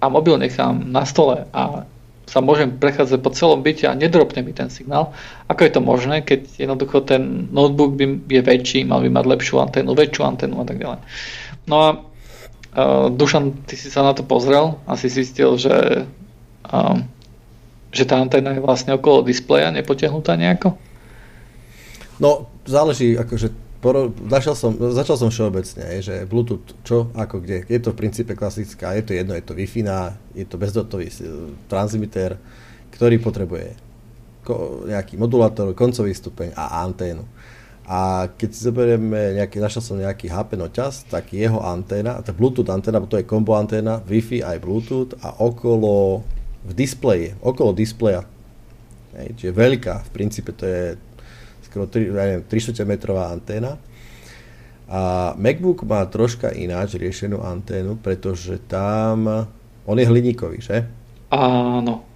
a 0.00 0.08
mobil 0.08 0.40
nechám 0.40 0.82
na 0.88 1.04
stole 1.04 1.44
a 1.52 1.84
sa 2.26 2.42
môžem 2.42 2.74
prechádzať 2.74 3.22
po 3.22 3.30
celom 3.30 3.62
byte 3.62 3.86
a 3.86 3.94
nedropne 3.94 4.42
mi 4.42 4.50
ten 4.50 4.66
signál. 4.66 5.14
Ako 5.46 5.62
je 5.62 5.72
to 5.78 5.80
možné, 5.80 6.26
keď 6.26 6.58
jednoducho 6.58 7.06
ten 7.06 7.46
notebook 7.54 7.94
by 7.94 8.18
je 8.26 8.42
väčší, 8.42 8.82
mal 8.82 8.98
by 8.98 9.14
mať 9.14 9.24
lepšiu 9.30 9.62
anténu, 9.62 9.94
väčšiu 9.94 10.22
anténu 10.26 10.58
a 10.58 10.66
tak 10.66 10.76
ďalej. 10.82 10.98
No 11.70 11.76
a 11.78 11.88
Uh, 12.76 13.08
Dušan, 13.08 13.64
ty 13.64 13.72
si 13.72 13.88
sa 13.88 14.04
na 14.04 14.12
to 14.12 14.20
pozrel 14.20 14.76
a 14.84 15.00
si 15.00 15.08
zistil, 15.08 15.56
že, 15.56 16.04
uh, 16.68 16.96
že 17.88 18.04
tá 18.04 18.20
anténa 18.20 18.52
je 18.52 18.60
vlastne 18.60 18.92
okolo 18.92 19.24
displeja, 19.24 19.72
nepotiahnutá 19.72 20.36
nejako? 20.36 20.76
No, 22.20 22.52
záleží, 22.68 23.16
akože 23.16 23.48
začal 24.28 24.54
som, 24.58 24.72
začal 24.76 25.16
som 25.16 25.30
všeobecne, 25.30 26.04
že 26.04 26.28
Bluetooth, 26.28 26.74
čo, 26.82 27.08
ako, 27.14 27.40
kde. 27.40 27.64
Je 27.70 27.80
to 27.80 27.92
v 27.94 28.00
princípe 28.04 28.32
klasická, 28.36 28.92
je 28.92 29.04
to 29.08 29.12
jedno, 29.14 29.32
je 29.32 29.44
to 29.44 29.54
Wi-Fi, 29.54 30.12
je 30.34 30.44
to 30.44 30.56
bezdotový 30.58 31.08
transmitter, 31.70 32.36
ktorý 32.92 33.20
potrebuje 33.22 33.76
nejaký 34.86 35.18
modulátor, 35.18 35.74
koncový 35.74 36.14
stupeň 36.14 36.54
a 36.54 36.86
anténu. 36.86 37.26
A 37.86 38.26
keď 38.34 38.48
si 38.50 38.66
zoberieme, 38.66 39.38
nejaký, 39.38 39.62
našiel 39.62 39.78
som 39.78 39.94
nejaký 39.94 40.26
HP 40.26 40.58
noťaz, 40.58 41.06
tak 41.06 41.30
jeho 41.30 41.62
anténa, 41.62 42.18
tá 42.18 42.34
Bluetooth 42.34 42.66
anténa, 42.66 42.98
to 43.06 43.14
je 43.14 43.22
kombo 43.22 43.54
anténa, 43.54 44.02
Wi-Fi 44.02 44.42
aj 44.42 44.58
Bluetooth 44.58 45.14
a 45.22 45.38
okolo, 45.38 46.26
v 46.66 46.72
displeji, 46.74 47.38
okolo 47.38 47.70
displeja, 47.70 48.26
hej, 49.14 49.38
čiže 49.38 49.54
veľká, 49.54 50.02
v 50.02 50.10
princípe 50.10 50.50
to 50.50 50.66
je 50.66 50.98
skoro 51.70 51.86
3, 51.86 52.10
ja 52.10 52.24
neviem, 52.26 52.44
3 52.50 52.82
metrová 52.82 53.30
anténa, 53.30 53.78
A 54.86 55.34
MacBook 55.34 55.82
má 55.82 56.06
troška 56.06 56.54
ináč 56.54 56.94
riešenú 56.94 57.42
anténu, 57.42 57.98
pretože 57.98 58.62
tam, 58.70 59.26
on 59.82 59.98
je 59.98 60.06
hliníkový, 60.06 60.62
že? 60.62 60.86
Áno. 61.34 62.06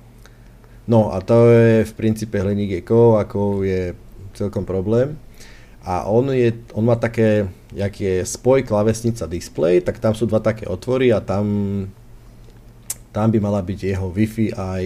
No 0.87 1.11
a 1.11 1.19
to 1.19 1.51
je 1.51 1.83
v 1.83 1.93
princípe 1.99 2.39
hliník 2.39 2.79
je 2.79 2.83
kov, 2.87 3.19
ako 3.19 3.67
je 3.67 3.95
celkom 4.39 4.63
problém. 4.63 5.19
A 5.81 6.05
on, 6.05 6.29
je, 6.29 6.53
on 6.77 6.85
má 6.85 6.97
také, 7.01 7.49
jak 7.73 7.95
je 7.97 8.21
spoj 8.21 8.69
klavesnica 8.69 9.25
display, 9.25 9.81
tak 9.81 9.97
tam 9.97 10.13
sú 10.13 10.29
dva 10.29 10.45
také 10.45 10.69
otvory 10.69 11.09
a 11.09 11.25
tam, 11.25 11.45
tam 13.17 13.27
by 13.33 13.39
mala 13.41 13.65
byť 13.65 13.81
jeho 13.97 14.13
Wi-Fi 14.13 14.47
aj, 14.61 14.85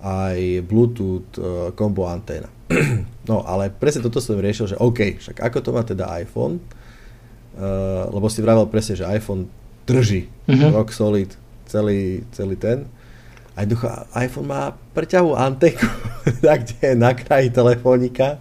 aj 0.00 0.38
Bluetooth 0.64 1.28
uh, 1.36 1.68
combo 1.76 2.08
anténa. 2.08 2.48
no 3.28 3.44
ale 3.44 3.68
presne 3.68 4.00
toto 4.00 4.24
som 4.24 4.40
riešil, 4.40 4.72
že 4.72 4.80
OK, 4.80 5.20
však 5.20 5.44
ako 5.44 5.58
to 5.60 5.70
má 5.76 5.84
teda 5.84 6.08
iPhone, 6.16 6.64
uh, 7.60 8.08
lebo 8.08 8.32
si 8.32 8.40
vravel 8.40 8.64
presne, 8.72 8.96
že 8.96 9.04
iPhone 9.04 9.52
drží 9.84 10.32
uh-huh. 10.48 10.80
rock 10.80 10.96
solid 10.96 11.28
celý, 11.68 12.24
celý 12.32 12.56
ten. 12.56 12.88
A 13.52 13.62
jednoducho 13.62 13.86
iPhone 14.16 14.48
má 14.48 14.72
prťavú 14.96 15.36
antenku, 15.36 15.84
kde 16.40 16.76
je 16.80 16.94
na 16.96 17.12
kraji 17.12 17.52
telefónika 17.52 18.40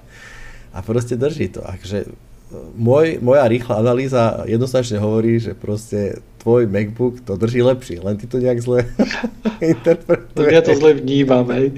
a 0.74 0.82
proste 0.82 1.14
drží 1.14 1.54
to. 1.54 1.62
Takže 1.62 2.10
môj, 2.74 3.22
moja 3.22 3.46
rýchla 3.46 3.82
analýza 3.82 4.46
jednoznačne 4.50 4.98
hovorí, 4.98 5.38
že 5.38 5.58
proste 5.58 6.22
tvoj 6.42 6.68
MacBook 6.68 7.24
to 7.24 7.38
drží 7.40 7.62
lepšie, 7.62 8.04
len 8.04 8.20
ty 8.20 8.26
to 8.28 8.42
nejak 8.42 8.60
zle 8.62 8.84
interpretuješ. 9.74 10.52
Ja 10.52 10.62
to 10.66 10.74
zle 10.76 10.98
vnímam, 10.98 11.48
hej. 11.54 11.78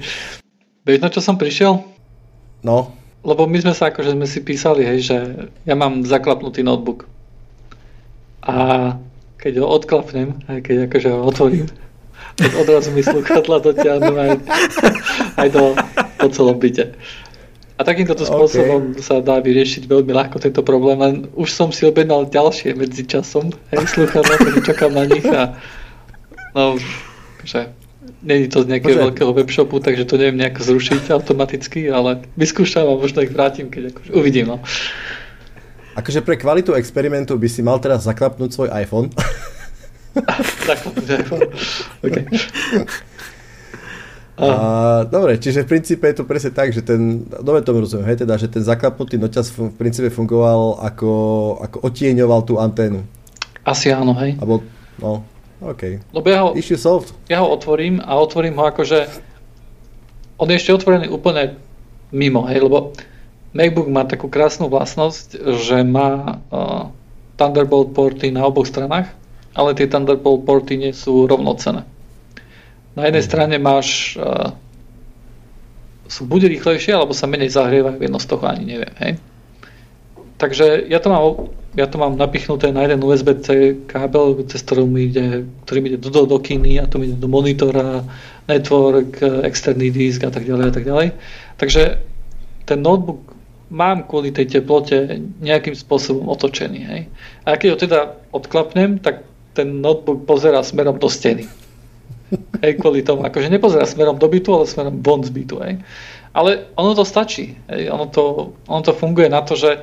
Vieš, 0.86 0.98
na 1.02 1.10
čo 1.10 1.20
som 1.22 1.38
prišiel? 1.38 1.82
No. 2.64 2.94
Lebo 3.26 3.46
my 3.46 3.58
sme 3.58 3.74
sa 3.74 3.90
akože 3.90 4.14
sme 4.14 4.26
si 4.26 4.38
písali, 4.42 4.86
hej, 4.86 4.98
že 5.02 5.16
ja 5.66 5.74
mám 5.74 6.06
zaklapnutý 6.06 6.62
notebook. 6.62 7.10
A 8.46 8.94
keď 9.42 9.62
ho 9.62 9.66
odklapnem, 9.66 10.42
aj 10.46 10.62
keď 10.62 10.76
akože 10.90 11.08
ho 11.10 11.20
otvorím, 11.26 11.66
tak 12.36 12.52
odrazu 12.54 12.94
mi 12.94 13.02
slúchadla 13.02 13.64
dotiahnu 13.64 14.12
aj, 14.14 14.30
aj 15.42 15.48
do, 15.50 15.74
po 16.20 16.26
celom 16.30 16.56
byte. 16.60 16.94
A 17.76 17.84
takýmto 17.84 18.16
spôsobom 18.16 18.96
okay. 18.96 19.04
sa 19.04 19.20
dá 19.20 19.36
vyriešiť 19.36 19.84
veľmi 19.84 20.08
ľahko 20.08 20.40
tento 20.40 20.64
problém, 20.64 20.96
len 20.96 21.14
už 21.36 21.52
som 21.52 21.68
si 21.68 21.84
objednal 21.84 22.24
ďalšie 22.24 22.72
medzi 22.72 23.04
časom, 23.04 23.52
hej, 23.68 23.84
slúchadla, 23.92 24.40
tak 24.40 24.64
čakám 24.64 24.96
na 24.96 25.04
nich 25.04 25.28
a 25.28 25.60
no, 26.56 26.80
že 27.44 27.68
není 28.24 28.48
to 28.48 28.64
z 28.64 28.72
nejakého 28.72 28.96
Bože. 28.96 29.04
veľkého 29.12 29.32
webshopu, 29.36 29.76
takže 29.84 30.08
to 30.08 30.16
neviem 30.16 30.40
nejak 30.40 30.56
zrušiť 30.56 31.12
automaticky, 31.12 31.92
ale 31.92 32.24
vyskúšam 32.40 32.88
a 32.88 32.96
možno 32.96 33.20
ich 33.20 33.32
vrátim, 33.32 33.68
keď 33.68 33.92
akože 33.92 34.10
uvidím. 34.16 34.56
No. 34.56 34.64
Akože 36.00 36.24
pre 36.24 36.40
kvalitu 36.40 36.72
experimentu 36.76 37.36
by 37.36 37.48
si 37.48 37.60
mal 37.60 37.76
teraz 37.76 38.08
zaklapnúť 38.08 38.50
svoj 38.56 38.68
iPhone. 38.72 39.12
zaklapnúť 40.68 41.08
iPhone. 41.20 41.44
Okay. 42.00 42.24
A, 44.36 45.08
dobre, 45.08 45.40
čiže 45.40 45.64
v 45.64 45.76
princípe 45.76 46.04
je 46.04 46.20
to 46.20 46.28
presne 46.28 46.52
tak, 46.52 46.68
že 46.68 46.84
ten, 46.84 47.24
dobre 47.40 47.64
tomu 47.64 47.80
rozumiem, 47.80 48.12
hej, 48.12 48.20
teda, 48.20 48.36
že 48.36 48.52
ten 48.52 48.60
zaklapnutý 48.60 49.16
noťaz 49.16 49.56
v 49.56 49.72
princípe 49.72 50.12
fungoval 50.12 50.76
ako, 50.84 51.12
ako 51.64 51.76
otieňoval 51.80 52.44
tú 52.44 52.60
anténu. 52.60 53.00
Asi 53.64 53.88
áno, 53.88 54.12
hej. 54.20 54.36
Abo, 54.36 54.60
no, 55.00 55.24
OK. 55.64 56.04
Lebo 56.12 56.26
ja 56.28 56.44
ho, 56.44 56.52
Issue 56.52 56.76
solved. 56.76 57.16
Ja 57.32 57.40
ho 57.40 57.48
otvorím 57.48 58.04
a 58.04 58.12
otvorím 58.20 58.60
ho 58.60 58.68
akože, 58.68 59.08
on 60.36 60.52
je 60.52 60.60
ešte 60.60 60.76
otvorený 60.76 61.08
úplne 61.08 61.56
mimo, 62.12 62.44
hej, 62.44 62.60
lebo 62.60 62.92
MacBook 63.56 63.88
má 63.88 64.04
takú 64.04 64.28
krásnu 64.28 64.68
vlastnosť, 64.68 65.40
že 65.64 65.80
má 65.80 66.44
uh, 66.52 66.92
Thunderbolt 67.40 67.96
porty 67.96 68.36
na 68.36 68.44
oboch 68.44 68.68
stranách, 68.68 69.08
ale 69.56 69.72
tie 69.72 69.88
Thunderbolt 69.88 70.44
porty 70.44 70.76
nie 70.76 70.92
sú 70.92 71.24
rovnocené. 71.24 71.88
Na 72.96 73.06
jednej 73.06 73.22
mm. 73.22 73.28
strane 73.28 73.56
máš 73.60 74.16
uh, 74.16 74.56
sú 76.08 76.24
buď 76.26 76.48
rýchlejšie, 76.56 76.96
alebo 76.96 77.12
sa 77.12 77.28
menej 77.28 77.52
zahrievajú, 77.52 78.00
jedno 78.00 78.18
z 78.18 78.26
toho 78.26 78.44
ani 78.46 78.64
neviem, 78.64 78.94
hej. 79.02 79.12
Takže 80.36 80.84
ja 80.92 81.00
to 81.00 81.08
mám, 81.08 81.48
ja 81.76 81.88
to 81.88 81.96
mám 81.96 82.20
napichnuté 82.20 82.68
na 82.68 82.84
jeden 82.84 83.00
USB-C 83.00 83.48
kábel, 83.88 84.36
cez 84.44 84.60
ktorý 84.60 84.84
mi 84.84 85.08
ide, 85.08 85.48
ktorý 85.64 85.78
mi 85.80 85.88
ide 85.92 86.00
do, 86.00 86.12
do, 86.12 86.22
do 86.28 86.38
kiny 86.40 86.76
a 86.76 86.84
to 86.84 87.00
mi 87.00 87.08
ide 87.08 87.16
do 87.16 87.28
monitora, 87.28 88.04
network, 88.44 89.16
externý 89.44 89.88
disk 89.88 90.28
a 90.28 90.30
tak 90.30 90.44
ďalej 90.44 90.66
a 90.68 90.72
tak 90.72 90.84
ďalej. 90.84 91.08
Takže 91.56 91.82
ten 92.68 92.78
notebook 92.84 93.32
mám 93.72 94.06
kvôli 94.06 94.30
tej 94.30 94.60
teplote 94.60 95.18
nejakým 95.42 95.74
spôsobom 95.74 96.28
otočený. 96.30 96.80
Hej. 96.84 97.02
A 97.48 97.56
keď 97.56 97.68
ho 97.72 97.78
teda 97.80 98.00
odklapnem, 98.30 99.00
tak 99.00 99.26
ten 99.56 99.80
notebook 99.80 100.28
pozera 100.28 100.60
smerom 100.60 101.00
do 101.00 101.08
steny. 101.08 101.48
Hej, 102.64 102.80
kvôli 102.80 103.02
tomu. 103.02 103.24
Akože 103.24 103.52
nepozerá 103.52 103.84
smerom 103.84 104.20
do 104.20 104.28
bytu, 104.28 104.52
ale 104.52 104.68
smerom 104.68 105.00
von 105.00 105.24
z 105.24 105.32
bytu. 105.32 105.56
Hej. 105.62 105.80
Ale 106.36 106.68
ono 106.76 106.92
to 106.92 107.04
stačí. 107.04 107.56
Hej. 107.68 107.88
Ono, 107.92 108.06
to, 108.08 108.52
ono 108.68 108.82
to 108.84 108.92
funguje 108.92 109.28
na 109.32 109.42
to, 109.42 109.56
že 109.56 109.80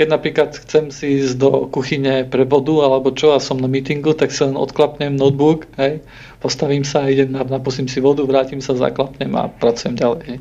keď 0.00 0.08
napríklad 0.08 0.56
chcem 0.64 0.88
si 0.88 1.20
ísť 1.20 1.36
do 1.36 1.68
kuchyne 1.68 2.24
pre 2.24 2.46
vodu 2.46 2.72
alebo 2.86 3.12
čo 3.12 3.34
a 3.34 3.42
som 3.42 3.58
na 3.58 3.66
meetingu, 3.68 4.14
tak 4.14 4.32
si 4.32 4.40
len 4.46 4.56
odklapnem 4.56 5.12
notebook, 5.12 5.68
hej, 5.76 6.00
postavím 6.38 6.86
sa, 6.86 7.10
idem, 7.10 7.34
napustím 7.34 7.90
si 7.90 7.98
vodu, 8.00 8.24
vrátim 8.24 8.62
sa, 8.62 8.78
zaklapnem 8.78 9.34
a 9.36 9.50
pracujem 9.50 9.98
ďalej. 9.98 10.22
Hej. 10.24 10.38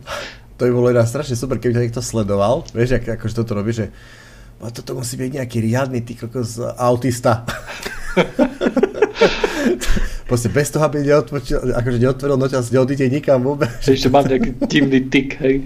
To 0.59 0.63
by 0.63 0.71
bolo 0.71 0.91
iná 0.93 1.03
strašne 1.03 1.35
super, 1.35 1.59
keby 1.59 1.75
ťa 1.75 1.83
niekto 1.89 1.99
sledoval, 1.99 2.63
vieš, 2.71 3.01
ako, 3.01 3.19
akože 3.19 3.35
toto 3.35 3.51
robí, 3.57 3.73
že 3.73 3.89
toto 4.59 4.91
musí 4.95 5.15
byť 5.15 5.31
nejaký 5.39 5.59
riadny 5.59 6.03
ty 6.07 6.19
kokos 6.19 6.59
autista. 6.79 7.43
proste 10.29 10.53
bez 10.53 10.69
toho, 10.69 10.85
aby 10.85 11.01
neotvoril, 11.01 11.73
akože 11.73 11.97
neotvoril 11.97 12.37
noťaz, 12.37 12.69
neodíde 12.69 13.09
nikam 13.09 13.41
vôbec. 13.41 13.73
Ešte 13.81 14.13
mám 14.13 14.29
nejaký 14.29 14.53
divný 14.69 15.09
tik, 15.09 15.41
hej. 15.41 15.65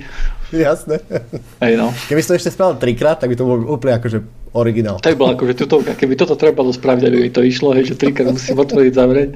Jasné. 0.55 1.03
Hej, 1.59 1.73
no. 1.75 1.91
Keby 2.07 2.23
to 2.23 2.39
ešte 2.39 2.55
spravil 2.55 2.79
trikrát, 2.79 3.19
tak 3.19 3.27
by 3.27 3.35
to 3.35 3.43
bol 3.43 3.59
úplne 3.75 3.99
akože 3.99 4.23
originál. 4.55 5.01
Tak 5.03 5.19
bolo 5.19 5.35
akože 5.35 5.53
tutovka, 5.59 5.97
keby 5.97 6.15
toto 6.15 6.39
trebalo 6.39 6.71
spraviť, 6.71 7.03
aby 7.03 7.27
to 7.33 7.43
išlo, 7.43 7.75
hej, 7.75 7.91
že 7.91 7.99
trikrát 7.99 8.31
musím 8.31 8.61
otvoriť, 8.61 8.93
zavrieť, 8.95 9.29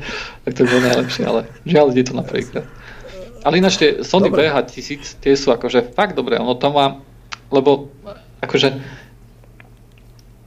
tak 0.47 0.51
to 0.55 0.59
by 0.63 0.67
bolo 0.71 0.84
najlepšie, 0.88 1.23
ale 1.28 1.39
žiaľ, 1.67 1.86
ide 1.91 2.03
to 2.07 2.13
na 2.15 2.23
prvýkrát. 2.23 2.65
Ale 3.41 3.59
ináč 3.59 3.82
tie 3.82 4.05
Sony 4.05 4.30
VH1000, 4.30 5.19
tie 5.19 5.34
sú 5.34 5.51
akože 5.51 5.91
fakt 5.97 6.13
dobré, 6.13 6.38
ono 6.38 6.53
to 6.53 6.69
má, 6.69 7.01
lebo 7.49 7.89
akože 8.45 8.78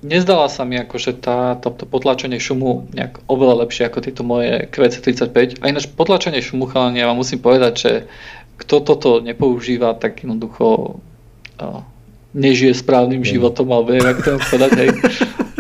nezdala 0.00 0.48
sa 0.48 0.64
mi 0.64 0.80
akože 0.80 1.20
tá, 1.20 1.56
to, 1.60 1.72
to 1.72 1.84
potlačenie 1.84 2.40
šumu 2.40 2.88
nejak 2.92 3.20
oveľa 3.28 3.66
lepšie 3.66 3.88
ako 3.88 3.98
tieto 4.00 4.22
moje 4.24 4.68
QC35. 4.72 5.60
A 5.60 5.64
ináč 5.68 5.88
potlačenie 5.92 6.40
šumu, 6.40 6.68
chalani, 6.68 7.00
ja 7.00 7.08
vám 7.08 7.20
musím 7.20 7.40
povedať, 7.40 7.72
že 7.76 7.92
kto 8.60 8.84
toto 8.84 9.10
nepoužíva, 9.24 9.96
tak 9.96 10.20
jednoducho 10.20 11.00
uh, 11.00 11.80
nežije 12.36 12.76
správnym 12.76 13.24
životom, 13.24 13.72
alebo 13.72 13.92
neviem, 13.92 14.12
ako 14.12 14.20
to 14.20 14.30
povedať, 14.48 14.72
hej. 14.76 14.90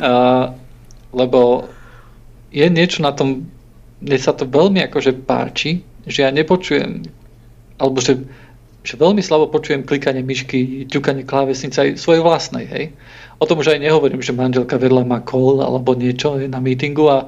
Uh, 0.00 0.56
lebo 1.12 1.68
je 2.48 2.64
niečo 2.72 3.04
na 3.04 3.12
tom, 3.12 3.44
mne 4.00 4.16
sa 4.16 4.32
to 4.32 4.48
veľmi 4.48 4.80
akože 4.88 5.12
páči, 5.28 5.84
že 6.08 6.24
ja 6.24 6.32
nepočujem, 6.32 7.04
alebo 7.76 8.00
že, 8.00 8.24
že 8.80 8.96
veľmi 8.96 9.20
slabo 9.20 9.52
počujem 9.52 9.84
klikanie 9.84 10.24
myšky, 10.24 10.88
ťukanie 10.88 11.28
klávesnice 11.28 11.76
aj 11.76 11.90
svojej 12.00 12.24
vlastnej, 12.24 12.64
hej. 12.64 12.84
O 13.40 13.48
tom 13.48 13.60
už 13.60 13.72
aj 13.76 13.80
nehovorím, 13.80 14.20
že 14.20 14.36
manželka 14.36 14.76
vedľa 14.76 15.04
má 15.04 15.18
call 15.24 15.60
alebo 15.64 15.96
niečo 15.96 16.36
na 16.36 16.60
meetingu 16.60 17.08
a 17.08 17.18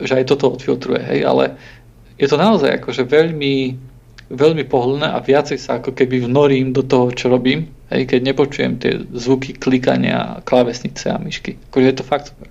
že 0.00 0.20
aj 0.20 0.24
toto 0.32 0.56
odfiltruje, 0.56 1.00
hej, 1.00 1.20
ale 1.24 1.56
je 2.20 2.28
to 2.28 2.36
naozaj 2.36 2.80
akože 2.80 3.08
veľmi, 3.08 3.76
veľmi 4.28 4.64
pohodlné 4.68 5.08
a 5.08 5.24
viacej 5.24 5.56
sa 5.56 5.80
ako 5.80 5.96
keby 5.96 6.28
vnorím 6.28 6.76
do 6.76 6.84
toho, 6.84 7.08
čo 7.12 7.32
robím, 7.32 7.72
hej, 7.88 8.04
keď 8.04 8.20
nepočujem 8.20 8.72
tie 8.76 8.92
zvuky 9.16 9.56
klikania 9.56 10.44
klávesnice 10.44 11.08
a 11.08 11.16
myšky. 11.16 11.56
Akože 11.72 11.86
je 11.88 11.96
to 11.96 12.04
fakt 12.04 12.28
super. 12.28 12.48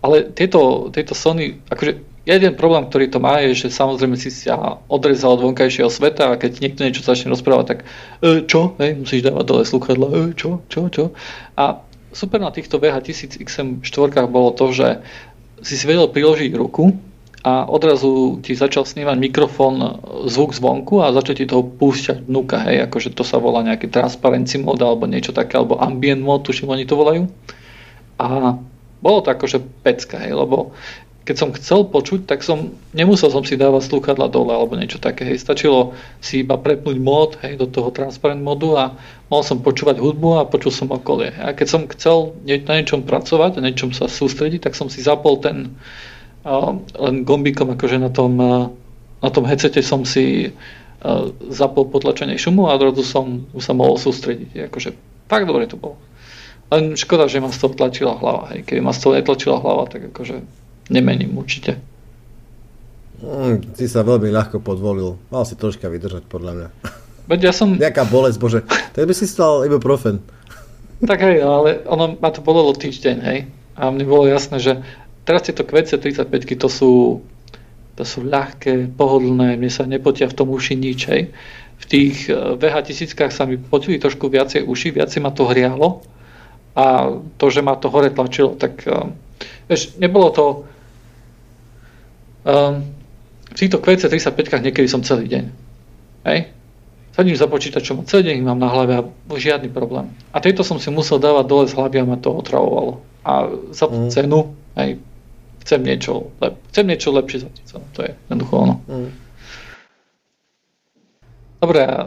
Ale 0.00 0.32
tieto, 0.32 0.88
tieto 0.92 1.12
Sony, 1.12 1.60
akože 1.68 2.09
jeden 2.28 2.52
problém, 2.56 2.84
ktorý 2.86 3.06
to 3.08 3.18
má, 3.18 3.40
je, 3.40 3.56
že 3.66 3.72
samozrejme 3.72 4.16
si 4.20 4.28
sa 4.28 4.80
odrezal 4.86 5.40
od 5.40 5.44
vonkajšieho 5.50 5.88
sveta 5.88 6.32
a 6.32 6.40
keď 6.40 6.60
niekto 6.60 6.84
niečo 6.84 7.04
začne 7.04 7.32
rozprávať, 7.32 7.66
tak 7.66 7.78
e, 8.20 8.44
čo? 8.44 8.76
Hej, 8.76 9.00
musíš 9.00 9.24
dávať 9.24 9.44
dole 9.48 9.62
sluchadla, 9.64 10.06
e, 10.12 10.20
čo, 10.36 10.60
čo, 10.68 10.92
čo? 10.92 11.04
A 11.56 11.80
super 12.12 12.42
na 12.42 12.52
týchto 12.52 12.76
VH1000 12.76 13.40
XM4 13.40 14.28
bolo 14.28 14.52
to, 14.52 14.74
že 14.74 15.00
si 15.60 15.74
si 15.76 15.84
vedel 15.84 16.08
priložiť 16.08 16.52
ruku 16.56 16.96
a 17.40 17.64
odrazu 17.64 18.36
ti 18.44 18.52
začal 18.52 18.84
snímať 18.84 19.16
mikrofón 19.16 19.80
zvuk 20.28 20.52
zvonku 20.52 21.00
a 21.00 21.16
začal 21.16 21.40
ti 21.40 21.48
toho 21.48 21.64
púšťať 21.64 22.28
vnúka, 22.28 22.60
hej, 22.68 22.84
akože 22.84 23.16
to 23.16 23.24
sa 23.24 23.40
volá 23.40 23.64
nejaký 23.64 23.88
transparency 23.88 24.60
mod 24.60 24.76
alebo 24.84 25.08
niečo 25.08 25.32
také, 25.32 25.56
alebo 25.56 25.80
ambient 25.80 26.20
mod, 26.20 26.44
tuším, 26.44 26.68
oni 26.68 26.84
to 26.84 27.00
volajú. 27.00 27.32
A 28.20 28.60
bolo 29.00 29.18
to 29.24 29.32
akože 29.32 29.64
pecka, 29.80 30.20
hej, 30.20 30.36
lebo 30.36 30.76
keď 31.30 31.38
som 31.38 31.54
chcel 31.54 31.86
počuť, 31.86 32.26
tak 32.26 32.42
som 32.42 32.74
nemusel 32.90 33.30
som 33.30 33.46
si 33.46 33.54
dávať 33.54 33.86
slúchadla 33.86 34.26
dole 34.26 34.50
alebo 34.50 34.74
niečo 34.74 34.98
také. 34.98 35.22
Hej. 35.30 35.46
Stačilo 35.46 35.94
si 36.18 36.42
iba 36.42 36.58
prepnúť 36.58 36.98
mód 36.98 37.38
hej, 37.46 37.54
do 37.54 37.70
toho 37.70 37.94
transparent 37.94 38.42
modu 38.42 38.74
a 38.74 38.84
mohol 39.30 39.46
som 39.46 39.62
počúvať 39.62 40.02
hudbu 40.02 40.42
a 40.42 40.50
počul 40.50 40.74
som 40.74 40.90
okolie. 40.90 41.30
A 41.38 41.54
keď 41.54 41.66
som 41.70 41.86
chcel 41.86 42.34
na 42.42 42.82
niečom 42.82 43.06
pracovať, 43.06 43.62
na 43.62 43.70
niečom 43.70 43.94
sa 43.94 44.10
sústrediť, 44.10 44.66
tak 44.66 44.74
som 44.74 44.90
si 44.90 45.06
zapol 45.06 45.38
ten 45.38 45.78
uh, 46.42 46.74
len 46.98 47.22
gombíkom 47.22 47.78
akože 47.78 48.02
na 48.02 48.10
tom, 48.10 48.34
uh, 48.42 48.66
na 49.22 49.30
tom 49.30 49.46
headsete 49.46 49.86
som 49.86 50.02
si 50.02 50.50
uh, 50.50 51.30
zapol 51.46 51.86
potlačenie 51.86 52.42
šumu 52.42 52.66
a 52.66 52.74
odrazu 52.74 53.06
som 53.06 53.46
sa 53.62 53.70
mohol 53.70 54.02
sústrediť. 54.02 54.66
Akože 54.66 54.98
tak 55.30 55.46
dobre 55.46 55.70
to 55.70 55.78
bolo. 55.78 55.94
Len 56.74 56.98
škoda, 56.98 57.30
že 57.30 57.38
ma 57.38 57.54
z 57.54 57.62
toho 57.62 57.78
tlačila 57.78 58.18
hlava. 58.18 58.50
Hej. 58.50 58.66
Keby 58.66 58.82
ma 58.82 58.90
z 58.90 58.98
toho 58.98 59.14
netlačila 59.14 59.62
hlava, 59.62 59.86
tak 59.86 60.10
akože 60.10 60.42
nemením 60.90 61.38
určite. 61.38 61.78
Mm, 63.20 63.76
ty 63.76 63.84
sa 63.84 64.00
veľmi 64.00 64.32
ľahko 64.32 64.64
podvolil. 64.64 65.20
Mal 65.28 65.44
si 65.44 65.54
troška 65.54 65.92
vydržať, 65.92 66.24
podľa 66.26 66.52
mňa. 66.56 66.68
Veď 67.30 67.40
ja 67.46 67.52
som... 67.54 67.76
Nejaká 67.76 68.08
bolesť, 68.08 68.38
bože. 68.40 68.60
To 68.66 69.06
by 69.06 69.14
si 69.14 69.28
stal 69.28 69.62
ibuprofen. 69.62 70.18
Tak 71.00 71.20
hej, 71.24 71.40
ale 71.40 71.84
ono 71.88 72.16
ma 72.16 72.28
to 72.32 72.44
bolelo 72.44 72.74
týždeň, 72.76 73.16
hej. 73.24 73.38
A 73.76 73.88
mne 73.88 74.04
bolo 74.04 74.28
jasné, 74.28 74.60
že 74.60 74.72
teraz 75.24 75.48
tieto 75.48 75.64
QC35 75.64 76.26
to 76.60 76.68
sú, 76.68 76.92
to 77.96 78.04
sú 78.04 78.26
ľahké, 78.26 78.92
pohodlné, 78.98 79.56
mne 79.56 79.72
sa 79.72 79.88
nepotia 79.88 80.28
v 80.28 80.36
tom 80.36 80.52
uši 80.52 80.74
nič, 80.76 81.00
hej. 81.08 81.32
V 81.80 81.84
tých 81.88 82.28
eh, 82.28 82.36
VH 82.56 82.92
tisíckach 82.92 83.32
sa 83.32 83.48
mi 83.48 83.56
potili 83.56 83.96
trošku 83.96 84.28
viacej 84.28 84.64
uši, 84.68 84.92
viacej 84.96 85.20
ma 85.24 85.32
to 85.32 85.48
hrialo 85.48 86.04
a 86.76 87.14
to, 87.40 87.46
že 87.50 87.64
ma 87.64 87.74
to 87.80 87.88
hore 87.88 88.12
tlačilo, 88.12 88.56
tak 88.56 88.84
eh, 88.84 89.08
vieš, 89.68 89.96
nebolo 89.96 90.28
to 90.32 90.44
Um, 92.46 92.96
v 93.50 93.54
týchto 93.58 93.82
QC35 93.82 94.62
niekedy 94.62 94.86
som 94.86 95.02
celý 95.02 95.26
deň. 95.26 95.44
Hej? 96.24 96.38
Sadím 97.10 97.34
za 97.34 97.50
počítačom 97.50 98.00
a 98.00 98.08
celý 98.08 98.32
deň 98.32 98.36
mám 98.46 98.62
na 98.62 98.70
hlave 98.70 98.92
a 98.96 99.02
žiadny 99.34 99.68
problém. 99.68 100.14
A 100.30 100.38
tieto 100.38 100.62
som 100.62 100.78
si 100.78 100.88
musel 100.94 101.18
dávať 101.18 101.44
dole 101.50 101.64
z 101.66 101.74
hlavy 101.74 101.96
a 102.00 102.04
ma 102.06 102.16
to 102.16 102.30
otravovalo. 102.30 103.02
A 103.26 103.50
za 103.74 103.90
mm. 103.90 104.08
cenu, 104.14 104.54
hej, 104.78 105.02
chcem 105.66 105.80
niečo, 105.82 106.30
lep- 106.38 106.62
chcem 106.70 106.86
niečo 106.86 107.10
lepšie 107.10 107.38
za 107.44 107.48
tú 107.50 107.60
cenu. 107.66 107.84
To 107.98 108.00
je 108.06 108.10
jednoducho 108.14 108.54
ono. 108.56 108.74
Mm. 108.86 109.10
Dobre, 111.60 111.82
e, 111.84 112.02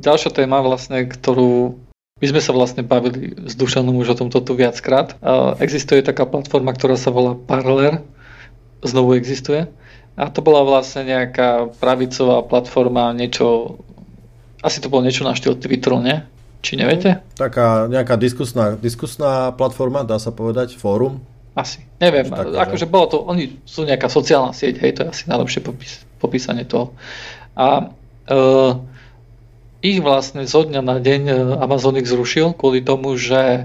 ďalšia 0.00 0.30
téma 0.32 0.62
vlastne, 0.64 1.04
ktorú 1.04 1.76
my 2.22 2.26
sme 2.30 2.40
sa 2.40 2.54
vlastne 2.54 2.86
bavili 2.86 3.34
s 3.34 3.58
Dušanom 3.58 4.00
už 4.00 4.14
o 4.14 4.18
tomto 4.24 4.38
tu 4.38 4.54
viackrát. 4.54 5.18
Existuje 5.58 5.98
taká 5.98 6.24
platforma, 6.24 6.70
ktorá 6.70 6.94
sa 6.94 7.10
volá 7.10 7.34
Parler, 7.34 8.00
znovu 8.84 9.16
existuje. 9.16 9.66
A 10.14 10.30
to 10.30 10.46
bola 10.46 10.62
vlastne 10.62 11.02
nejaká 11.02 11.74
pravicová 11.82 12.46
platforma, 12.46 13.10
niečo, 13.10 13.76
asi 14.62 14.78
to 14.78 14.86
bolo 14.86 15.02
niečo 15.02 15.26
na 15.26 15.34
štýl 15.34 15.58
Twitteru, 15.58 15.98
nie? 15.98 16.22
Či 16.62 16.78
neviete? 16.78 17.20
Taká 17.34 17.90
nejaká 17.90 18.14
diskusná, 18.14 18.78
diskusná 18.78 19.50
platforma, 19.52 20.06
dá 20.06 20.22
sa 20.22 20.30
povedať, 20.30 20.78
fórum? 20.78 21.20
Asi, 21.54 21.86
neviem, 22.02 22.26
akože 22.34 22.86
bolo 22.90 23.06
to, 23.10 23.16
oni 23.26 23.62
sú 23.62 23.86
nejaká 23.86 24.10
sociálna 24.10 24.50
sieť, 24.50 24.82
hej, 24.82 24.90
to 24.96 25.00
je 25.06 25.10
asi 25.14 25.24
najlepšie 25.30 25.60
popis, 25.62 26.02
popísanie 26.18 26.66
toho. 26.66 26.94
A 27.54 27.94
e, 28.26 28.34
ich 29.84 30.02
vlastne 30.02 30.48
zo 30.50 30.66
dňa 30.66 30.82
na 30.82 30.98
deň 30.98 31.22
e, 31.30 31.34
Amazon 31.62 31.94
ich 31.94 32.10
zrušil 32.10 32.58
kvôli 32.58 32.82
tomu, 32.82 33.14
že 33.14 33.38
e, 33.38 33.62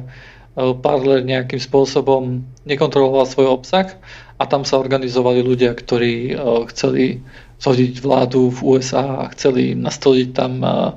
Parler 0.85 1.25
nejakým 1.25 1.57
spôsobom 1.57 2.45
nekontroloval 2.69 3.25
svoj 3.25 3.57
obsah 3.57 3.97
a 4.39 4.43
tam 4.47 4.63
sa 4.63 4.79
organizovali 4.79 5.43
ľudia, 5.43 5.75
ktorí 5.75 6.33
uh, 6.33 6.63
chceli 6.71 7.19
zhodiť 7.59 7.99
vládu 7.99 8.47
v 8.55 8.59
USA 8.79 9.27
a 9.27 9.31
chceli 9.35 9.75
nastoliť 9.75 10.27
tam, 10.31 10.63
uh, 10.63 10.95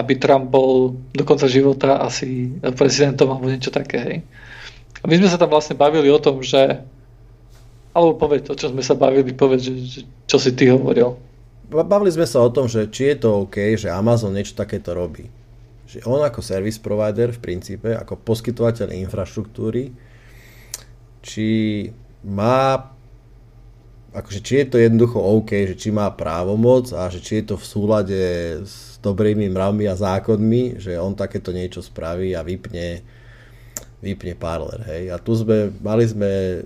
aby 0.00 0.16
Trump 0.16 0.48
bol 0.48 0.96
do 1.12 1.24
konca 1.28 1.44
života 1.46 2.00
asi 2.00 2.56
prezidentom 2.76 3.28
alebo 3.28 3.52
niečo 3.52 3.68
také. 3.68 3.98
Hej. 4.00 4.16
A 5.00 5.04
my 5.04 5.14
sme 5.20 5.28
sa 5.28 5.36
tam 5.36 5.52
vlastne 5.52 5.76
bavili 5.76 6.08
o 6.08 6.16
tom, 6.16 6.40
že 6.40 6.80
alebo 7.96 8.12
povedz, 8.20 8.52
o 8.52 8.56
čo 8.56 8.68
sme 8.68 8.84
sa 8.84 8.92
bavili, 8.92 9.32
povedz, 9.32 9.72
že, 9.72 10.04
čo 10.28 10.36
si 10.36 10.52
ty 10.52 10.68
hovoril. 10.68 11.16
Bavili 11.72 12.12
sme 12.12 12.28
sa 12.28 12.44
o 12.44 12.52
tom, 12.52 12.68
že 12.68 12.92
či 12.92 13.16
je 13.16 13.24
to 13.24 13.48
OK, 13.48 13.56
že 13.80 13.88
Amazon 13.88 14.36
niečo 14.36 14.52
takéto 14.52 14.92
robí. 14.92 15.32
Že 15.88 16.04
on 16.04 16.20
ako 16.20 16.44
service 16.44 16.76
provider 16.76 17.32
v 17.32 17.40
princípe, 17.40 17.96
ako 17.96 18.20
poskytovateľ 18.20 18.92
infraštruktúry, 18.92 19.96
či 21.24 21.48
má 22.24 22.92
akože 24.16 24.40
či 24.40 24.64
je 24.64 24.66
to 24.72 24.76
jednoducho 24.80 25.20
OK, 25.20 25.52
že 25.68 25.76
či 25.76 25.92
má 25.92 26.08
právomoc 26.08 26.88
a 26.96 27.12
že 27.12 27.20
či 27.20 27.44
je 27.44 27.52
to 27.52 27.56
v 27.60 27.68
súlade 27.68 28.22
s 28.64 28.96
dobrými 29.04 29.52
mravmi 29.52 29.84
a 29.84 29.92
zákonmi, 29.92 30.80
že 30.80 30.96
on 30.96 31.12
takéto 31.12 31.52
niečo 31.52 31.84
spraví 31.84 32.32
a 32.32 32.40
vypne, 32.40 33.04
vypne 34.00 34.32
parler. 34.40 34.80
Hej. 34.88 35.02
A 35.12 35.20
tu 35.20 35.36
sme, 35.36 35.68
mali 35.84 36.08
sme 36.08 36.64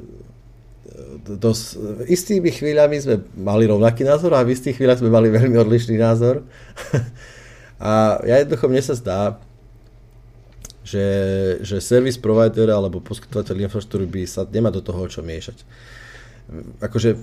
dosť, 1.26 1.62
istými 2.06 2.54
chvíľami 2.54 2.96
sme 3.02 3.16
mali 3.34 3.66
rovnaký 3.66 4.06
názor 4.06 4.30
a 4.38 4.46
v 4.46 4.54
istých 4.54 4.78
chvíľach 4.78 5.02
sme 5.02 5.10
mali 5.10 5.26
veľmi 5.34 5.58
odlišný 5.58 5.98
názor. 5.98 6.46
a 7.82 8.22
ja 8.30 8.38
jednoducho 8.38 8.70
mne 8.70 8.82
sa 8.86 8.94
zdá, 8.94 9.20
že, 10.90 11.06
že 11.62 11.78
service 11.78 12.18
provider 12.18 12.66
alebo 12.74 12.98
poskytovateľ 12.98 13.70
infraštruktúry 13.70 14.10
by 14.10 14.22
sa 14.26 14.42
nemá 14.42 14.74
do 14.74 14.82
toho 14.82 15.06
čo 15.06 15.22
miešať. 15.22 15.62
Akože 16.82 17.14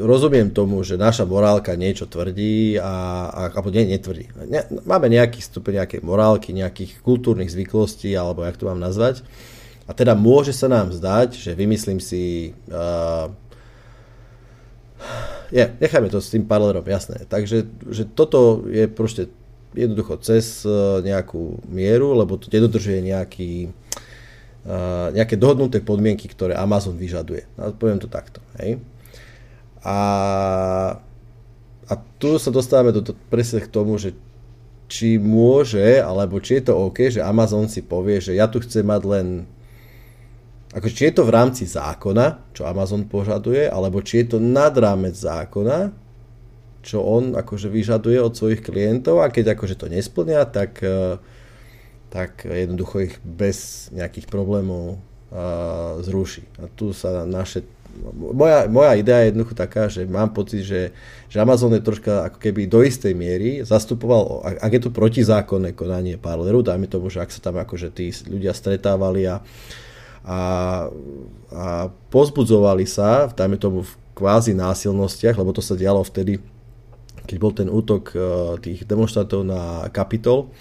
rozumiem 0.00 0.48
tomu, 0.48 0.80
že 0.80 0.96
naša 0.96 1.28
morálka 1.28 1.76
niečo 1.76 2.08
tvrdí, 2.08 2.80
a, 2.80 3.28
a, 3.28 3.40
alebo 3.52 3.68
nie, 3.68 3.84
netvrdí. 3.84 4.32
Ne, 4.48 4.64
máme 4.88 5.12
nejaký 5.12 5.44
stupeň 5.44 5.84
nejakej 5.84 6.00
morálky, 6.00 6.56
nejakých 6.56 7.04
kultúrnych 7.04 7.52
zvyklostí, 7.52 8.16
alebo 8.16 8.40
jak 8.48 8.56
to 8.56 8.64
mám 8.64 8.80
nazvať. 8.80 9.20
A 9.84 9.92
teda 9.92 10.16
môže 10.16 10.56
sa 10.56 10.72
nám 10.72 10.88
zdať, 10.88 11.36
že 11.36 11.52
vymyslím 11.52 12.00
si... 12.00 12.56
Uh, 12.72 13.28
je, 15.52 15.66
nechajme 15.76 16.08
to 16.08 16.24
s 16.24 16.32
tým 16.32 16.48
paralerom, 16.48 16.86
jasné. 16.88 17.28
Takže 17.28 17.68
že 17.92 18.08
toto 18.08 18.64
je 18.70 18.88
proste 18.88 19.28
jednoducho 19.74 20.18
cez 20.22 20.66
e, 20.66 20.70
nejakú 21.04 21.62
mieru, 21.70 22.14
lebo 22.14 22.34
to 22.36 22.50
nedodržuje 22.50 23.00
nejaký, 23.04 23.70
e, 24.66 24.76
nejaké 25.14 25.38
dohodnuté 25.38 25.78
podmienky, 25.78 26.26
ktoré 26.26 26.58
Amazon 26.58 26.98
vyžaduje. 26.98 27.46
No, 27.54 27.70
poviem 27.74 28.02
to 28.02 28.10
takto. 28.10 28.42
Hej. 28.58 28.82
A, 29.80 29.98
a 31.86 31.92
tu 32.18 32.36
sa 32.36 32.50
dostávame 32.52 32.92
do, 32.92 33.00
do, 33.00 33.14
presne 33.32 33.62
k 33.62 33.70
tomu, 33.70 33.96
že 33.96 34.12
či 34.90 35.22
môže, 35.22 36.02
alebo 36.02 36.42
či 36.42 36.58
je 36.58 36.70
to 36.70 36.74
OK, 36.74 37.14
že 37.14 37.22
Amazon 37.22 37.70
si 37.70 37.80
povie, 37.80 38.18
že 38.18 38.34
ja 38.34 38.50
tu 38.50 38.58
chcem 38.58 38.82
mať 38.82 39.02
len 39.06 39.26
ako 40.70 40.86
či 40.86 41.10
je 41.10 41.14
to 41.18 41.26
v 41.26 41.34
rámci 41.34 41.66
zákona, 41.66 42.54
čo 42.54 42.62
Amazon 42.62 43.02
požaduje, 43.10 43.66
alebo 43.66 43.98
či 44.06 44.22
je 44.22 44.26
to 44.34 44.38
nad 44.38 44.70
rámec 44.70 45.18
zákona, 45.18 45.90
čo 46.80 47.04
on 47.04 47.36
akože 47.36 47.68
vyžaduje 47.68 48.18
od 48.20 48.32
svojich 48.32 48.64
klientov 48.64 49.20
a 49.20 49.28
keď 49.28 49.56
akože 49.56 49.76
to 49.76 49.86
nesplnia, 49.92 50.48
tak, 50.48 50.80
e, 50.80 51.20
tak 52.08 52.48
jednoducho 52.48 53.04
ich 53.04 53.14
bez 53.22 53.88
nejakých 53.94 54.26
problémov 54.26 54.98
uh, 55.30 56.02
zruší. 56.02 56.42
A 56.58 56.66
tu 56.66 56.90
sa 56.90 57.22
naše... 57.22 57.62
Moja, 58.14 58.70
moja 58.70 58.94
idea 58.94 59.22
je 59.22 59.34
jednoducho 59.34 59.54
taká, 59.54 59.90
že 59.90 60.06
mám 60.06 60.30
pocit, 60.30 60.62
že, 60.62 60.94
že 61.26 61.42
Amazon 61.42 61.74
je 61.74 61.82
troška 61.82 62.30
ako 62.30 62.38
keby 62.38 62.70
do 62.70 62.86
istej 62.86 63.14
miery 63.18 63.66
zastupoval, 63.66 64.46
ak 64.46 64.70
je 64.78 64.82
tu 64.86 64.90
protizákonné 64.94 65.74
konanie 65.74 66.14
parleru, 66.14 66.62
dajme 66.62 66.86
tomu, 66.86 67.10
že 67.10 67.18
ak 67.18 67.34
sa 67.34 67.42
tam 67.42 67.58
akože 67.58 67.90
tí 67.90 68.14
ľudia 68.30 68.54
stretávali 68.54 69.26
a, 69.26 69.42
a, 70.22 70.38
a 71.50 71.64
pozbudzovali 72.14 72.86
sa, 72.86 73.26
dajme 73.26 73.58
tomu 73.58 73.82
v 73.82 73.92
kvázi 74.14 74.54
násilnostiach, 74.54 75.34
lebo 75.34 75.50
to 75.50 75.62
sa 75.62 75.74
dialo 75.74 76.06
vtedy 76.06 76.38
keď 77.26 77.36
bol 77.40 77.52
ten 77.52 77.68
útok 77.68 78.14
eh, 78.14 78.20
tých 78.60 78.84
demonstrátov 78.84 79.44
na 79.44 79.88
Capitol, 79.92 80.52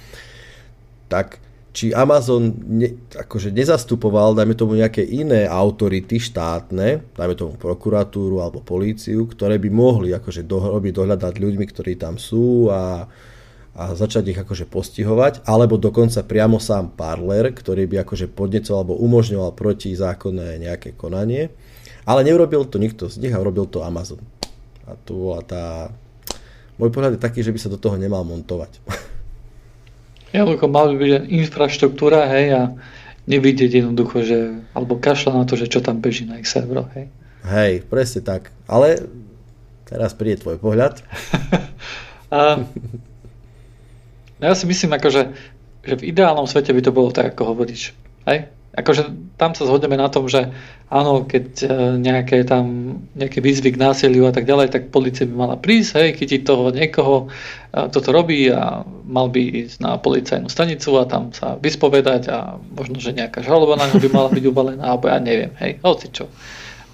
tak 1.10 1.42
či 1.70 1.94
Amazon 1.94 2.50
ne, 2.66 2.98
akože 3.14 3.54
nezastupoval, 3.54 4.34
dajme 4.34 4.58
tomu 4.58 4.74
nejaké 4.74 5.06
iné 5.06 5.46
autority 5.46 6.18
štátne, 6.18 7.06
dajme 7.14 7.36
tomu 7.38 7.54
prokuratúru 7.62 8.42
alebo 8.42 8.60
políciu, 8.60 9.30
ktoré 9.30 9.62
by 9.62 9.70
mohli 9.70 10.10
akože 10.12 10.44
robiť 10.50 10.94
dohľadať 10.94 11.34
ľuďmi, 11.38 11.66
ktorí 11.70 11.94
tam 11.96 12.18
sú 12.18 12.74
a, 12.74 13.06
a 13.78 13.84
začať 13.94 14.34
ich 14.34 14.40
akože 14.42 14.66
postihovať, 14.66 15.46
alebo 15.46 15.78
dokonca 15.78 16.26
priamo 16.26 16.58
sám 16.58 16.90
Parler, 16.98 17.54
ktorý 17.54 17.86
by 17.86 18.02
akože 18.02 18.34
podnecoval 18.34 18.82
alebo 18.84 19.00
umožňoval 19.06 19.54
protizákonné 19.54 20.58
nejaké 20.60 20.98
konanie. 20.98 21.54
Ale 22.10 22.26
neurobil 22.26 22.66
to 22.66 22.82
nikto 22.82 23.06
z 23.06 23.22
nich 23.22 23.32
a 23.32 23.38
urobil 23.38 23.70
to 23.70 23.86
Amazon. 23.86 24.20
A 24.90 24.98
tu 25.06 25.30
bola 25.30 25.46
tá 25.46 25.94
môj 26.80 26.90
pohľad 26.90 27.20
je 27.20 27.22
taký, 27.22 27.44
že 27.44 27.52
by 27.52 27.60
sa 27.60 27.70
do 27.70 27.78
toho 27.78 28.00
nemal 28.00 28.24
montovať. 28.24 28.80
Jednoducho 30.34 30.66
mal 30.72 30.94
by 30.94 30.96
byť 30.96 31.12
infraštruktúra, 31.28 32.30
hej, 32.32 32.46
a 32.56 32.62
nevidieť 33.30 33.84
jednoducho, 33.84 34.26
že, 34.26 34.40
alebo 34.74 34.98
kašľa 34.98 35.32
na 35.38 35.46
to, 35.46 35.60
že 35.60 35.70
čo 35.70 35.84
tam 35.84 36.02
beží 36.02 36.26
na 36.26 36.42
ich 36.42 36.50
serveroch, 36.50 36.90
hej. 36.98 37.12
Hej, 37.46 37.86
presne 37.86 38.22
tak. 38.26 38.54
Ale 38.66 39.06
teraz 39.90 40.14
príde 40.14 40.42
tvoj 40.42 40.62
pohľad. 40.62 41.02
A, 42.30 42.62
no 44.38 44.44
ja 44.46 44.54
si 44.54 44.70
myslím, 44.70 44.94
akože, 44.94 45.34
že 45.82 45.94
v 45.98 46.14
ideálnom 46.14 46.46
svete 46.46 46.70
by 46.78 46.82
to 46.86 46.94
bolo 46.94 47.10
tak, 47.10 47.34
ako 47.34 47.58
hovoríš. 47.58 47.98
Hej? 48.30 48.54
Akože 48.70 49.34
tam 49.42 49.58
sa 49.58 49.66
zhodneme 49.66 49.98
na 49.98 50.14
tom, 50.14 50.30
že 50.30 50.54
áno, 50.94 51.26
keď 51.26 51.46
e, 51.66 51.68
nejaké 51.98 52.46
tam 52.46 52.98
nejaké 53.18 53.42
výzvy 53.42 53.74
k 53.74 53.82
násiliu 53.82 54.30
a 54.30 54.34
tak 54.34 54.46
ďalej, 54.46 54.70
tak 54.70 54.94
policia 54.94 55.26
by 55.26 55.34
mala 55.34 55.56
prísť, 55.58 55.92
hej, 55.98 56.10
chytiť 56.22 56.42
toho 56.46 56.70
niekoho, 56.70 57.34
toto 57.70 58.10
robí 58.10 58.50
a 58.50 58.82
mal 59.06 59.30
by 59.30 59.42
ísť 59.66 59.78
na 59.82 59.98
policajnú 60.02 60.50
stanicu 60.50 60.98
a 60.98 61.06
tam 61.06 61.30
sa 61.30 61.54
vyspovedať 61.62 62.24
a 62.34 62.58
možno, 62.58 62.98
že 62.98 63.14
nejaká 63.14 63.46
žaloba 63.46 63.78
na 63.78 63.86
by 63.90 64.10
mala 64.10 64.30
byť 64.34 64.44
ubalená, 64.50 64.84
alebo 64.90 65.06
ja 65.10 65.22
neviem, 65.22 65.54
hej, 65.62 65.78
hoci 65.86 66.10
čo. 66.10 66.26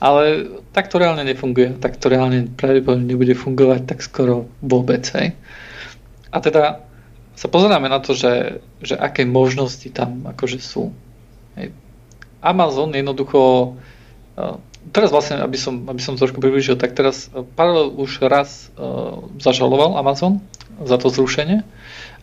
Ale 0.04 0.52
tak 0.76 0.92
to 0.92 1.00
reálne 1.00 1.24
nefunguje, 1.24 1.80
tak 1.80 1.96
to 1.96 2.12
reálne 2.12 2.52
pravdepodobne 2.60 3.08
nebude 3.08 3.32
fungovať 3.32 3.88
tak 3.88 4.04
skoro 4.04 4.52
vôbec, 4.60 5.08
hej. 5.16 5.32
A 6.36 6.44
teda 6.44 6.84
sa 7.36 7.48
pozeráme 7.48 7.88
na 7.88 8.04
to, 8.04 8.12
že, 8.12 8.60
že 8.84 8.96
aké 9.00 9.24
možnosti 9.24 9.88
tam 9.96 10.28
akože 10.28 10.60
sú. 10.60 10.92
Amazon 12.44 12.94
jednoducho, 12.94 13.74
uh, 14.38 14.58
teraz 14.94 15.10
vlastne, 15.10 15.42
aby 15.42 15.58
som, 15.58 15.88
aby 15.90 16.02
som 16.04 16.20
trošku 16.20 16.38
približil, 16.38 16.78
tak 16.78 16.94
teraz 16.94 17.32
uh, 17.32 17.42
Parallel 17.56 17.96
už 17.98 18.22
raz 18.28 18.70
uh, 18.76 19.24
zažaloval 19.42 19.98
Amazon 19.98 20.44
za 20.84 21.00
to 21.00 21.08
zrušenie. 21.08 21.64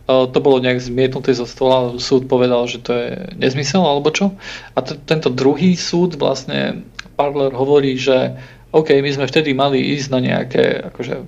To 0.03 0.35
bolo 0.43 0.59
nejak 0.59 0.83
zmietnuté 0.83 1.31
zo 1.31 1.47
stola, 1.47 1.95
súd 1.95 2.27
povedal, 2.27 2.67
že 2.67 2.83
to 2.83 2.91
je 2.91 3.09
nezmysel 3.39 3.87
alebo 3.87 4.11
čo. 4.11 4.35
A 4.75 4.83
t- 4.83 4.99
tento 4.99 5.31
druhý 5.31 5.79
súd 5.79 6.19
vlastne 6.19 6.83
Parler 7.15 7.55
hovorí, 7.55 7.95
že 7.95 8.35
OK, 8.75 8.91
my 8.99 9.09
sme 9.15 9.31
vtedy 9.31 9.55
mali 9.55 9.79
ísť 9.95 10.07
na 10.11 10.19
nejaké, 10.19 10.91
akože 10.91 11.23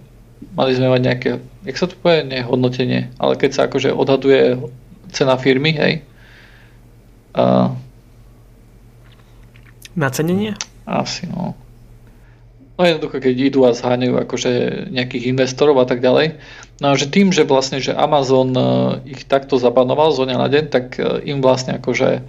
mali 0.60 0.72
sme 0.76 0.92
mať 0.92 1.02
nejaké, 1.08 1.30
jak 1.64 1.78
sa 1.80 1.88
to 1.88 1.96
povie, 1.96 2.28
nehodnotenie, 2.28 3.16
ale 3.16 3.40
keď 3.40 3.52
sa 3.56 3.62
akože 3.72 3.96
odhaduje 3.96 4.60
cena 5.16 5.40
firmy, 5.40 5.72
hej, 5.72 5.94
uh, 7.32 7.72
Nacenenie? 9.96 10.60
Asi, 10.84 11.26
no. 11.26 11.56
No 12.76 12.84
jednoducho, 12.84 13.24
keď 13.24 13.36
idú 13.40 13.64
a 13.64 13.72
zháňajú 13.72 14.16
akože 14.20 14.52
nejakých 14.92 15.32
investorov 15.32 15.80
a 15.80 15.88
tak 15.88 16.04
ďalej. 16.04 16.36
No 16.84 17.00
že 17.00 17.08
tým, 17.08 17.32
že 17.32 17.48
vlastne, 17.48 17.80
že 17.80 17.96
Amazon 17.96 18.52
e, 18.52 18.64
ich 19.16 19.24
takto 19.24 19.56
zabanoval 19.56 20.12
zo 20.12 20.28
dňa 20.28 20.36
na 20.36 20.52
deň, 20.52 20.64
tak 20.68 21.00
e, 21.00 21.24
im 21.32 21.40
vlastne 21.40 21.80
akože 21.80 22.20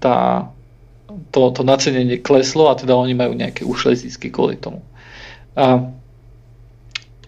tá, 0.00 0.48
to, 1.28 1.52
to 1.52 1.60
nacenenie 1.68 2.16
kleslo 2.16 2.72
a 2.72 2.78
teda 2.80 2.96
oni 2.96 3.12
majú 3.12 3.36
nejaké 3.36 3.68
ušlé 3.68 3.92
zisky 3.92 4.32
kvôli 4.32 4.56
tomu. 4.56 4.80
A 5.52 5.84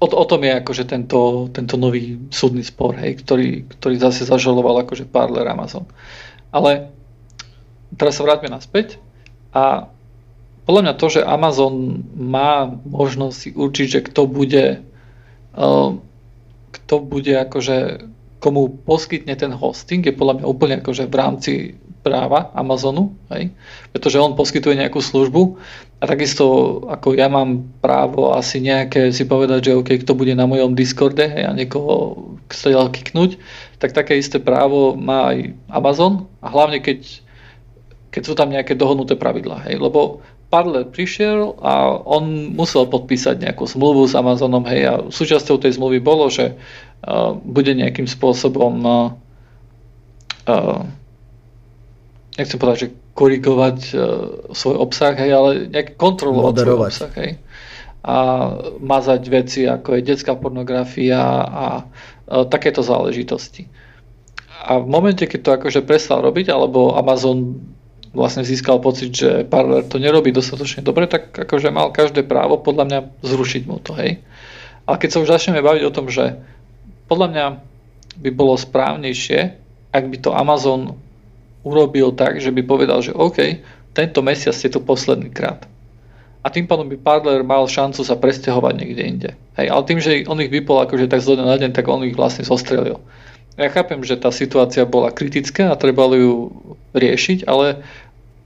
o, 0.01 0.07
o 0.09 0.25
tom 0.25 0.41
je 0.41 0.53
akože 0.65 0.89
tento, 0.89 1.53
tento 1.53 1.77
nový 1.77 2.17
súdny 2.33 2.65
spor, 2.65 2.97
hej, 2.97 3.21
ktorý, 3.21 3.69
ktorý 3.69 4.01
zase 4.01 4.25
zažaloval 4.25 4.89
akože 4.89 5.13
Parler 5.13 5.45
Amazon. 5.45 5.85
Ale 6.49 6.89
teraz 8.01 8.17
sa 8.17 8.25
vráťme 8.25 8.49
naspäť 8.49 8.97
a 9.51 9.91
podľa 10.65 10.83
mňa 10.87 10.95
to, 11.03 11.07
že 11.11 11.27
Amazon 11.27 12.07
má 12.15 12.71
možnosť 12.71 13.35
si 13.35 13.49
určiť, 13.51 13.87
že 13.91 14.01
kto 14.07 14.31
bude, 14.31 14.79
uh, 15.59 15.91
kto 16.71 16.95
bude 17.03 17.35
akože, 17.35 18.07
komu 18.39 18.71
poskytne 18.87 19.35
ten 19.35 19.51
hosting, 19.51 20.07
je 20.07 20.15
podľa 20.15 20.41
mňa 20.41 20.47
úplne 20.47 20.75
akože 20.79 21.11
v 21.11 21.15
rámci 21.19 21.53
práva 22.01 22.49
Amazonu, 22.57 23.13
hej? 23.29 23.53
pretože 23.93 24.17
on 24.17 24.33
poskytuje 24.33 24.79
nejakú 24.81 25.05
službu 25.05 25.61
a 26.01 26.05
takisto 26.09 26.81
ako 26.89 27.13
ja 27.13 27.29
mám 27.29 27.69
právo 27.85 28.33
asi 28.33 28.65
nejaké 28.65 29.13
si 29.13 29.29
povedať, 29.29 29.69
že 29.69 29.77
OK, 29.77 30.01
kto 30.01 30.17
bude 30.17 30.33
na 30.33 30.49
mojom 30.49 30.73
Discorde 30.73 31.29
hej, 31.29 31.45
a 31.45 31.53
niekoho 31.53 32.25
chce 32.49 32.73
kiknúť, 32.73 33.37
tak 33.77 33.93
také 33.93 34.17
isté 34.17 34.41
právo 34.41 34.97
má 34.97 35.37
aj 35.37 35.53
Amazon 35.69 36.25
a 36.41 36.49
hlavne 36.49 36.81
keď 36.81 37.21
keď 38.11 38.23
sú 38.27 38.35
tam 38.35 38.51
nejaké 38.51 38.75
dohodnuté 38.75 39.15
pravidlá. 39.15 39.71
Hej? 39.71 39.79
Lebo 39.79 40.23
Parler 40.51 40.83
prišiel 40.83 41.55
a 41.63 41.95
on 41.95 42.51
musel 42.59 42.91
podpísať 42.91 43.39
nejakú 43.39 43.71
zmluvu 43.71 44.11
s 44.11 44.19
Amazonom. 44.19 44.67
Hej? 44.67 44.81
A 44.83 44.95
súčasťou 45.07 45.63
tej 45.63 45.79
zmluvy 45.79 46.03
bolo, 46.03 46.27
že 46.27 46.59
uh, 46.59 47.39
bude 47.39 47.71
nejakým 47.71 48.11
spôsobom 48.11 48.75
uh, 48.83 49.15
uh, 50.51 50.83
nechcem 52.35 52.59
povedať, 52.59 52.79
že 52.91 52.93
korigovať 53.15 53.79
uh, 53.95 54.01
svoj 54.51 54.77
obsah, 54.81 55.15
hej, 55.15 55.31
ale 55.31 55.51
nejak 55.71 55.95
kontrolovať 55.95 56.55
Moderovať. 56.57 56.91
svoj 56.91 57.07
obsah. 57.07 57.13
Hej? 57.15 57.31
A 58.01 58.17
mazať 58.81 59.23
veci, 59.29 59.61
ako 59.69 60.01
je 60.01 60.07
detská 60.09 60.35
pornografia 60.35 61.21
a 61.47 61.67
uh, 61.87 62.43
takéto 62.51 62.83
záležitosti. 62.83 63.71
A 64.61 64.83
v 64.83 64.87
momente, 64.89 65.25
keď 65.25 65.41
to 65.41 65.51
akože 65.57 65.81
prestal 65.87 66.21
robiť, 66.21 66.53
alebo 66.53 66.93
Amazon 66.99 67.61
vlastne 68.11 68.43
získal 68.43 68.83
pocit, 68.83 69.15
že 69.15 69.47
Parler 69.47 69.87
to 69.87 70.03
nerobí 70.03 70.35
dostatočne 70.35 70.83
dobre, 70.83 71.07
tak 71.07 71.31
akože 71.31 71.71
mal 71.71 71.95
každé 71.95 72.27
právo 72.27 72.59
podľa 72.59 72.85
mňa 72.87 73.01
zrušiť 73.23 73.63
mu 73.71 73.79
to, 73.79 73.95
hej. 73.95 74.19
Ale 74.87 74.97
keď 74.99 75.09
sa 75.15 75.21
už 75.23 75.31
začneme 75.31 75.63
baviť 75.63 75.83
o 75.87 75.95
tom, 75.95 76.11
že 76.11 76.35
podľa 77.07 77.29
mňa 77.31 77.47
by 78.19 78.31
bolo 78.35 78.59
správnejšie, 78.59 79.39
ak 79.95 80.05
by 80.11 80.17
to 80.19 80.35
Amazon 80.35 80.99
urobil 81.63 82.11
tak, 82.15 82.43
že 82.43 82.51
by 82.51 82.63
povedal, 82.67 82.99
že 83.03 83.15
OK, 83.15 83.63
tento 83.95 84.21
mesiac 84.23 84.55
je 84.55 84.71
to 84.71 84.83
posledný 84.83 85.31
krát. 85.31 85.67
A 86.41 86.49
tým 86.49 86.65
pádom 86.65 86.89
by 86.89 86.97
Parler 86.97 87.45
mal 87.45 87.69
šancu 87.69 88.01
sa 88.01 88.17
presťahovať 88.17 88.73
niekde 88.73 89.03
inde. 89.05 89.31
Hej, 89.61 89.69
ale 89.69 89.83
tým, 89.85 90.01
že 90.01 90.25
on 90.25 90.41
ich 90.41 90.49
vypol 90.49 90.81
akože 90.81 91.05
tak 91.05 91.21
z 91.21 91.37
na 91.37 91.53
deň, 91.53 91.77
tak 91.77 91.85
on 91.85 92.01
ich 92.01 92.17
vlastne 92.17 92.49
zostrelil. 92.49 92.97
Ja 93.61 93.69
chápem, 93.69 94.01
že 94.01 94.17
tá 94.17 94.33
situácia 94.33 94.89
bola 94.89 95.13
kritická 95.13 95.69
a 95.69 95.77
trebalo 95.77 96.17
ju 96.17 96.35
riešiť, 96.97 97.45
ale 97.45 97.85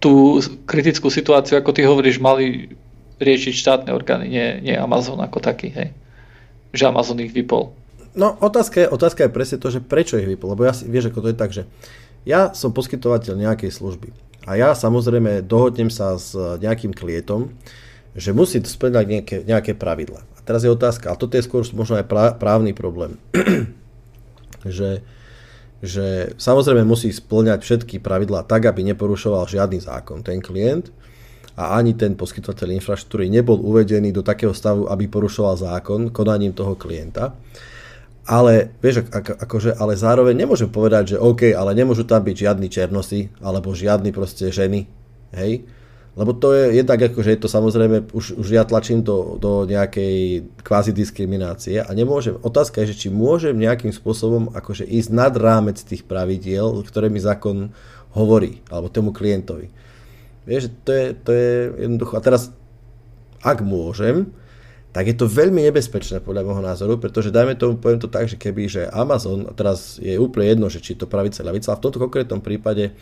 tú 0.03 0.43
kritickú 0.67 1.07
situáciu, 1.07 1.55
ako 1.55 1.71
ty 1.71 1.87
hovoríš, 1.87 2.19
mali 2.19 2.75
riešiť 3.23 3.55
štátne 3.55 3.91
orgány, 3.95 4.27
nie, 4.27 4.47
nie 4.59 4.75
Amazon 4.75 5.23
ako 5.23 5.39
taký, 5.39 5.71
hej. 5.71 5.95
Že 6.75 6.91
Amazon 6.91 7.23
ich 7.23 7.31
vypol. 7.31 7.71
No 8.19 8.35
otázka 8.43 8.83
je, 8.83 8.87
otázka 8.91 9.31
je 9.31 9.31
presne 9.31 9.63
to, 9.63 9.71
že 9.71 9.79
prečo 9.79 10.19
ich 10.19 10.27
vypol, 10.27 10.59
lebo 10.59 10.67
ja 10.67 10.75
si, 10.75 10.91
vieš, 10.91 11.15
ako 11.15 11.23
to 11.23 11.31
je 11.31 11.39
tak, 11.39 11.51
že 11.55 11.63
ja 12.27 12.51
som 12.51 12.75
poskytovateľ 12.75 13.39
nejakej 13.39 13.71
služby 13.71 14.11
a 14.51 14.59
ja 14.59 14.75
samozrejme 14.75 15.47
dohodnem 15.47 15.95
sa 15.95 16.19
s 16.19 16.35
nejakým 16.35 16.91
klientom, 16.91 17.55
že 18.19 18.35
musí 18.35 18.59
splňať 18.59 19.05
nejaké, 19.07 19.37
nejaké 19.47 19.73
pravidla. 19.79 20.27
A 20.35 20.39
teraz 20.43 20.67
je 20.67 20.75
otázka, 20.75 21.15
a 21.15 21.19
toto 21.19 21.39
je 21.39 21.47
skôr 21.47 21.63
možno 21.71 22.03
aj 22.03 22.11
právny 22.39 22.75
problém. 22.75 23.15
že, 24.67 25.05
že 25.85 26.37
samozrejme 26.37 26.85
musí 26.85 27.13
splňať 27.13 27.61
všetky 27.63 28.01
pravidlá 28.01 28.49
tak, 28.49 28.69
aby 28.69 28.85
neporušoval 28.93 29.49
žiadny 29.49 29.81
zákon 29.81 30.25
ten 30.25 30.41
klient 30.41 30.91
a 31.55 31.79
ani 31.79 31.95
ten 31.95 32.19
poskytovateľ 32.19 32.75
infraštruktúry 32.83 33.31
nebol 33.31 33.63
uvedený 33.63 34.11
do 34.11 34.27
takého 34.27 34.51
stavu, 34.51 34.91
aby 34.91 35.07
porušoval 35.07 35.55
zákon 35.55 36.11
konaním 36.11 36.51
toho 36.51 36.75
klienta. 36.75 37.37
Ale, 38.25 38.73
vieš, 38.81 39.05
ako, 39.13 39.37
akože, 39.37 39.71
ale 39.77 40.01
zároveň 40.01 40.33
nemôžem 40.33 40.73
povedať, 40.73 41.15
že 41.15 41.21
OK, 41.21 41.53
ale 41.53 41.77
nemôžu 41.77 42.09
tam 42.09 42.25
byť 42.25 42.37
žiadni 42.49 42.69
černosy, 42.73 43.29
alebo 43.45 43.77
žiadni 43.77 44.17
proste 44.17 44.49
ženy, 44.49 44.89
hej, 45.37 45.69
lebo 46.15 46.31
to 46.31 46.55
je 46.55 46.79
jednak 46.79 47.11
ako, 47.11 47.27
že 47.27 47.35
je 47.35 47.41
to 47.43 47.49
samozrejme, 47.51 48.15
už, 48.15 48.39
už 48.39 48.47
ja 48.55 48.63
tlačím 48.63 49.03
do, 49.03 49.35
do 49.35 49.67
nejakej 49.67 50.47
kvázi 50.63 50.95
diskriminácie 50.95 51.83
a 51.83 51.91
nemôžem, 51.91 52.39
otázka 52.39 52.83
je, 52.83 52.95
že 52.95 53.07
či 53.07 53.09
môžem 53.11 53.59
nejakým 53.59 53.91
spôsobom 53.91 54.55
akože 54.55 54.87
ísť 54.87 55.11
nad 55.11 55.35
rámec 55.35 55.83
tých 55.83 56.07
pravidiel, 56.07 56.87
ktoré 56.87 57.11
mi 57.11 57.19
zákon 57.19 57.75
hovorí, 58.15 58.63
alebo 58.71 58.87
tomu 58.87 59.11
klientovi. 59.11 59.75
Vieš, 60.47 60.71
to 60.87 60.91
je, 60.95 61.05
to 61.19 61.31
je 61.35 61.51
jednoducho, 61.83 62.15
a 62.15 62.23
teraz 62.23 62.55
ak 63.43 63.59
môžem, 63.67 64.31
tak 64.95 65.11
je 65.11 65.19
to 65.19 65.27
veľmi 65.27 65.59
nebezpečné 65.67 66.23
podľa 66.23 66.47
môjho 66.47 66.63
názoru, 66.63 66.95
pretože 67.03 67.35
dajme 67.35 67.59
tomu, 67.59 67.75
poviem 67.83 67.99
to 67.99 68.07
tak, 68.07 68.31
že 68.31 68.39
keby, 68.39 68.71
že 68.71 68.87
Amazon, 68.87 69.51
a 69.51 69.53
teraz 69.53 69.99
je 69.99 70.15
úplne 70.15 70.47
jedno, 70.47 70.71
že 70.71 70.79
či 70.79 70.95
to 70.95 71.11
pravica, 71.11 71.43
ľavica, 71.43 71.75
ale 71.75 71.79
v 71.83 71.85
tomto 71.91 71.99
konkrétnom 71.99 72.39
prípade 72.39 72.95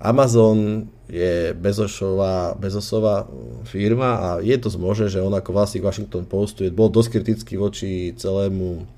Amazon 0.00 0.88
je 1.12 1.52
Bezosová, 1.52 2.56
Bezosová 2.56 3.28
firma 3.68 4.10
a 4.16 4.28
je 4.40 4.56
to 4.56 4.72
možné, 4.80 5.12
že 5.12 5.20
on 5.20 5.34
ako 5.36 5.52
vlastník 5.52 5.84
Washington 5.84 6.24
Postu 6.24 6.64
je, 6.64 6.72
bol 6.72 6.88
dosť 6.88 7.20
kritický 7.20 7.54
voči 7.60 8.16
celému 8.16 8.88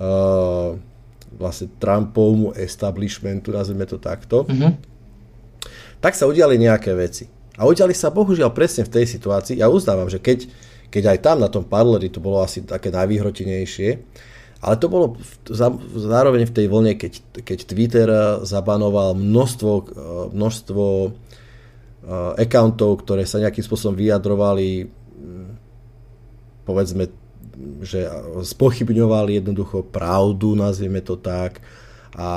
uh, 0.00 0.78
vlastne 1.36 1.68
Trumpovmu 1.76 2.56
establishmentu, 2.56 3.52
nazvime 3.52 3.84
to 3.84 4.00
takto. 4.00 4.48
Mm-hmm. 4.48 4.72
Tak 6.00 6.16
sa 6.16 6.24
udiali 6.24 6.56
nejaké 6.56 6.94
veci. 6.96 7.28
A 7.60 7.68
udiali 7.68 7.92
sa 7.92 8.08
bohužiaľ 8.08 8.50
presne 8.50 8.88
v 8.88 8.92
tej 8.94 9.06
situácii. 9.18 9.60
Ja 9.60 9.68
uznávam, 9.68 10.08
že 10.08 10.22
keď, 10.22 10.48
keď 10.88 11.14
aj 11.14 11.18
tam 11.20 11.36
na 11.42 11.50
tom 11.50 11.66
parleri 11.66 12.08
to 12.08 12.22
bolo 12.22 12.40
asi 12.40 12.64
také 12.64 12.88
najvýhrotenejšie, 12.94 14.00
ale 14.64 14.80
to 14.80 14.88
bolo 14.88 15.20
zároveň 15.92 16.48
v 16.48 16.56
tej 16.56 16.66
vlne, 16.72 16.96
keď, 16.96 17.44
keď 17.44 17.58
Twitter 17.68 18.08
zabanoval 18.48 19.12
množstvo, 19.12 19.72
množstvo 20.32 20.84
accountov, 22.40 23.04
ktoré 23.04 23.28
sa 23.28 23.40
nejakým 23.40 23.64
spôsobom 23.64 23.96
vyjadrovali 23.96 24.88
mm, 24.88 25.48
povedzme, 26.64 27.12
že 27.84 28.08
spochybňovali 28.40 29.40
jednoducho 29.40 29.84
pravdu, 29.84 30.56
nazvieme 30.56 31.00
to 31.04 31.20
tak, 31.20 31.60
a 32.14 32.28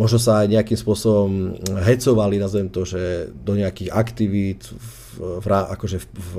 možno 0.00 0.18
sa 0.20 0.44
aj 0.44 0.52
nejakým 0.52 0.78
spôsobom 0.78 1.56
hecovali, 1.86 2.40
nazvem 2.40 2.68
to, 2.68 2.84
že 2.84 3.32
do 3.32 3.56
nejakých 3.56 3.90
aktivít 3.92 4.68
v, 4.68 5.40
v, 5.40 5.46
akože 5.48 5.98
v, 6.00 6.08
v 6.10 6.34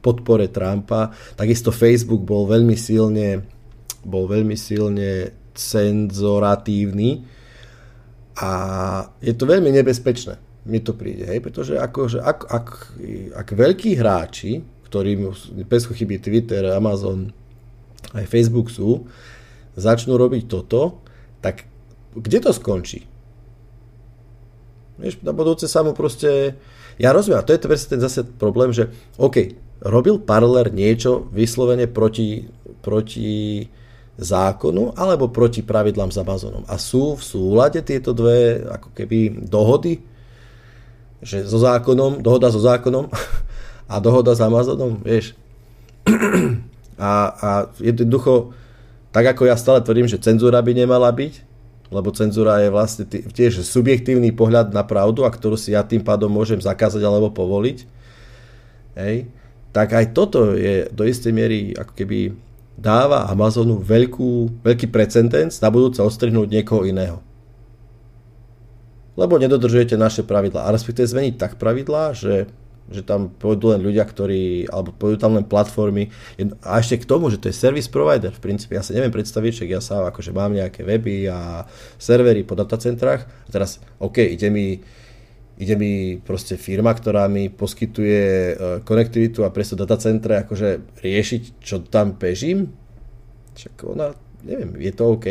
podpore 0.00 0.48
Trumpa. 0.48 1.12
Takisto 1.36 1.72
Facebook 1.72 2.24
bol 2.24 2.48
veľmi 2.48 2.76
silne 2.76 3.57
bol 4.04 4.30
veľmi 4.30 4.54
silne 4.54 5.32
cenzoratívny 5.58 7.26
a 8.38 8.50
je 9.18 9.34
to 9.34 9.44
veľmi 9.46 9.74
nebezpečné. 9.74 10.38
Mi 10.68 10.84
to 10.84 10.92
príde, 10.94 11.24
hej, 11.26 11.40
pretože 11.40 11.80
akože 11.80 12.20
ak, 12.20 12.38
ak, 12.46 12.66
ak 13.34 13.48
veľkí 13.56 13.96
hráči, 13.96 14.62
ktorým 14.86 15.32
bez 15.64 15.88
chyby 15.88 16.20
Twitter, 16.20 16.62
Amazon, 16.70 17.32
aj 18.12 18.28
Facebook 18.28 18.68
sú, 18.68 19.08
začnú 19.74 20.14
robiť 20.20 20.44
toto, 20.46 21.02
tak 21.40 21.64
kde 22.14 22.38
to 22.44 22.50
skončí? 22.52 23.08
Vieš, 24.98 25.22
na 25.22 25.30
budúce 25.30 25.70
sa 25.70 25.86
mu 25.86 25.94
proste... 25.94 26.58
Ja 26.98 27.14
rozumiem, 27.14 27.38
a 27.38 27.46
to 27.46 27.54
je 27.54 27.62
ten 27.62 28.02
zase 28.02 28.26
problém, 28.26 28.74
že 28.74 28.90
OK, 29.14 29.54
robil 29.78 30.18
paralel 30.18 30.74
niečo 30.74 31.30
vyslovene 31.30 31.86
proti, 31.86 32.50
proti 32.82 33.62
zákonu 34.18 34.98
alebo 34.98 35.30
proti 35.30 35.62
pravidlám 35.62 36.10
s 36.10 36.18
Amazonom. 36.18 36.66
A 36.66 36.74
sú 36.74 37.14
v 37.14 37.22
súlade 37.22 37.78
tieto 37.86 38.10
dve 38.10 38.66
ako 38.66 38.90
keby 38.90 39.46
dohody, 39.46 40.02
že 41.22 41.46
so 41.46 41.62
zákonom, 41.62 42.18
dohoda 42.18 42.50
so 42.50 42.58
zákonom 42.58 43.06
a 43.92 43.94
dohoda 44.02 44.34
s 44.34 44.42
Amazonom, 44.42 44.98
vieš. 45.06 45.38
A, 46.98 47.30
a 47.30 47.50
jednoducho, 47.78 48.50
tak 49.14 49.22
ako 49.30 49.46
ja 49.46 49.54
stále 49.54 49.78
tvrdím, 49.86 50.10
že 50.10 50.18
cenzúra 50.18 50.58
by 50.58 50.82
nemala 50.82 51.06
byť, 51.14 51.46
lebo 51.94 52.10
cenzúra 52.10 52.58
je 52.58 52.74
vlastne 52.74 53.06
tiež 53.06 53.62
subjektívny 53.62 54.34
pohľad 54.34 54.74
na 54.74 54.82
pravdu, 54.82 55.22
a 55.22 55.30
ktorú 55.30 55.54
si 55.54 55.78
ja 55.78 55.86
tým 55.86 56.02
pádom 56.02 56.26
môžem 56.26 56.58
zakázať 56.58 57.06
alebo 57.06 57.30
povoliť, 57.30 57.78
hej, 58.98 59.30
tak 59.70 59.94
aj 59.94 60.10
toto 60.10 60.58
je 60.58 60.90
do 60.90 61.06
istej 61.06 61.30
miery 61.30 61.70
ako 61.78 61.92
keby 61.94 62.34
dáva 62.78 63.26
Amazonu 63.26 63.82
veľkú, 63.82 64.62
veľký 64.62 64.86
precedens 64.94 65.58
na 65.58 65.68
budúce 65.68 65.98
ostrihnúť 65.98 66.46
niekoho 66.46 66.86
iného. 66.86 67.18
Lebo 69.18 69.34
nedodržujete 69.34 69.98
naše 69.98 70.22
pravidlá. 70.22 70.70
A 70.70 70.72
respektíve 70.72 71.10
zmeniť 71.10 71.34
tak 71.34 71.58
pravidlá, 71.58 72.14
že 72.14 72.46
že 72.88 73.04
tam 73.04 73.28
pôjdu 73.28 73.76
len 73.76 73.84
ľudia, 73.84 74.04
ktorí, 74.08 74.64
alebo 74.72 74.96
pôjdu 74.96 75.20
tam 75.20 75.36
len 75.36 75.44
platformy. 75.44 76.08
A 76.64 76.80
ešte 76.80 77.04
k 77.04 77.08
tomu, 77.08 77.28
že 77.28 77.36
to 77.36 77.52
je 77.52 77.56
service 77.56 77.84
provider, 77.84 78.32
v 78.32 78.40
princípe, 78.40 78.72
ja 78.72 78.80
sa 78.80 78.96
neviem 78.96 79.12
predstaviť, 79.12 79.52
že 79.52 79.64
ja 79.68 79.80
sa 79.84 80.08
akože 80.08 80.32
mám 80.32 80.56
nejaké 80.56 80.88
weby 80.88 81.28
a 81.28 81.68
servery 82.00 82.48
po 82.48 82.56
datacentrách 82.56 83.28
a 83.28 83.48
teraz, 83.52 83.84
OK, 84.00 84.24
ide 84.24 84.48
mi, 84.48 84.80
ide 85.58 85.74
mi 85.74 85.92
proste 86.22 86.54
firma, 86.54 86.94
ktorá 86.94 87.26
mi 87.26 87.50
poskytuje 87.50 88.22
e, 88.22 88.52
konektivitu 88.86 89.42
a 89.42 89.50
presto 89.50 89.74
datacentre, 89.74 90.38
akože 90.46 91.02
riešiť, 91.02 91.42
čo 91.58 91.82
tam 91.82 92.14
bežím. 92.14 92.70
Však 93.58 93.74
ona, 93.82 94.14
neviem, 94.46 94.78
je 94.78 94.92
to 94.94 95.18
OK? 95.18 95.26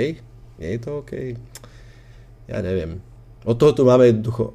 Nie 0.59 0.69
je 0.75 0.79
to 0.83 0.99
OK? 0.99 1.11
Ja 2.51 2.59
neviem. 2.59 2.99
Od 3.47 3.55
toho 3.55 3.71
tu 3.71 3.87
máme 3.87 4.11
jednoducho, 4.11 4.51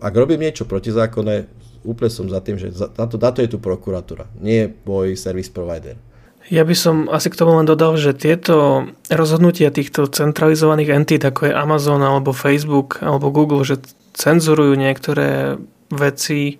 ak 0.00 0.12
robím 0.16 0.40
niečo 0.40 0.64
protizákonné, 0.64 1.44
úplne 1.84 2.10
som 2.10 2.26
za 2.32 2.40
tým, 2.40 2.56
že 2.56 2.72
na 2.72 3.04
to, 3.04 3.20
na 3.20 3.30
to 3.30 3.44
je 3.44 3.52
tu 3.52 3.58
prokuratúra, 3.60 4.32
nie 4.40 4.72
môj 4.88 5.12
service 5.20 5.52
provider. 5.52 6.00
Ja 6.46 6.62
by 6.62 6.78
som 6.78 7.10
asi 7.10 7.26
k 7.26 7.42
tomu 7.42 7.58
len 7.58 7.66
dodal, 7.66 7.98
že 7.98 8.14
tieto 8.14 8.86
rozhodnutia 9.10 9.74
týchto 9.74 10.06
centralizovaných 10.06 10.94
entít, 10.94 11.22
ako 11.26 11.50
je 11.50 11.52
Amazon 11.52 11.98
alebo 12.06 12.30
Facebook 12.30 13.02
alebo 13.02 13.34
Google, 13.34 13.66
že 13.66 13.82
cenzurujú 14.16 14.72
niektoré 14.74 15.60
veci, 15.92 16.56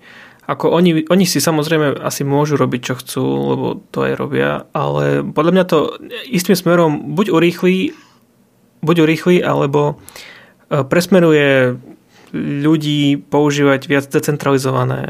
ako 0.47 0.71
oni, 0.71 1.09
oni 1.11 1.25
si 1.27 1.43
samozrejme 1.43 1.99
asi 1.99 2.23
môžu 2.23 2.55
robiť, 2.55 2.81
čo 2.81 2.93
chcú, 3.03 3.23
lebo 3.25 3.67
to 3.91 4.07
aj 4.07 4.13
robia, 4.15 4.63
ale 4.71 5.25
podľa 5.25 5.51
mňa 5.51 5.65
to 5.67 5.77
istým 6.31 6.55
smerom 6.55 7.17
buď 7.17 7.35
urýchli, 7.35 7.91
buď 8.79 8.95
urýchli, 9.03 9.35
alebo 9.43 9.99
e, 10.71 10.85
presmeruje 10.87 11.75
ľudí 12.37 13.19
používať 13.19 13.81
viac 13.87 14.05
decentralizované 14.11 15.01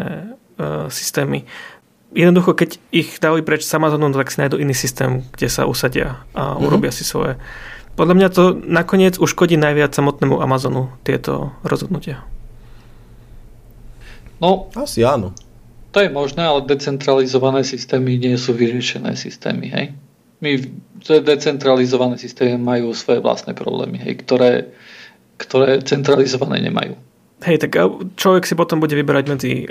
uh, 0.62 0.86
systémy. 0.86 1.50
Jednoducho, 2.14 2.54
keď 2.54 2.78
ich 2.94 3.18
dali 3.18 3.42
preč 3.42 3.66
s 3.66 3.74
Amazonom, 3.74 4.14
tak 4.14 4.30
si 4.30 4.38
nájdú 4.38 4.62
iný 4.62 4.78
systém, 4.78 5.26
kde 5.34 5.50
sa 5.50 5.66
usadia 5.66 6.22
a 6.38 6.54
mm-hmm. 6.54 6.66
urobia 6.66 6.94
si 6.94 7.02
svoje. 7.02 7.42
Podľa 7.98 8.14
mňa 8.14 8.28
to 8.30 8.44
nakoniec 8.54 9.18
uškodí 9.18 9.58
najviac 9.58 9.98
samotnému 9.98 10.38
Amazonu 10.38 10.94
tieto 11.02 11.58
rozhodnutia. 11.66 12.22
No, 14.38 14.70
asi 14.78 15.02
áno. 15.02 15.34
To 15.96 16.04
je 16.04 16.14
možné, 16.14 16.46
ale 16.46 16.68
decentralizované 16.68 17.66
systémy 17.66 18.22
nie 18.22 18.38
sú 18.38 18.54
vyriešené 18.54 19.18
systémy, 19.18 19.72
hej? 19.74 19.86
My 20.38 20.62
decentralizované 21.02 22.22
systémy 22.22 22.62
majú 22.62 22.94
svoje 22.94 23.24
vlastné 23.24 23.58
problémy, 23.58 23.98
hej, 23.98 24.22
ktoré, 24.22 24.70
ktoré 25.42 25.82
centralizované 25.82 26.62
nemajú. 26.62 26.94
Hej, 27.42 27.66
tak 27.66 27.78
človek 28.18 28.50
si 28.50 28.58
potom 28.58 28.82
bude 28.82 28.94
vyberať 28.98 29.26
medzi 29.30 29.52
e, 29.62 29.66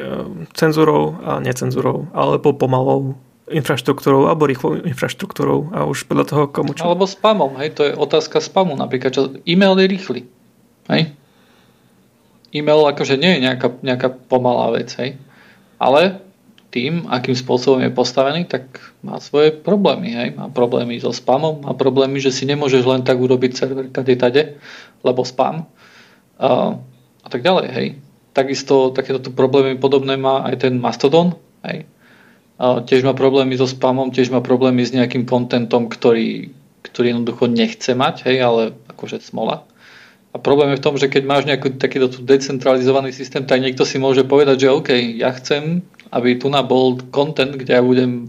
cenzúrou 0.54 1.18
a 1.22 1.42
necenzúrou, 1.42 2.06
alebo 2.14 2.54
pomalou 2.54 3.18
infraštruktúrou 3.46 4.26
alebo 4.26 4.50
rýchlou 4.50 4.82
infraštruktúrou 4.82 5.70
a 5.70 5.86
už 5.86 6.10
podľa 6.10 6.24
toho 6.26 6.44
komu 6.50 6.74
čo. 6.74 6.82
Alebo 6.82 7.06
spamom, 7.06 7.54
hej, 7.62 7.78
to 7.78 7.86
je 7.86 7.92
otázka 7.94 8.42
spamu 8.42 8.74
napríklad. 8.74 9.14
Čo, 9.14 9.38
e-mail 9.46 9.78
je 9.78 9.86
rýchly, 9.86 10.20
hej. 10.90 11.14
E-mail 12.57 12.88
akože 12.88 13.20
nie 13.20 13.36
je 13.36 13.44
nejaká, 13.44 13.68
nejaká 13.84 14.09
pomalá 14.11 14.72
vec, 14.72 14.92
hej. 14.96 15.20
Ale 15.76 16.24
tým, 16.72 17.09
akým 17.09 17.32
spôsobom 17.32 17.80
je 17.80 17.92
postavený, 17.92 18.44
tak 18.44 18.80
má 19.00 19.16
svoje 19.20 19.52
problémy, 19.52 20.12
hej. 20.12 20.28
Má 20.36 20.52
problémy 20.52 21.00
so 21.00 21.12
spamom, 21.12 21.64
má 21.64 21.72
problémy, 21.72 22.20
že 22.20 22.34
si 22.34 22.44
nemôžeš 22.44 22.84
len 22.84 23.00
tak 23.00 23.16
urobiť 23.16 23.52
server 23.57 23.88
kade 23.88 24.16
tade, 24.16 24.61
lebo 25.00 25.24
spam. 25.24 25.64
Uh, 26.36 26.76
a 27.24 27.28
tak 27.32 27.40
ďalej. 27.40 27.66
Hej. 27.72 27.86
Takisto 28.36 28.92
takéto 28.92 29.32
problémy 29.32 29.80
podobné 29.80 30.20
má 30.20 30.44
aj 30.44 30.68
ten 30.68 30.76
Mastodon. 30.76 31.34
Hej. 31.64 31.88
A 32.57 32.80
tiež 32.80 33.04
má 33.04 33.12
problémy 33.12 33.57
so 33.57 33.68
spamom, 33.68 34.09
tiež 34.12 34.32
má 34.32 34.40
problémy 34.40 34.84
s 34.84 34.92
nejakým 34.92 35.28
kontentom, 35.28 35.92
ktorý, 35.92 36.52
ktorý 36.84 37.07
jednoducho 37.12 37.52
nechce 37.52 37.92
mať, 37.92 38.24
hej, 38.28 38.40
ale 38.40 38.62
akože 38.92 39.20
smola. 39.20 39.68
A 40.37 40.39
problém 40.39 40.76
je 40.76 40.80
v 40.80 40.84
tom, 40.84 41.01
že 41.01 41.09
keď 41.09 41.24
máš 41.24 41.49
nejaký 41.49 41.80
takýto 41.80 42.12
decentralizovaný 42.20 43.09
systém, 43.16 43.49
tak 43.49 43.64
niekto 43.64 43.89
si 43.89 43.97
môže 43.97 44.20
povedať, 44.20 44.68
že 44.68 44.74
OK, 44.76 44.93
ja 45.16 45.32
chcem, 45.32 45.80
aby 46.12 46.37
tu 46.37 46.53
na 46.53 46.61
bol 46.61 47.01
content, 47.09 47.57
kde 47.57 47.72
ja 47.72 47.80
budem 47.80 48.28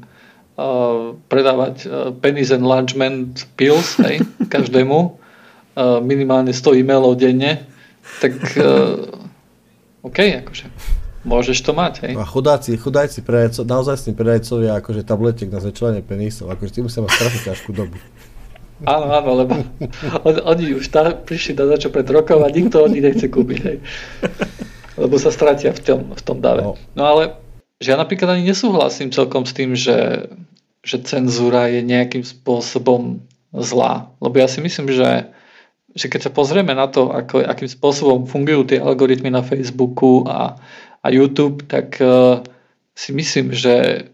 uh, 0.55 1.19
predávať 1.27 1.75
uh, 1.83 2.15
pennies 2.15 2.55
enlargement 2.55 3.43
pills 3.59 3.99
hej, 4.07 4.23
každému, 4.55 5.19
uh, 5.19 5.99
minimálne 5.99 6.55
100 6.55 6.79
e-mailov 6.79 7.19
denne, 7.19 7.67
tak 8.23 8.39
uh, 8.55 9.03
OK, 10.07 10.47
akože 10.47 10.71
môžeš 11.27 11.59
to 11.59 11.75
mať, 11.75 12.07
hej. 12.07 12.13
A 12.15 12.23
chudáci, 12.23 12.79
chudáci 12.79 13.19
predajco, 13.19 13.67
naozaj 13.67 13.95
s 13.99 14.03
tým 14.07 14.15
predajcovia 14.15 14.79
akože 14.79 15.03
tabletiek 15.03 15.51
na 15.51 15.59
zväčšovanie 15.59 16.07
penisov, 16.07 16.47
akože 16.55 16.71
tým 16.71 16.87
musia 16.87 17.03
mať 17.03 17.11
strašne 17.19 17.41
ťažkú 17.51 17.75
dobu. 17.75 17.99
Áno, 18.85 19.07
áno, 19.09 19.31
lebo 19.41 19.53
on, 20.27 20.35
oni 20.43 20.77
už 20.77 20.85
tá, 20.93 21.15
prišli 21.15 21.57
na 21.57 21.65
začo 21.73 21.89
pred 21.89 22.05
rokom 22.09 22.45
a 22.45 22.53
nikto 22.53 22.85
od 22.85 22.93
nich 22.93 23.01
nechce 23.01 23.25
kúpiť, 23.25 23.59
hej. 23.65 23.77
Lebo 25.01 25.17
sa 25.17 25.33
stratia 25.33 25.73
v 25.73 25.81
tom, 25.81 26.01
v 26.13 26.21
tom 26.21 26.37
dave. 26.41 26.61
No. 26.61 26.73
no 26.93 27.03
ale, 27.05 27.23
že 27.81 27.93
ja 27.93 27.97
napríklad 27.97 28.37
ani 28.37 28.49
nesúhlasím 28.49 29.09
celkom 29.09 29.45
s 29.45 29.53
tým, 29.53 29.73
že, 29.73 30.29
že 30.85 31.01
cenzúra 31.01 31.69
je 31.69 31.81
nejakým 31.81 32.21
spôsobom 32.21 33.21
zlá. 33.53 34.09
Lebo 34.21 34.35
ja 34.37 34.49
si 34.49 34.61
myslím, 34.61 34.93
že 34.93 35.29
že 35.97 36.13
keď 36.13 36.29
sa 36.29 36.31
pozrieme 36.31 36.77
na 36.77 36.85
to, 36.85 37.09
ako, 37.09 37.41
akým 37.41 37.65
spôsobom 37.65 38.29
fungujú 38.29 38.69
tie 38.69 38.77
algoritmy 38.77 39.33
na 39.33 39.41
Facebooku 39.41 40.21
a, 40.29 40.53
a 41.01 41.07
YouTube, 41.09 41.65
tak 41.65 41.97
uh, 41.97 42.45
si 42.93 43.09
myslím, 43.17 43.49
že 43.49 44.05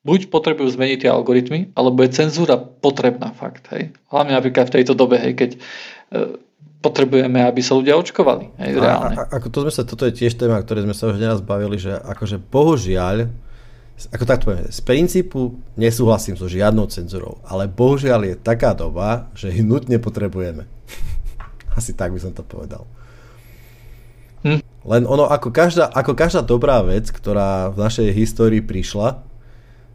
buď 0.00 0.32
potrebujú 0.32 0.68
zmeniť 0.72 1.04
tie 1.04 1.10
algoritmy, 1.12 1.76
alebo 1.76 2.00
je 2.04 2.16
cenzúra 2.16 2.56
potrebná 2.56 3.36
fakt. 3.36 3.68
Hej. 3.72 3.92
Hlavne 4.08 4.32
napríklad 4.32 4.72
v 4.72 4.74
tejto 4.80 4.96
dobe, 4.96 5.20
hej, 5.20 5.36
keď 5.36 5.50
uh, 5.56 6.40
potrebujeme, 6.80 7.44
aby 7.44 7.60
sa 7.60 7.76
ľudia 7.76 8.00
očkovali. 8.00 8.56
Hej, 8.56 8.80
reálne. 8.80 9.14
A, 9.20 9.28
a, 9.28 9.36
ako 9.36 9.46
to 9.52 9.58
sme 9.68 9.72
sa, 9.72 9.84
toto 9.84 10.08
je 10.08 10.16
tiež 10.16 10.40
téma, 10.40 10.56
ktoré 10.64 10.80
sme 10.80 10.96
sa 10.96 11.12
už 11.12 11.20
neraz 11.20 11.44
bavili, 11.44 11.76
že 11.76 11.92
akože 11.92 12.40
bohužiaľ, 12.40 13.28
ako 14.08 14.24
tak 14.24 14.40
poviem, 14.48 14.64
z 14.72 14.80
princípu 14.80 15.60
nesúhlasím 15.76 16.40
so 16.40 16.48
žiadnou 16.48 16.88
cenzúrou, 16.88 17.36
ale 17.44 17.68
bohužiaľ 17.68 18.32
je 18.32 18.36
taká 18.40 18.72
doba, 18.72 19.28
že 19.36 19.52
ich 19.52 19.60
nutne 19.60 20.00
potrebujeme. 20.00 20.64
Asi 21.78 21.92
tak 21.92 22.16
by 22.16 22.20
som 22.24 22.32
to 22.32 22.40
povedal. 22.40 22.88
Hm. 24.40 24.64
Len 24.64 25.02
ono, 25.04 25.28
ako 25.28 25.52
každá, 25.52 25.92
ako 25.92 26.16
každá 26.16 26.40
dobrá 26.40 26.80
vec, 26.80 27.12
ktorá 27.12 27.68
v 27.68 27.84
našej 27.84 28.08
histórii 28.16 28.64
prišla, 28.64 29.28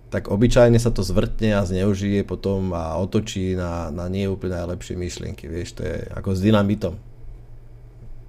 tak 0.09 0.29
obyčajne 0.29 0.77
sa 0.77 0.93
to 0.93 1.01
zvrtne 1.01 1.57
a 1.57 1.65
zneužije 1.65 2.23
potom 2.23 2.71
a 2.71 2.95
otočí 3.01 3.57
na, 3.57 3.89
na 3.89 4.05
nie 4.05 4.29
úplne 4.29 4.55
najlepšie 4.61 4.95
myšlienky. 4.95 5.49
Vieš, 5.49 5.81
to 5.81 5.81
je 5.83 5.95
ako 6.13 6.37
s 6.37 6.39
dynamitom. 6.45 6.93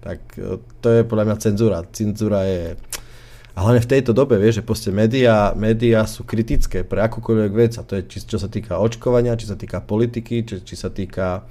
Tak 0.01 0.21
e, 0.41 0.59
to 0.81 0.89
je 0.91 1.01
podľa 1.05 1.25
mňa 1.31 1.37
cenzúra. 1.39 1.79
Cenzúra 1.93 2.41
je... 2.49 2.75
A 3.57 3.65
hlavne 3.65 3.81
v 3.81 3.89
tejto 3.89 4.13
dobe, 4.13 4.37
vieš, 4.37 4.61
že 4.61 4.69
proste 4.69 4.91
médiá, 4.93 5.57
médiá 5.57 6.05
sú 6.05 6.29
kritické 6.29 6.85
pre 6.85 7.01
akúkoľvek 7.01 7.53
vec 7.57 7.73
a 7.81 7.83
to 7.85 7.97
je, 7.97 8.03
či, 8.05 8.19
čo 8.29 8.37
sa 8.37 8.53
týka 8.53 8.77
očkovania, 8.77 9.33
či 9.41 9.49
sa 9.49 9.57
týka 9.57 9.81
politiky, 9.81 10.45
či, 10.45 10.61
či 10.61 10.75
sa 10.77 10.93
týka 10.93 11.49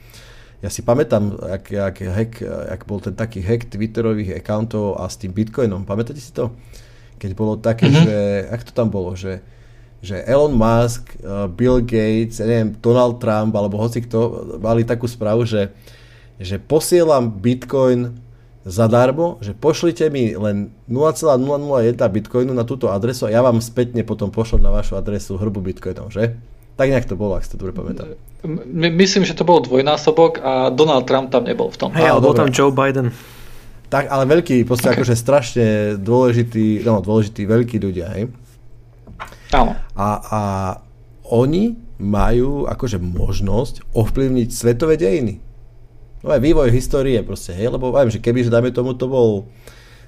ja 0.63 0.73
si 0.73 0.81
pamätám, 0.81 1.35
ak, 1.45 1.65
ak, 1.69 1.97
hack, 2.01 2.33
ak 2.45 2.81
bol 2.89 2.97
ten 2.97 3.13
taký 3.13 3.43
hack 3.43 3.69
Twitterových 3.69 4.41
accountov 4.41 4.97
a 4.97 5.05
s 5.05 5.19
tým 5.21 5.29
Bitcoinom. 5.29 5.85
Pamätáte 5.85 6.17
si 6.17 6.33
to? 6.33 6.57
Keď 7.21 7.31
bolo 7.37 7.59
také, 7.59 7.85
mm-hmm. 7.85 8.05
že... 8.07 8.15
Ak 8.49 8.65
to 8.65 8.71
tam 8.73 8.89
bolo? 8.89 9.13
Že, 9.13 9.45
že 10.05 10.21
Elon 10.29 10.53
Musk, 10.53 11.17
uh, 11.25 11.49
Bill 11.49 11.81
Gates, 11.81 12.37
neviem, 12.37 12.77
Donald 12.77 13.17
Trump 13.17 13.51
alebo 13.57 13.81
hoci 13.81 14.05
kto 14.05 14.45
mali 14.61 14.85
takú 14.85 15.09
správu, 15.09 15.49
že, 15.49 15.73
že 16.37 16.61
posielam 16.61 17.33
Bitcoin 17.33 18.21
zadarmo, 18.65 19.37
že 19.41 19.53
pošlite 19.53 20.09
mi 20.09 20.33
len 20.33 20.73
0,001 20.89 21.97
Bitcoinu 21.97 22.53
na 22.53 22.65
túto 22.65 22.89
adresu 22.89 23.29
a 23.29 23.33
ja 23.33 23.41
vám 23.45 23.61
spätne 23.61 24.01
potom 24.01 24.33
pošlem 24.33 24.61
na 24.65 24.73
vašu 24.73 24.97
adresu 24.97 25.37
hrbu 25.37 25.61
Bitcoinov, 25.61 26.09
že? 26.09 26.37
Tak 26.75 26.91
nejak 26.91 27.07
to 27.07 27.15
bolo, 27.15 27.39
ak 27.39 27.45
si 27.45 27.55
to 27.55 27.61
dobre 27.61 27.71
pamätám. 27.71 28.17
My, 28.45 28.91
myslím, 28.91 29.23
že 29.23 29.37
to 29.37 29.47
bol 29.47 29.63
dvojnásobok 29.63 30.43
a 30.43 30.69
Donald 30.73 31.07
Trump 31.07 31.31
tam 31.31 31.47
nebol 31.47 31.71
v 31.71 31.77
tom. 31.77 31.89
Hej, 31.95 32.13
ale 32.13 32.19
bol 32.19 32.35
tam 32.35 32.51
Joe 32.51 32.73
Biden. 32.73 33.15
Tak, 33.87 34.09
ale 34.09 34.25
veľký, 34.27 34.65
proste 34.65 34.91
okay. 34.91 34.97
akože 34.97 35.13
strašne 35.15 35.67
dôležitý, 36.01 36.83
no 36.83 36.99
dôležitý, 36.99 37.45
veľkí 37.47 37.77
ľudia, 37.79 38.11
hej? 38.17 38.27
Áno. 39.53 39.77
A, 39.93 40.07
a 40.21 40.41
oni 41.29 41.77
majú 41.97 42.67
akože 42.67 42.99
možnosť 42.99 43.95
ovplyvniť 43.95 44.49
svetové 44.51 44.99
dejiny. 44.99 45.41
No 46.25 46.33
aj 46.33 46.41
vývoj 46.41 46.73
histórie 46.73 47.21
proste, 47.21 47.53
hej, 47.53 47.69
lebo 47.69 47.93
viem, 47.93 48.09
že 48.09 48.19
keby, 48.19 48.41
že 48.45 48.53
dajme 48.53 48.73
tomu, 48.73 48.97
to 48.97 49.05
bol 49.05 49.45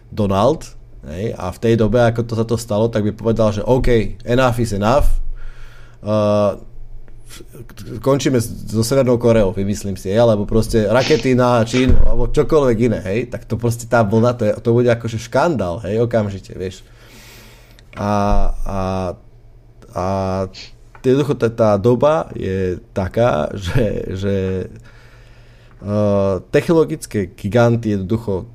Donald, 0.10 0.66
hej, 1.06 1.32
a 1.38 1.54
v 1.54 1.62
tej 1.62 1.74
dobe, 1.78 2.02
ako 2.02 2.26
to 2.26 2.34
sa 2.34 2.46
to 2.46 2.58
stalo, 2.58 2.90
tak 2.90 3.06
by 3.06 3.14
povedal, 3.14 3.54
že 3.54 3.62
OK, 3.62 4.20
enough 4.26 4.58
is 4.58 4.74
enough, 4.74 5.22
uh, 6.02 6.58
končíme 8.02 8.40
so 8.42 8.82
Severnou 8.82 9.22
Koreou, 9.22 9.54
vymyslím 9.54 9.94
si, 10.00 10.10
alebo 10.10 10.50
proste 10.50 10.90
rakety 10.90 11.38
na 11.38 11.62
Čín, 11.64 11.94
alebo 11.94 12.32
čokoľvek 12.32 12.78
iné, 12.82 13.00
hej, 13.04 13.20
tak 13.30 13.46
to 13.46 13.60
proste 13.60 13.86
tá 13.86 14.02
vlna, 14.02 14.32
to, 14.36 14.44
je, 14.48 14.52
to 14.58 14.70
bude 14.74 14.90
akože 14.90 15.22
škandál, 15.22 15.80
hej, 15.86 16.02
okamžite, 16.02 16.56
vieš. 16.58 16.82
A, 17.94 18.02
a, 18.02 18.10
a 19.98 20.06
jednoducho 21.02 21.34
tá, 21.34 21.50
tá 21.50 21.70
doba 21.82 22.30
je 22.38 22.78
taká, 22.94 23.50
že, 23.66 23.86
že 24.14 24.36
uh, 25.82 26.44
technologické 26.54 27.34
giganty 27.34 27.98
jednoducho 27.98 28.46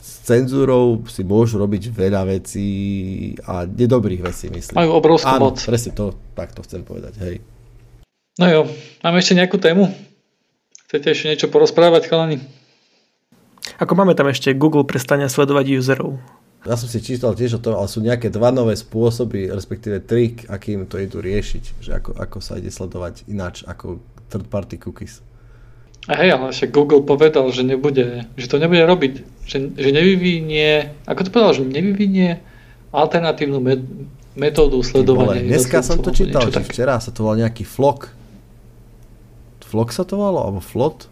s 0.00 0.24
cenzúrou 0.24 1.04
si 1.12 1.20
môžu 1.20 1.60
robiť 1.60 1.92
veľa 1.92 2.24
vecí 2.24 2.68
a 3.44 3.68
nedobrých 3.68 4.24
vecí, 4.24 4.48
myslím. 4.48 4.76
Majú 4.80 4.90
obrovskú 4.96 5.28
Áno, 5.28 5.52
moc. 5.52 5.60
presne 5.60 5.92
to, 5.92 6.16
tak 6.32 6.56
to 6.56 6.64
chcem 6.64 6.80
povedať, 6.84 7.20
hej. 7.20 7.36
No 8.40 8.48
jo, 8.48 8.60
máme 9.04 9.20
ešte 9.20 9.36
nejakú 9.36 9.60
tému? 9.60 9.92
Chcete 10.88 11.12
ešte 11.12 11.26
niečo 11.28 11.52
porozprávať, 11.52 12.08
chalani? 12.08 12.40
Ako 13.76 13.92
máme 13.92 14.16
tam 14.16 14.32
ešte 14.32 14.56
Google 14.56 14.88
prestania 14.88 15.28
sledovať 15.28 15.76
userov. 15.76 16.16
Ja 16.60 16.76
som 16.76 16.92
si 16.92 17.00
čítal 17.00 17.32
tiež 17.32 17.56
o 17.56 17.62
tom, 17.62 17.72
ale 17.72 17.88
sú 17.88 18.04
nejaké 18.04 18.28
dva 18.28 18.52
nové 18.52 18.76
spôsoby, 18.76 19.48
respektíve 19.48 20.04
trik, 20.04 20.44
akým 20.44 20.84
to 20.84 21.00
idú 21.00 21.24
riešiť, 21.24 21.64
že 21.80 21.90
ako, 21.96 22.20
ako 22.20 22.38
sa 22.44 22.60
ide 22.60 22.68
sledovať 22.68 23.24
ináč 23.32 23.64
ako 23.64 23.96
third 24.28 24.44
party 24.52 24.76
cookies. 24.76 25.24
A 26.08 26.16
hej, 26.20 26.36
ale 26.36 26.52
však 26.52 26.68
Google 26.72 27.00
povedal, 27.00 27.48
že 27.48 27.64
nebude, 27.64 28.28
že 28.36 28.46
to 28.48 28.60
nebude 28.60 28.84
robiť, 28.84 29.44
že, 29.48 29.72
že 29.72 29.88
nevyvinie, 29.88 30.92
ako 31.08 31.20
to 31.24 31.32
povedal, 31.32 31.52
že 31.56 31.64
nevyvinie 31.64 32.40
alternatívnu 32.92 33.58
med, 33.60 33.80
metódu 34.36 34.84
sledovania. 34.84 35.40
Dneska 35.40 35.80
som 35.80 36.00
to 36.04 36.12
čítal, 36.12 36.44
či 36.48 36.60
včera 36.60 37.00
sa 37.00 37.08
to 37.08 37.24
volal 37.24 37.40
nejaký 37.40 37.64
flok. 37.64 38.12
Flok 39.64 39.94
sa 39.94 40.02
to 40.02 40.18
volalo? 40.18 40.44
Alebo 40.44 40.58
flot? 40.58 41.06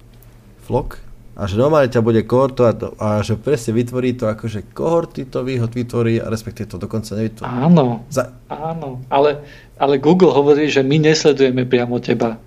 Flok? 0.66 0.98
A 1.38 1.46
že 1.46 1.54
normálne 1.54 1.86
ťa 1.86 2.02
bude 2.02 2.26
kohortovať 2.26 2.98
a 2.98 3.22
že 3.22 3.38
presne 3.38 3.78
vytvorí 3.78 4.18
to 4.18 4.26
akože 4.26 4.74
kohorty 4.74 5.30
to 5.30 5.46
vytvorí 5.46 6.18
a 6.18 6.26
respektíve 6.26 6.66
to 6.66 6.82
dokonca 6.82 7.14
nevytvorí. 7.14 7.46
Áno, 7.46 8.02
Za... 8.10 8.34
áno, 8.50 8.98
ale, 9.06 9.46
ale 9.78 10.02
Google 10.02 10.34
hovorí, 10.34 10.66
že 10.66 10.82
my 10.82 10.98
nesledujeme 10.98 11.62
priamo 11.62 12.02
teba 12.02 12.42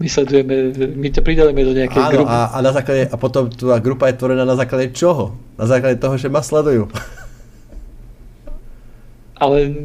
my 0.00 0.08
sledujeme, 0.08 0.72
my 0.96 1.08
ťa 1.12 1.20
pridalíme 1.20 1.60
do 1.60 1.76
nejakej 1.76 2.00
Áno, 2.00 2.12
grupy. 2.16 2.32
A, 2.32 2.56
a, 2.56 2.58
na 2.64 2.72
základe, 2.72 3.04
a 3.04 3.16
potom 3.20 3.52
tá 3.52 3.76
grupa 3.84 4.08
je 4.08 4.16
tvorená 4.16 4.48
na 4.48 4.56
základe 4.56 4.96
čoho? 4.96 5.36
Na 5.60 5.68
základe 5.68 6.00
toho, 6.00 6.16
že 6.16 6.32
ma 6.32 6.40
sledujú. 6.40 6.88
Ale, 9.44 9.76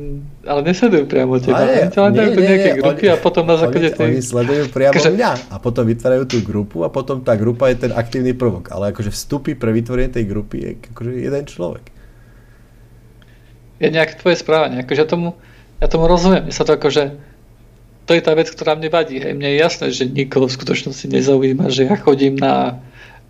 ale 0.45 0.61
nesledujú 0.61 1.09
priamo 1.09 1.41
teba. 1.41 1.65
Ale, 1.65 1.89
oni 1.89 1.97
len 1.97 2.13
dajú 2.13 2.29
do 2.37 2.43
nejakej 2.45 2.73
grupy 2.77 3.05
oni, 3.09 3.13
a 3.13 3.17
potom 3.17 3.43
na 3.49 3.57
základe 3.57 3.89
tej... 3.91 4.07
Oni 4.13 4.21
sledujú 4.21 4.63
priamo 4.69 4.93
Akože... 4.93 5.11
mňa 5.17 5.31
a 5.49 5.55
potom 5.57 5.83
vytvárajú 5.83 6.23
tú 6.29 6.37
grupu 6.45 6.77
a 6.85 6.89
potom 6.93 7.25
tá 7.25 7.33
grupa 7.33 7.73
je 7.73 7.89
ten 7.89 7.91
aktívny 7.91 8.37
prvok. 8.37 8.69
Ale 8.69 8.93
akože 8.93 9.09
vstupy 9.09 9.57
pre 9.57 9.73
vytvorenie 9.73 10.13
tej 10.13 10.25
grupy 10.29 10.55
je 10.61 10.69
akože 10.93 11.11
jeden 11.17 11.43
človek. 11.49 11.85
Je 13.81 13.89
nejaké 13.89 14.15
tvoje 14.21 14.39
správanie. 14.39 14.85
Akože 14.85 15.01
ja 15.03 15.07
tomu, 15.09 15.35
ja 15.81 15.87
tomu 15.89 16.05
rozumiem. 16.05 16.47
Ja 16.47 16.53
sa 16.53 16.63
to 16.63 16.77
akože 16.77 17.35
to 18.05 18.13
je 18.13 18.21
tá 18.21 18.37
vec, 18.37 18.47
ktorá 18.53 18.77
mne 18.77 18.93
vadí. 18.93 19.17
Hej. 19.17 19.33
Mne 19.33 19.49
je 19.49 19.57
jasné, 19.57 19.85
že 19.89 20.05
nikoho 20.05 20.45
v 20.45 20.55
skutočnosti 20.61 21.09
nezaujíma, 21.09 21.73
že 21.73 21.89
ja 21.89 21.97
chodím 21.97 22.37
na 22.37 22.77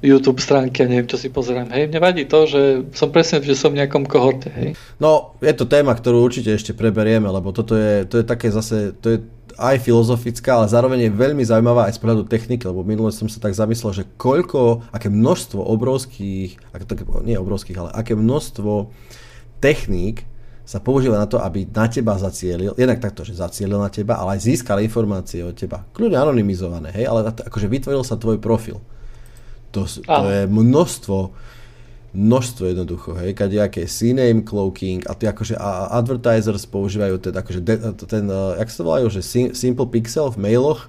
YouTube 0.03 0.43
stránky 0.43 0.83
a 0.83 0.89
neviem, 0.89 1.07
čo 1.07 1.15
si 1.15 1.31
pozerám. 1.31 1.71
Hej, 1.71 1.87
mne 1.87 1.99
vadí 2.03 2.23
to, 2.27 2.43
že 2.45 2.61
som 2.91 3.09
presne, 3.09 3.39
že 3.39 3.55
som 3.55 3.71
v 3.71 3.79
nejakom 3.79 4.03
kohorte. 4.03 4.51
Hej. 4.51 4.75
No, 4.99 5.35
je 5.39 5.53
to 5.55 5.69
téma, 5.69 5.95
ktorú 5.95 6.19
určite 6.19 6.51
ešte 6.51 6.75
preberieme, 6.75 7.25
lebo 7.31 7.55
toto 7.55 7.73
je, 7.73 8.03
to 8.05 8.19
je 8.21 8.25
také 8.27 8.51
zase, 8.51 8.91
to 8.99 9.07
je 9.15 9.17
aj 9.55 9.79
filozofická, 9.79 10.59
ale 10.59 10.67
zároveň 10.67 11.07
je 11.07 11.11
veľmi 11.15 11.43
zaujímavá 11.47 11.87
aj 11.87 11.95
z 11.95 11.99
pohľadu 12.03 12.23
techniky, 12.27 12.67
lebo 12.67 12.83
minule 12.83 13.11
som 13.15 13.31
sa 13.31 13.39
tak 13.39 13.55
zamyslel, 13.55 13.95
že 13.95 14.07
koľko, 14.19 14.83
aké 14.91 15.07
množstvo 15.07 15.63
obrovských, 15.63 16.59
nie 17.23 17.39
obrovských, 17.39 17.79
ale 17.79 17.89
aké 17.95 18.19
množstvo 18.19 18.91
techník 19.63 20.27
sa 20.65 20.81
používa 20.81 21.21
na 21.21 21.29
to, 21.29 21.37
aby 21.37 21.69
na 21.69 21.85
teba 21.85 22.17
zacielil, 22.17 22.73
jednak 22.73 22.97
takto, 22.97 23.21
že 23.21 23.37
zacielil 23.37 23.77
na 23.77 23.87
teba, 23.87 24.17
ale 24.17 24.35
aj 24.35 24.49
získal 24.49 24.81
informácie 24.81 25.45
od 25.45 25.53
teba. 25.53 25.85
Kľudne 25.93 26.17
anonymizované, 26.17 26.89
hej, 26.91 27.05
ale 27.05 27.29
akože 27.29 27.69
vytvoril 27.69 28.01
sa 28.01 28.17
tvoj 28.17 28.41
profil. 28.41 28.81
To, 29.75 29.83
to 29.99 30.27
je 30.31 30.47
množstvo, 30.47 31.17
množstvo 32.15 32.63
jednoducho, 32.71 33.09
hej, 33.19 33.35
kadejaké 33.35 33.83
CNAME 33.83 34.47
cloaking 34.47 35.03
a 35.03 35.11
ty 35.19 35.27
akože 35.27 35.59
a 35.59 35.91
advertisers 35.99 36.63
používajú 36.63 37.19
ten, 37.19 37.35
akože 37.35 37.59
de, 37.59 37.75
ten, 38.07 38.23
uh, 38.31 38.55
jak 38.55 38.71
sa 38.71 38.77
to 38.79 38.87
volajú, 38.87 39.07
že 39.11 39.51
Simple 39.51 39.91
Pixel 39.91 40.31
v 40.31 40.39
mailoch, 40.39 40.87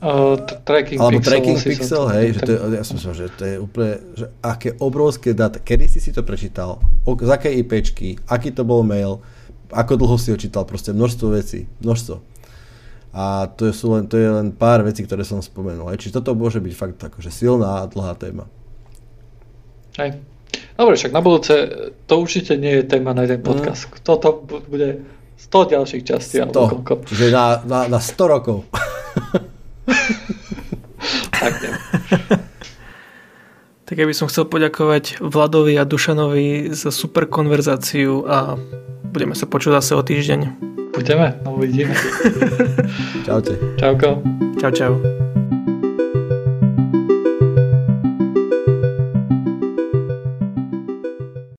Uh, 0.00 0.32
tracking 0.64 0.96
Alebo 0.96 1.20
pixel, 1.20 1.28
tracking 1.28 1.58
pixel, 1.60 2.04
hej, 2.08 2.26
že 2.32 2.40
to 2.40 2.50
je, 2.56 2.58
ja 2.72 2.84
som 2.88 2.96
myslel, 2.96 3.14
že 3.20 3.26
to 3.36 3.42
je 3.44 3.56
úplne, 3.60 3.92
že 4.16 4.26
aké 4.40 4.72
obrovské 4.80 5.36
dáta, 5.36 5.60
kedy 5.60 5.92
si 5.92 6.00
si 6.00 6.08
to 6.08 6.24
prečítal, 6.24 6.80
o, 7.04 7.12
z 7.20 7.28
aké 7.28 7.52
IPčky, 7.52 8.16
aký 8.24 8.48
to 8.48 8.64
bol 8.64 8.80
mail, 8.80 9.20
ako 9.68 10.00
dlho 10.00 10.16
si 10.16 10.32
ho 10.32 10.40
čítal, 10.40 10.64
proste 10.64 10.96
množstvo 10.96 11.26
vecí, 11.36 11.68
množstvo. 11.84 12.16
A 13.10 13.50
to 13.50 13.74
sú 13.74 13.90
len, 13.98 14.06
to 14.06 14.14
je 14.14 14.30
len 14.30 14.54
pár 14.54 14.86
vecí, 14.86 15.02
ktoré 15.02 15.26
som 15.26 15.42
spomenul. 15.42 15.90
Čiže 15.98 16.22
toto 16.22 16.38
môže 16.38 16.62
byť 16.62 16.74
fakt 16.78 16.98
akože 17.02 17.30
silná 17.34 17.82
a 17.82 17.90
dlhá 17.90 18.14
téma. 18.14 18.46
Hej. 19.98 20.22
Dobre, 20.78 20.94
však 20.96 21.12
na 21.12 21.20
budúce 21.20 21.54
to 22.06 22.14
určite 22.22 22.56
nie 22.56 22.80
je 22.80 22.88
téma 22.88 23.12
na 23.12 23.26
jeden 23.26 23.42
podcast. 23.42 23.90
Mm. 23.90 24.00
Toto 24.06 24.46
bude 24.46 25.02
100 25.36 25.72
ďalších 25.74 26.02
častí. 26.06 26.38
100. 26.38 27.10
Čiže 27.10 27.26
na, 27.34 27.60
na, 27.66 27.80
na 27.90 28.00
100 28.00 28.16
rokov. 28.30 28.64
tak 31.40 31.54
Tak 33.90 33.98
ja 33.98 34.06
by 34.06 34.14
som 34.14 34.30
chcel 34.30 34.46
poďakovať 34.46 35.18
Vladovi 35.18 35.74
a 35.74 35.82
Dušanovi 35.82 36.70
za 36.70 36.94
super 36.94 37.26
konverzáciu 37.26 38.22
a 38.22 38.54
budeme 39.10 39.34
sa 39.34 39.50
počuť 39.50 39.82
zase 39.82 39.98
o 39.98 40.02
týždeň. 40.06 40.79
Budeme, 40.94 41.40
no 41.44 41.54
uvidíme. 41.54 41.94
Čaute. 43.24 43.58
Čauko. 43.78 44.22
Čau, 44.60 44.70
čau. 44.70 44.94